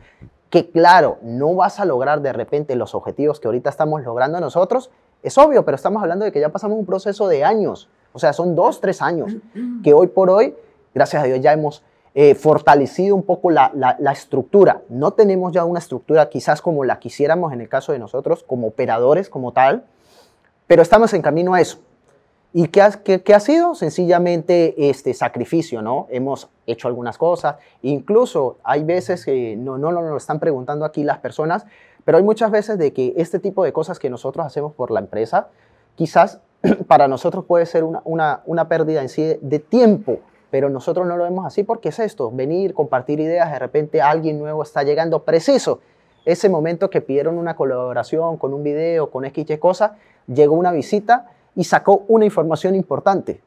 Que 0.50 0.70
claro, 0.70 1.18
no 1.22 1.54
vas 1.54 1.82
a 1.82 1.86
lograr 1.86 2.22
de 2.22 2.32
repente 2.32 2.78
los 2.78 2.96
objetivos 2.96 3.42
que 3.42 3.50
ahorita 3.50 3.70
estamos 3.70 4.04
logrando 4.04 4.40
nosotros, 4.40 4.90
es 5.24 5.38
obvio, 5.38 5.64
pero 5.64 5.76
estamos 5.76 6.02
hablando 6.04 6.26
de 6.26 6.32
que 6.32 6.40
ya 6.40 6.50
pasamos 6.50 6.78
un 6.78 6.86
proceso 6.86 7.28
de 7.28 7.44
años. 7.44 7.90
O 8.12 8.20
sea, 8.20 8.34
son 8.34 8.56
dos, 8.56 8.80
tres 8.82 9.02
años 9.02 9.36
que 9.84 9.94
hoy 9.94 10.08
por 10.08 10.30
hoy, 10.30 10.54
gracias 10.94 11.24
a 11.24 11.26
Dios, 11.26 11.40
ya 11.42 11.54
hemos 11.54 11.82
eh, 12.14 12.36
fortalecido 12.36 13.16
un 13.16 13.24
poco 13.24 13.50
la, 13.50 13.72
estructura. 14.12 14.82
No 14.90 15.14
tenemos 15.14 15.52
ya 15.52 15.66
una 15.66 15.80
estructura 15.80 16.30
quizás 16.30 16.62
como 16.62 16.84
la 16.84 17.00
quisiéramos 17.00 17.54
en 17.54 17.62
el 17.62 17.70
caso 17.70 17.92
de 17.92 18.00
nosotros, 18.00 18.44
como 18.44 18.68
operadores, 18.68 19.30
como 19.30 19.52
tal, 19.52 19.86
pero 20.68 20.84
estamos 20.84 21.14
en 21.14 21.24
camino 21.24 21.56
a 21.56 21.62
eso. 21.62 21.80
¿Y 22.56 22.68
qué 22.68 22.84
ha, 22.84 22.92
qué, 22.92 23.34
ha 23.34 23.40
sido? 23.40 23.74
Sencillamente 23.74 24.90
este 24.92 25.16
sacrificio, 25.16 25.82
¿no? 25.82 26.06
Hemos 26.12 26.50
hecho 26.68 26.88
algunas 26.88 27.18
cosas, 27.18 27.56
incluso 27.82 28.58
hay 28.64 28.84
veces 28.84 29.26
que 29.26 29.56
no, 29.56 29.80
no, 29.80 29.92
no 29.92 30.02
lo 30.04 30.18
están 30.18 30.40
preguntando 30.40 30.86
aquí 30.86 31.04
las 31.04 31.18
personas, 31.18 31.66
pero 32.06 32.18
hay 32.18 32.24
muchas 32.24 32.52
veces 32.52 32.78
de 32.78 32.94
que 32.94 33.14
este 33.18 33.40
tipo 33.40 33.64
de 33.64 33.74
cosas 33.74 34.00
que 34.00 34.10
nosotros 34.10 34.46
hacemos 34.46 34.74
por 34.74 34.92
la 34.92 35.00
empresa, 35.00 35.48
quizás 35.96 36.42
para 36.88 37.08
nosotros 37.08 37.46
puede 37.46 37.66
ser 37.66 37.84
una, 37.84 38.02
una, 38.06 38.42
una 38.46 38.68
pérdida 38.68 39.02
en 39.02 39.10
sí 39.10 39.38
de, 39.42 39.60
tiempo, 39.60 40.20
pero 40.50 40.70
nosotros 40.70 41.08
no 41.08 41.18
lo 41.18 41.24
vemos 41.24 41.46
así 41.46 41.64
porque 41.64 41.90
es 41.90 42.00
esto, 42.00 42.32
venir, 42.32 42.74
compartir 42.74 43.20
ideas, 43.20 43.52
de 43.52 43.60
repente 43.60 44.02
alguien 44.02 44.40
nuevo 44.40 44.64
está 44.64 44.84
llegando 44.84 45.24
preciso. 45.24 45.80
Ese 46.26 46.48
momento 46.48 46.90
que 46.90 47.02
pidieron 47.02 47.38
una 47.38 47.56
colaboración 47.56 48.38
con 48.38 48.54
un 48.54 48.64
video, 48.64 49.10
con 49.10 49.26
X 49.26 49.46
cosa, 49.60 49.98
llegó 50.28 50.56
una 50.56 50.72
visita 50.72 51.32
y 51.56 51.66
sacó 51.66 52.06
una 52.08 52.24
información 52.24 52.76
importante. 52.76 53.42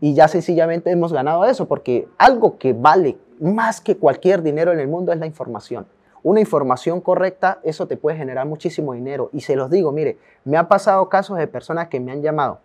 Y 0.00 0.14
ya 0.14 0.28
sencillamente 0.28 0.90
hemos 0.90 1.12
ganado 1.12 1.44
eso, 1.44 1.66
porque 1.66 2.06
algo 2.18 2.58
que 2.58 2.72
vale 2.72 3.16
más 3.40 3.80
que 3.80 3.96
cualquier 3.96 4.42
dinero 4.42 4.70
en 4.70 4.78
el 4.78 4.86
mundo 4.86 5.12
es 5.12 5.18
la 5.18 5.26
información 5.26 5.86
una 6.24 6.40
información 6.40 7.02
correcta, 7.02 7.60
eso 7.62 7.86
te 7.86 7.98
puede 7.98 8.16
generar 8.16 8.46
muchísimo 8.46 8.94
dinero. 8.94 9.28
Y 9.32 9.42
se 9.42 9.54
los 9.54 9.70
digo, 9.70 9.92
mire, 9.92 10.18
me 10.44 10.56
ha 10.56 10.68
pasado 10.68 11.08
casos 11.08 11.36
de 11.36 11.46
personas 11.46 11.88
que 11.88 12.00
me 12.00 12.10
han 12.10 12.22
llamado, 12.22 12.58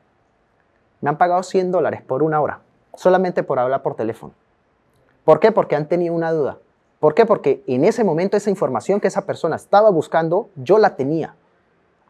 me 1.01 1.09
han 1.09 1.17
pagado 1.17 1.43
100 1.43 1.71
dólares 1.71 2.01
por 2.01 2.23
una 2.23 2.41
hora, 2.41 2.61
solamente 2.95 3.43
por 3.43 3.59
hablar 3.59 3.83
por 3.83 3.95
teléfono. 3.95 4.33
¿Por 5.25 5.41
qué? 5.41 5.51
Porque 5.51 5.75
han 5.75 5.87
tenido 5.87 6.15
una 6.15 6.31
duda. 6.31 6.57
¿Por 7.01 7.13
qué? 7.13 7.25
Porque 7.25 7.61
en 7.67 7.83
ese 7.83 8.05
momento 8.05 8.37
esa 8.37 8.49
información 8.49 9.01
que 9.01 9.09
esa 9.09 9.25
persona 9.25 9.57
estaba 9.57 9.89
buscando, 9.89 10.49
yo 10.55 10.79
la 10.79 10.95
tenía. 10.95 11.35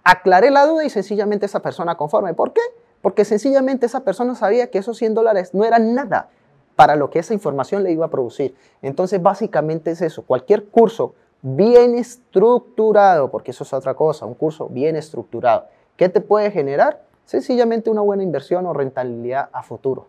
Aclaré 0.03 0.51
la 0.51 0.67
duda 0.67 0.85
y 0.85 0.89
sencillamente 0.89 1.47
esa 1.47 1.61
persona 1.61 1.97
conforme. 1.97 2.35
¿Por 2.35 2.53
qué? 2.53 2.61
Porque 3.01 3.25
sencillamente 3.25 3.87
esa 3.87 4.01
persona 4.01 4.35
sabía 4.35 4.69
que 4.69 4.77
esos 4.77 4.97
100 4.97 5.15
dólares 5.15 5.53
no 5.55 5.65
eran 5.65 5.95
nada 5.95 6.29
para 6.75 6.95
lo 6.95 7.09
que 7.09 7.19
esa 7.19 7.33
información 7.33 7.83
le 7.83 7.91
iba 7.91 8.05
a 8.05 8.09
producir. 8.09 8.55
Entonces, 8.81 9.21
básicamente 9.21 9.91
es 9.91 10.01
eso. 10.01 10.21
Cualquier 10.23 10.65
curso 10.65 11.15
bien 11.41 11.95
estructurado, 11.95 13.31
porque 13.31 13.51
eso 13.51 13.63
es 13.63 13.73
otra 13.73 13.93
cosa, 13.93 14.25
un 14.25 14.33
curso 14.33 14.67
bien 14.67 14.95
estructurado. 14.95 15.67
¿Qué 15.95 16.09
te 16.09 16.21
puede 16.21 16.51
generar? 16.51 17.03
Sencillamente 17.25 17.89
una 17.89 18.01
buena 18.01 18.23
inversión 18.23 18.65
o 18.65 18.73
rentabilidad 18.73 19.49
a 19.51 19.63
futuro. 19.63 20.07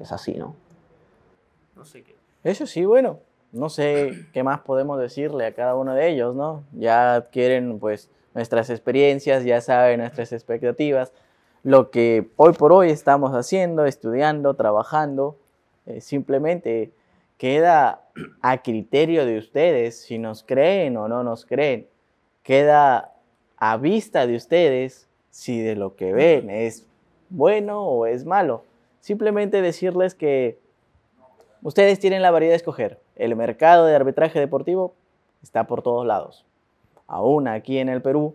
Es 0.00 0.12
así, 0.12 0.34
¿no? 0.34 0.54
No 1.74 1.84
sé 1.84 2.02
qué. 2.02 2.16
Eso 2.44 2.66
sí, 2.66 2.84
bueno, 2.84 3.18
no 3.52 3.68
sé 3.68 4.26
qué 4.32 4.42
más 4.42 4.60
podemos 4.60 4.98
decirle 4.98 5.46
a 5.46 5.54
cada 5.54 5.74
uno 5.76 5.94
de 5.94 6.08
ellos, 6.08 6.34
¿no? 6.34 6.62
Ya 6.72 7.14
adquieren 7.14 7.78
pues 7.78 8.10
nuestras 8.34 8.70
experiencias, 8.70 9.44
ya 9.44 9.60
saben 9.60 10.00
nuestras 10.00 10.32
expectativas, 10.32 11.12
lo 11.62 11.90
que 11.90 12.28
hoy 12.36 12.52
por 12.52 12.72
hoy 12.72 12.90
estamos 12.90 13.32
haciendo, 13.32 13.86
estudiando, 13.86 14.54
trabajando, 14.54 15.36
eh, 15.86 16.00
simplemente 16.00 16.92
queda 17.38 18.05
a 18.40 18.62
criterio 18.62 19.26
de 19.26 19.38
ustedes 19.38 20.00
si 20.00 20.18
nos 20.18 20.42
creen 20.42 20.96
o 20.96 21.08
no 21.08 21.22
nos 21.22 21.44
creen. 21.44 21.88
Queda 22.42 23.12
a 23.56 23.76
vista 23.76 24.26
de 24.26 24.36
ustedes 24.36 25.08
si 25.30 25.60
de 25.60 25.76
lo 25.76 25.96
que 25.96 26.12
ven 26.12 26.50
es 26.50 26.86
bueno 27.30 27.84
o 27.84 28.06
es 28.06 28.24
malo. 28.24 28.64
Simplemente 29.00 29.62
decirles 29.62 30.14
que 30.14 30.58
ustedes 31.62 31.98
tienen 31.98 32.22
la 32.22 32.30
variedad 32.30 32.52
de 32.52 32.56
escoger. 32.56 33.00
El 33.16 33.36
mercado 33.36 33.86
de 33.86 33.94
arbitraje 33.94 34.38
deportivo 34.38 34.94
está 35.42 35.66
por 35.66 35.82
todos 35.82 36.06
lados. 36.06 36.44
Aún 37.06 37.48
aquí 37.48 37.78
en 37.78 37.88
el 37.88 38.02
Perú, 38.02 38.34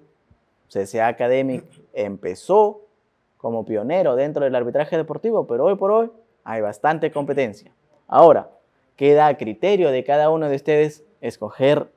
CCA 0.69 1.07
Academic 1.07 1.65
empezó 1.93 2.81
como 3.37 3.65
pionero 3.65 4.15
dentro 4.15 4.45
del 4.45 4.55
arbitraje 4.55 4.95
deportivo, 4.95 5.47
pero 5.47 5.65
hoy 5.65 5.75
por 5.75 5.91
hoy 5.91 6.11
hay 6.43 6.61
bastante 6.61 7.11
competencia. 7.11 7.71
Ahora, 8.07 8.49
queda 8.95 9.27
a 9.27 9.37
criterio 9.37 9.91
de 9.91 10.03
cada 10.03 10.29
uno 10.29 10.49
de 10.49 10.55
ustedes 10.55 11.03
escoger 11.21 11.89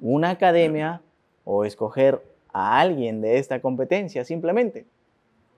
una 0.00 0.30
academia 0.30 1.02
o 1.44 1.64
escoger 1.64 2.22
a 2.52 2.80
alguien 2.80 3.20
de 3.20 3.38
esta 3.38 3.60
competencia 3.60 4.24
simplemente. 4.24 4.86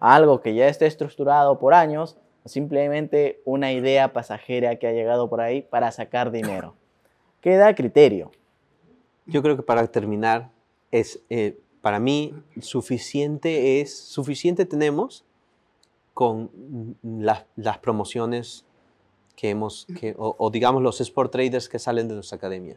Algo 0.01 0.40
que 0.40 0.55
ya 0.55 0.68
esté 0.68 0.86
estructurado 0.86 1.59
por 1.59 1.74
años 1.74 2.18
simplemente 2.45 3.40
una 3.45 3.72
idea 3.72 4.12
pasajera 4.12 4.76
que 4.76 4.86
ha 4.86 4.93
llegado 4.93 5.28
por 5.28 5.40
ahí 5.40 5.62
para 5.62 5.93
sacar 5.93 6.30
dinero. 6.30 6.74
Queda 7.40 7.68
a 7.68 7.74
criterio. 7.74 8.30
Yo 9.26 9.43
creo 9.43 9.57
que 9.57 9.62
para 9.62 9.86
terminar, 9.86 10.51
es, 10.90 11.22
eh, 11.30 11.59
para 11.80 12.01
mí 12.01 12.34
suficiente 12.61 13.80
es, 13.80 13.97
suficiente 13.97 14.66
tenemos 14.66 15.24
con 16.14 16.51
las 17.03 17.78
promociones 17.78 18.66
que 19.43 19.51
hemos, 19.51 19.88
que, 19.99 20.14
o, 20.16 20.51
digamos 20.51 20.84
los 20.84 21.01
sport 21.01 21.32
traders 21.32 21.68
que 21.68 21.80
salen 21.80 22.07
de 22.07 22.14
nuestra 22.14 22.36
academia. 22.36 22.76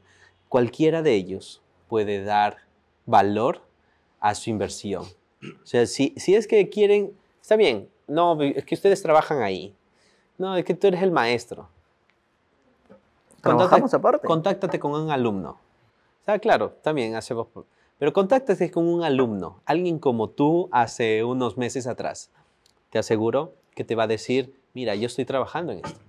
Cualquiera 0.49 1.03
de 1.03 1.13
ellos 1.13 1.61
puede 1.87 2.23
dar 2.23 2.57
valor 3.05 3.61
a 4.19 4.33
su 4.33 4.49
inversión. 4.49 5.03
O 5.43 5.65
sea, 5.67 5.85
si, 5.85 6.15
si 6.17 6.33
es 6.33 6.47
que 6.47 6.67
quieren, 6.69 7.13
está 7.39 7.55
bien, 7.55 7.87
no, 8.07 8.41
es 8.41 8.65
que 8.65 8.73
ustedes 8.73 8.99
trabajan 9.03 9.43
ahí. 9.43 9.75
No, 10.39 10.57
es 10.57 10.65
que 10.65 10.73
tú 10.73 10.87
eres 10.87 11.03
el 11.03 11.11
maestro. 11.11 11.69
Trabajamos 13.41 13.93
aparte. 13.93 14.25
Contáctate 14.25 14.79
con 14.79 14.91
un 14.93 15.11
alumno. 15.11 15.59
O 16.21 16.25
sea, 16.25 16.39
claro, 16.39 16.71
también 16.81 17.13
hacemos... 17.13 17.45
Pero 17.99 18.11
contáctate 18.11 18.71
con 18.71 18.87
un 18.87 19.03
alumno, 19.03 19.61
alguien 19.67 19.99
como 19.99 20.31
tú 20.31 20.67
hace 20.71 21.23
unos 21.23 21.57
meses 21.57 21.85
atrás. 21.85 22.31
Te 22.89 22.97
aseguro 22.97 23.53
que 23.75 23.83
te 23.83 23.93
va 23.93 24.05
a 24.05 24.07
decir, 24.07 24.59
mira, 24.73 24.95
yo 24.95 25.05
estoy 25.05 25.25
trabajando 25.25 25.71
en 25.71 25.85
esto 25.85 25.99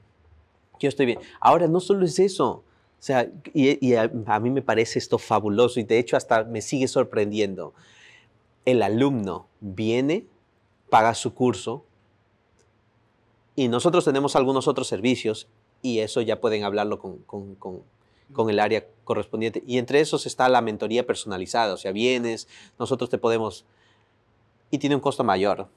yo 0.80 0.88
estoy 0.88 1.06
bien. 1.06 1.18
Ahora, 1.40 1.66
no 1.68 1.80
solo 1.80 2.04
es 2.04 2.18
eso, 2.18 2.62
O 2.98 3.02
sea, 3.06 3.30
y, 3.54 3.94
a, 3.94 4.10
a 4.26 4.40
mí 4.40 4.50
me 4.50 4.62
parece 4.62 4.98
esto 4.98 5.18
fabuloso 5.18 5.78
y 5.80 5.84
de 5.84 5.98
hecho 5.98 6.16
hasta 6.16 6.44
me 6.44 6.60
sigue 6.62 6.88
sorprendiendo. 6.88 7.72
El 8.64 8.82
alumno 8.82 9.46
viene, 9.60 10.26
paga 10.90 11.14
su 11.14 11.32
curso 11.34 11.84
y 13.54 13.68
nosotros 13.68 14.04
tenemos 14.04 14.36
algunos 14.36 14.68
otros 14.68 14.86
servicios 14.88 15.48
y 15.82 16.00
eso 16.00 16.20
ya 16.20 16.40
pueden 16.40 16.64
hablarlo 16.64 16.98
con, 16.98 17.18
con- 17.18 17.54
con- 17.56 17.82
con 18.32 18.50
el 18.50 18.58
área 18.58 18.84
correspondiente. 19.04 19.62
Y 19.66 19.78
entre 19.78 20.00
esos 20.00 20.26
está 20.26 20.48
la 20.48 20.60
mentoría 20.60 21.06
personalizada, 21.06 21.74
o 21.74 21.76
sea, 21.76 21.92
vienes, 21.92 22.48
nosotros 22.78 23.08
te 23.08 23.18
podemos... 23.18 23.64
Y 24.68 24.78
tiene 24.78 24.96
un 24.96 25.00
costo 25.00 25.22
mayor. 25.22 25.68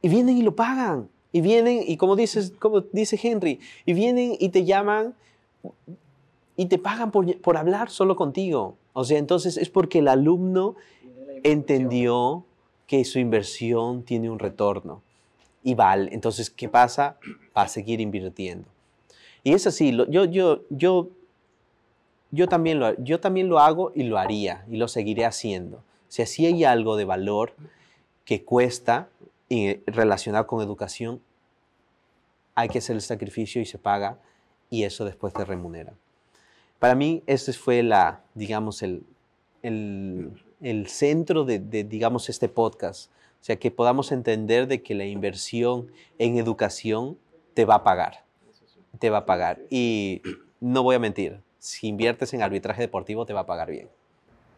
Y 0.00 0.08
vienen 0.08 0.38
y 0.38 0.42
lo 0.42 0.56
pagan. 0.56 1.10
Y 1.34 1.40
vienen, 1.40 1.82
y 1.84 1.96
como, 1.96 2.14
dices, 2.14 2.52
como 2.60 2.82
dice 2.92 3.18
Henry, 3.20 3.58
y 3.84 3.92
vienen 3.92 4.36
y 4.38 4.50
te 4.50 4.64
llaman 4.64 5.14
y 6.56 6.66
te 6.66 6.78
pagan 6.78 7.10
por, 7.10 7.40
por 7.40 7.56
hablar 7.56 7.90
solo 7.90 8.14
contigo. 8.14 8.76
O 8.92 9.02
sea, 9.02 9.18
entonces 9.18 9.56
es 9.56 9.68
porque 9.68 9.98
el 9.98 10.06
alumno 10.06 10.76
entendió 11.42 12.44
que 12.86 13.04
su 13.04 13.18
inversión 13.18 14.04
tiene 14.04 14.30
un 14.30 14.38
retorno 14.38 15.02
y 15.64 15.74
vale. 15.74 16.14
Entonces, 16.14 16.50
¿qué 16.50 16.68
pasa? 16.68 17.16
Va 17.56 17.62
a 17.62 17.68
seguir 17.68 18.00
invirtiendo. 18.00 18.68
Y 19.42 19.54
es 19.54 19.66
así, 19.66 19.90
lo- 19.90 20.08
yo, 20.08 20.26
yo, 20.26 20.60
yo, 20.70 21.08
yo, 22.30 22.46
también 22.46 22.78
lo, 22.78 22.96
yo 23.02 23.18
también 23.18 23.48
lo 23.48 23.58
hago 23.58 23.90
y 23.92 24.04
lo 24.04 24.18
haría 24.18 24.64
y 24.70 24.76
lo 24.76 24.86
seguiré 24.86 25.24
haciendo. 25.24 25.82
Si 26.06 26.46
hay 26.46 26.62
algo 26.62 26.96
de 26.96 27.04
valor 27.04 27.54
que 28.24 28.44
cuesta 28.44 29.08
y 29.48 29.76
relacionado 29.86 30.46
con 30.46 30.62
educación, 30.62 31.20
hay 32.54 32.68
que 32.68 32.78
hacer 32.78 32.96
el 32.96 33.02
sacrificio 33.02 33.60
y 33.60 33.66
se 33.66 33.78
paga 33.78 34.18
y 34.70 34.84
eso 34.84 35.04
después 35.04 35.32
te 35.32 35.44
remunera. 35.44 35.94
Para 36.78 36.94
mí, 36.94 37.22
ese 37.26 37.52
fue 37.52 37.82
la, 37.82 38.22
digamos, 38.34 38.82
el, 38.82 39.04
el, 39.62 40.42
el 40.60 40.86
centro 40.88 41.44
de, 41.44 41.58
de, 41.58 41.84
digamos, 41.84 42.28
este 42.28 42.48
podcast. 42.48 43.10
O 43.40 43.44
sea, 43.44 43.56
que 43.56 43.70
podamos 43.70 44.12
entender 44.12 44.66
de 44.66 44.82
que 44.82 44.94
la 44.94 45.04
inversión 45.04 45.90
en 46.18 46.38
educación 46.38 47.18
te 47.54 47.64
va 47.64 47.76
a 47.76 47.84
pagar. 47.84 48.24
Te 48.98 49.10
va 49.10 49.18
a 49.18 49.26
pagar. 49.26 49.60
Y 49.70 50.22
no 50.60 50.82
voy 50.82 50.96
a 50.96 50.98
mentir, 50.98 51.40
si 51.58 51.88
inviertes 51.88 52.34
en 52.34 52.42
arbitraje 52.42 52.82
deportivo, 52.82 53.26
te 53.26 53.32
va 53.32 53.40
a 53.40 53.46
pagar 53.46 53.70
bien. 53.70 53.88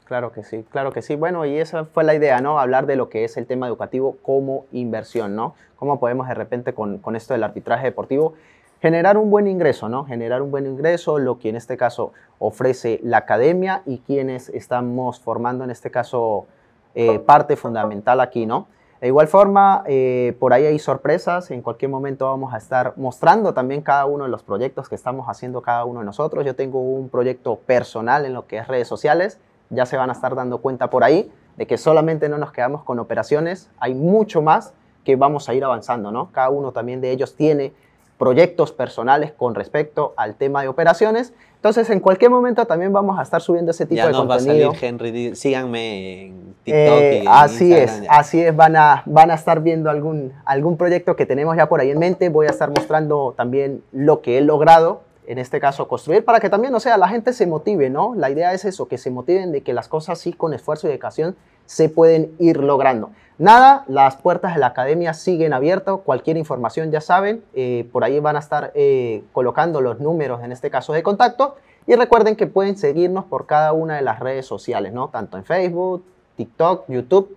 Claro 0.07 0.33
que 0.33 0.45
sí, 0.45 0.65
claro 0.71 0.93
que 0.93 1.03
sí. 1.03 1.17
Bueno, 1.17 1.45
y 1.45 1.59
esa 1.59 1.85
fue 1.85 2.05
la 2.05 2.15
idea, 2.15 2.41
¿no? 2.41 2.59
Hablar 2.61 2.87
de 2.87 2.97
lo 2.97 3.09
que 3.09 3.25
es 3.25 3.37
el 3.37 3.47
tema 3.47 3.67
educativo 3.67 4.17
como 4.23 4.67
inversión, 4.73 5.35
¿no? 5.35 5.55
Cómo 5.77 6.01
podemos 6.01 6.29
de 6.29 6.35
repente 6.35 6.73
con, 6.73 6.99
con 6.99 7.17
esto 7.17 7.35
del 7.35 7.43
arbitraje 7.43 7.87
deportivo 7.87 8.35
generar 8.81 9.17
un 9.17 9.31
buen 9.31 9.47
ingreso, 9.47 9.89
¿no? 9.89 10.05
Generar 10.05 10.43
un 10.43 10.51
buen 10.51 10.67
ingreso, 10.67 11.19
lo 11.19 11.39
que 11.39 11.49
en 11.49 11.57
este 11.57 11.77
caso 11.77 12.13
ofrece 12.39 13.01
la 13.03 13.19
academia 13.19 13.83
y 13.87 13.99
quienes 13.99 14.49
estamos 14.51 15.21
formando 15.21 15.65
en 15.65 15.71
este 15.71 15.91
caso 15.91 16.47
eh, 16.95 17.19
parte 17.19 17.57
fundamental 17.57 18.21
aquí, 18.21 18.47
¿no? 18.47 18.69
De 19.01 19.09
igual 19.09 19.29
forma, 19.29 19.85
eh, 19.87 20.35
por 20.39 20.55
ahí 20.55 20.65
hay 20.65 20.79
sorpresas, 20.79 21.51
en 21.51 21.61
cualquier 21.61 21.91
momento 21.91 22.27
vamos 22.27 22.55
a 22.55 22.57
estar 22.57 22.95
mostrando 22.97 23.53
también 23.53 23.83
cada 23.83 24.07
uno 24.07 24.25
de 24.25 24.31
los 24.31 24.43
proyectos 24.43 24.89
que 24.89 24.95
estamos 24.95 25.27
haciendo 25.29 25.61
cada 25.61 25.85
uno 25.85 26.01
de 26.01 26.07
nosotros. 26.07 26.47
Yo 26.47 26.55
tengo 26.55 26.81
un 26.81 27.11
proyecto 27.11 27.57
personal 27.57 28.25
en 28.25 28.33
lo 28.33 28.47
que 28.47 28.59
es 28.59 28.69
redes 28.69 28.89
sociales, 28.89 29.39
ya 29.71 29.87
se 29.87 29.97
van 29.97 30.11
a 30.11 30.13
estar 30.13 30.35
dando 30.35 30.59
cuenta 30.59 30.91
por 30.91 31.05
ahí 31.05 31.31
de 31.57 31.67
que 31.67 31.79
solamente 31.79 32.29
no 32.29 32.39
nos 32.39 32.53
quedamos 32.53 32.83
con 32.85 32.99
operaciones, 32.99 33.71
hay 33.79 33.95
mucho 33.95 34.43
más 34.43 34.75
que 35.05 35.17
vamos 35.17 35.49
a 35.49 35.55
ir 35.55 35.65
avanzando, 35.65 36.11
¿no? 36.13 36.31
Cada 36.33 36.51
uno 36.51 36.73
también 36.73 37.01
de 37.01 37.11
ellos 37.13 37.35
tiene 37.35 37.73
proyectos 38.19 38.73
personales 38.73 39.33
con 39.33 39.55
respecto 39.55 40.15
al 40.17 40.35
tema 40.37 40.63
de 40.63 40.69
operaciones. 40.69 41.35
Entonces, 41.57 41.91
en 41.91 42.01
cualquier 42.01 42.31
momento 42.31 42.65
también 42.67 42.93
vamos 42.93 43.19
a 43.19 43.23
estar 43.23 43.41
subiendo 43.43 43.71
ese 43.73 43.85
tipo 43.87 43.97
ya 43.97 44.07
de 44.07 44.13
nos 44.13 44.27
contenido. 44.27 44.69
va 44.71 44.75
a 44.77 44.79
salir 44.81 44.85
Henry. 44.85 45.35
Síganme 45.37 46.23
en 46.27 46.55
TikTok 46.65 46.99
Eh, 46.99 47.19
y 47.23 47.27
en 47.27 47.29
así 47.29 47.65
Instagram, 47.65 47.89
es, 47.89 48.03
ya. 48.03 48.11
así 48.13 48.41
es, 48.43 48.57
van 48.57 48.77
a, 48.77 49.03
van 49.07 49.31
a 49.31 49.35
estar 49.35 49.61
viendo 49.63 49.91
algún, 49.91 50.33
algún 50.45 50.77
proyecto 50.77 51.15
que 51.17 51.27
tenemos 51.27 51.57
ya 51.57 51.69
por 51.69 51.81
ahí 51.81 51.91
en 51.91 51.99
mente. 51.99 52.29
Voy 52.29 52.47
a 52.47 52.51
estar 52.51 52.71
mostrando 52.71 53.35
también 53.37 53.83
lo 53.93 54.23
que 54.23 54.39
he 54.39 54.41
logrado, 54.41 55.03
en 55.27 55.39
este 55.39 55.61
caso 55.61 55.89
construir, 55.89 56.25
para 56.25 56.41
que 56.41 56.51
también, 56.51 56.75
o 56.75 56.81
sea, 56.81 56.97
la 56.97 57.09
gente 57.09 57.33
se 57.33 57.47
motive, 57.47 57.91
¿no? 57.91 58.15
La 58.15 58.31
idea 58.31 58.53
es 58.53 58.65
eso, 58.65 58.89
que 58.89 58.99
se 58.99 59.11
motiven 59.11 59.53
de 59.53 59.63
que 59.63 59.73
las 59.73 59.89
cosas 59.89 60.19
sí 60.19 60.33
con 60.33 60.55
esfuerzo 60.55 60.87
y 60.87 60.91
dedicación 60.91 61.37
se 61.67 61.89
pueden 61.89 62.33
ir 62.39 62.59
logrando. 62.59 63.11
Nada, 63.39 63.85
las 63.89 64.17
puertas 64.17 64.55
de 64.55 64.61
la 64.61 64.69
academia 64.69 65.13
siguen 65.13 65.53
abiertas, 65.53 65.99
cualquier 66.05 66.37
información 66.37 66.91
ya 66.91 67.01
saben, 67.01 67.45
eh, 67.55 67.89
por 67.93 68.05
ahí 68.05 68.19
van 68.19 68.37
a 68.37 68.39
estar 68.39 68.73
eh, 68.75 69.25
colocando 69.33 69.81
los 69.81 70.01
números, 70.01 70.43
en 70.43 70.53
este 70.53 70.71
caso 70.71 70.93
de 70.93 71.03
contacto, 71.03 71.57
y 71.87 71.95
recuerden 71.95 72.37
que 72.37 72.47
pueden 72.47 72.77
seguirnos 72.77 73.27
por 73.27 73.47
cada 73.47 73.73
una 73.73 73.97
de 73.97 74.03
las 74.03 74.21
redes 74.21 74.47
sociales, 74.47 74.93
¿no? 74.93 75.09
Tanto 75.09 75.37
en 75.37 75.45
Facebook, 75.45 76.05
TikTok, 76.37 76.85
YouTube 76.89 77.37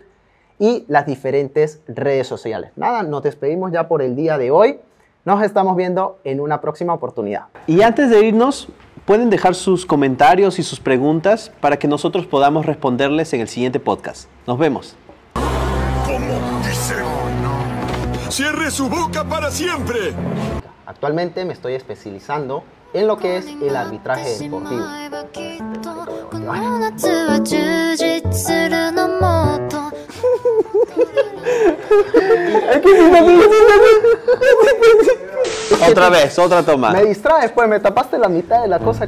y 0.58 0.86
las 0.88 1.06
diferentes 1.06 1.82
redes 1.88 2.28
sociales. 2.28 2.72
Nada, 2.76 3.04
nos 3.04 3.24
despedimos 3.24 3.72
ya 3.72 3.88
por 3.88 4.02
el 4.02 4.16
día 4.16 4.38
de 4.38 4.52
hoy. 4.52 4.80
Nos 5.30 5.44
estamos 5.44 5.76
viendo 5.76 6.18
en 6.24 6.40
una 6.40 6.60
próxima 6.60 6.92
oportunidad. 6.92 7.50
Y 7.68 7.84
antes 7.84 8.10
de 8.10 8.26
irnos, 8.26 8.68
pueden 9.06 9.30
dejar 9.30 9.54
sus 9.54 9.86
comentarios 9.86 10.58
y 10.58 10.64
sus 10.64 10.80
preguntas 10.80 11.52
para 11.62 11.78
que 11.78 11.88
nosotros 11.88 12.26
podamos 12.26 12.66
responderles 12.66 13.32
en 13.34 13.42
el 13.42 13.48
siguiente 13.48 13.80
podcast. 13.80 14.28
Nos 14.48 14.58
vemos. 14.58 14.96
¿Cómo 16.04 16.64
dice? 16.68 16.96
¡Cierre 18.30 18.72
su 18.72 18.90
boca 18.90 19.24
para 19.24 19.52
siempre! 19.52 20.16
Actualmente 20.88 21.46
me 21.46 21.54
estoy 21.54 21.76
especializando 21.76 22.64
en 22.92 23.06
lo 23.06 23.18
que 23.18 23.38
es 23.38 23.46
el 23.46 23.76
arbitraje 23.76 24.36
deportivo. 24.40 24.84
Otra 35.90 36.10
vez, 36.10 36.38
otra 36.40 36.64
toma. 36.64 36.92
Me 36.92 37.06
distraes, 37.06 37.52
pues 37.52 37.68
me 37.68 37.80
tapaste 37.80 38.18
la 38.18 38.28
mitad 38.28 38.62
de 38.62 38.68
la 38.68 38.80
cosa. 38.80 39.08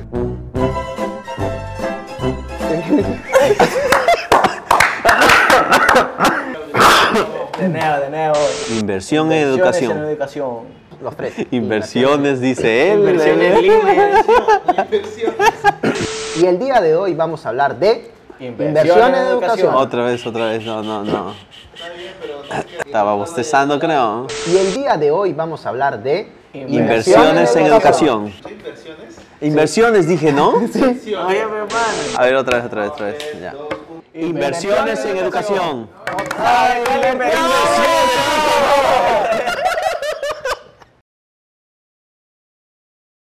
De 7.59 7.70
nuevo, 7.70 7.99
de 8.01 8.09
nuevo. 8.09 8.36
Inversión 8.72 9.32
en 9.32 9.49
Inversiones 9.49 9.59
educación. 9.59 9.97
en 9.97 10.03
educación. 10.09 10.82
Los 11.01 11.16
tres. 11.16 11.34
Inversiones, 11.51 12.39
dice 12.39 12.91
él. 12.91 12.99
Inversiones 12.99 13.62
línea. 13.62 14.26
Y 16.39 16.45
el 16.45 16.59
día 16.59 16.80
de 16.82 16.95
hoy 16.95 17.14
vamos 17.14 17.45
a 17.45 17.49
hablar 17.49 17.78
de 17.78 18.12
Inversión 18.39 19.14
en 19.14 19.28
educación. 19.28 19.76
Otra 19.76 20.05
vez, 20.05 20.26
otra 20.26 20.45
vez. 20.49 20.64
No, 20.66 20.82
no, 20.82 21.03
no. 21.03 21.34
Estaba 22.86 23.14
bostezando, 23.14 23.80
creo. 23.80 24.28
Y 24.51 24.57
el 24.57 24.74
día 24.74 24.97
de 24.97 25.12
hoy 25.12 25.34
vamos 25.34 25.66
a 25.66 25.70
hablar 25.70 26.01
de 26.01 26.40
Inversiones 26.54 27.56
en 27.56 27.66
educación. 27.66 28.34
Inversiones, 29.39 30.08
dije, 30.08 30.32
¿no? 30.32 30.49
Oye, 30.56 30.68
mi 30.74 31.14
hermano. 31.14 31.70
A 32.18 32.26
ver, 32.26 32.36
otra 32.36 32.58
vez, 32.58 32.66
otra 32.66 32.82
vez, 32.82 32.91
otra 32.91 33.06
vez. 33.08 33.18
Ya. 33.41 33.54
Inversiones 34.14 35.06
en 35.06 35.18
educación. 35.18 35.89
¡Ay, 36.38 36.84
qué 37.02 37.10
inversión! 37.10 37.41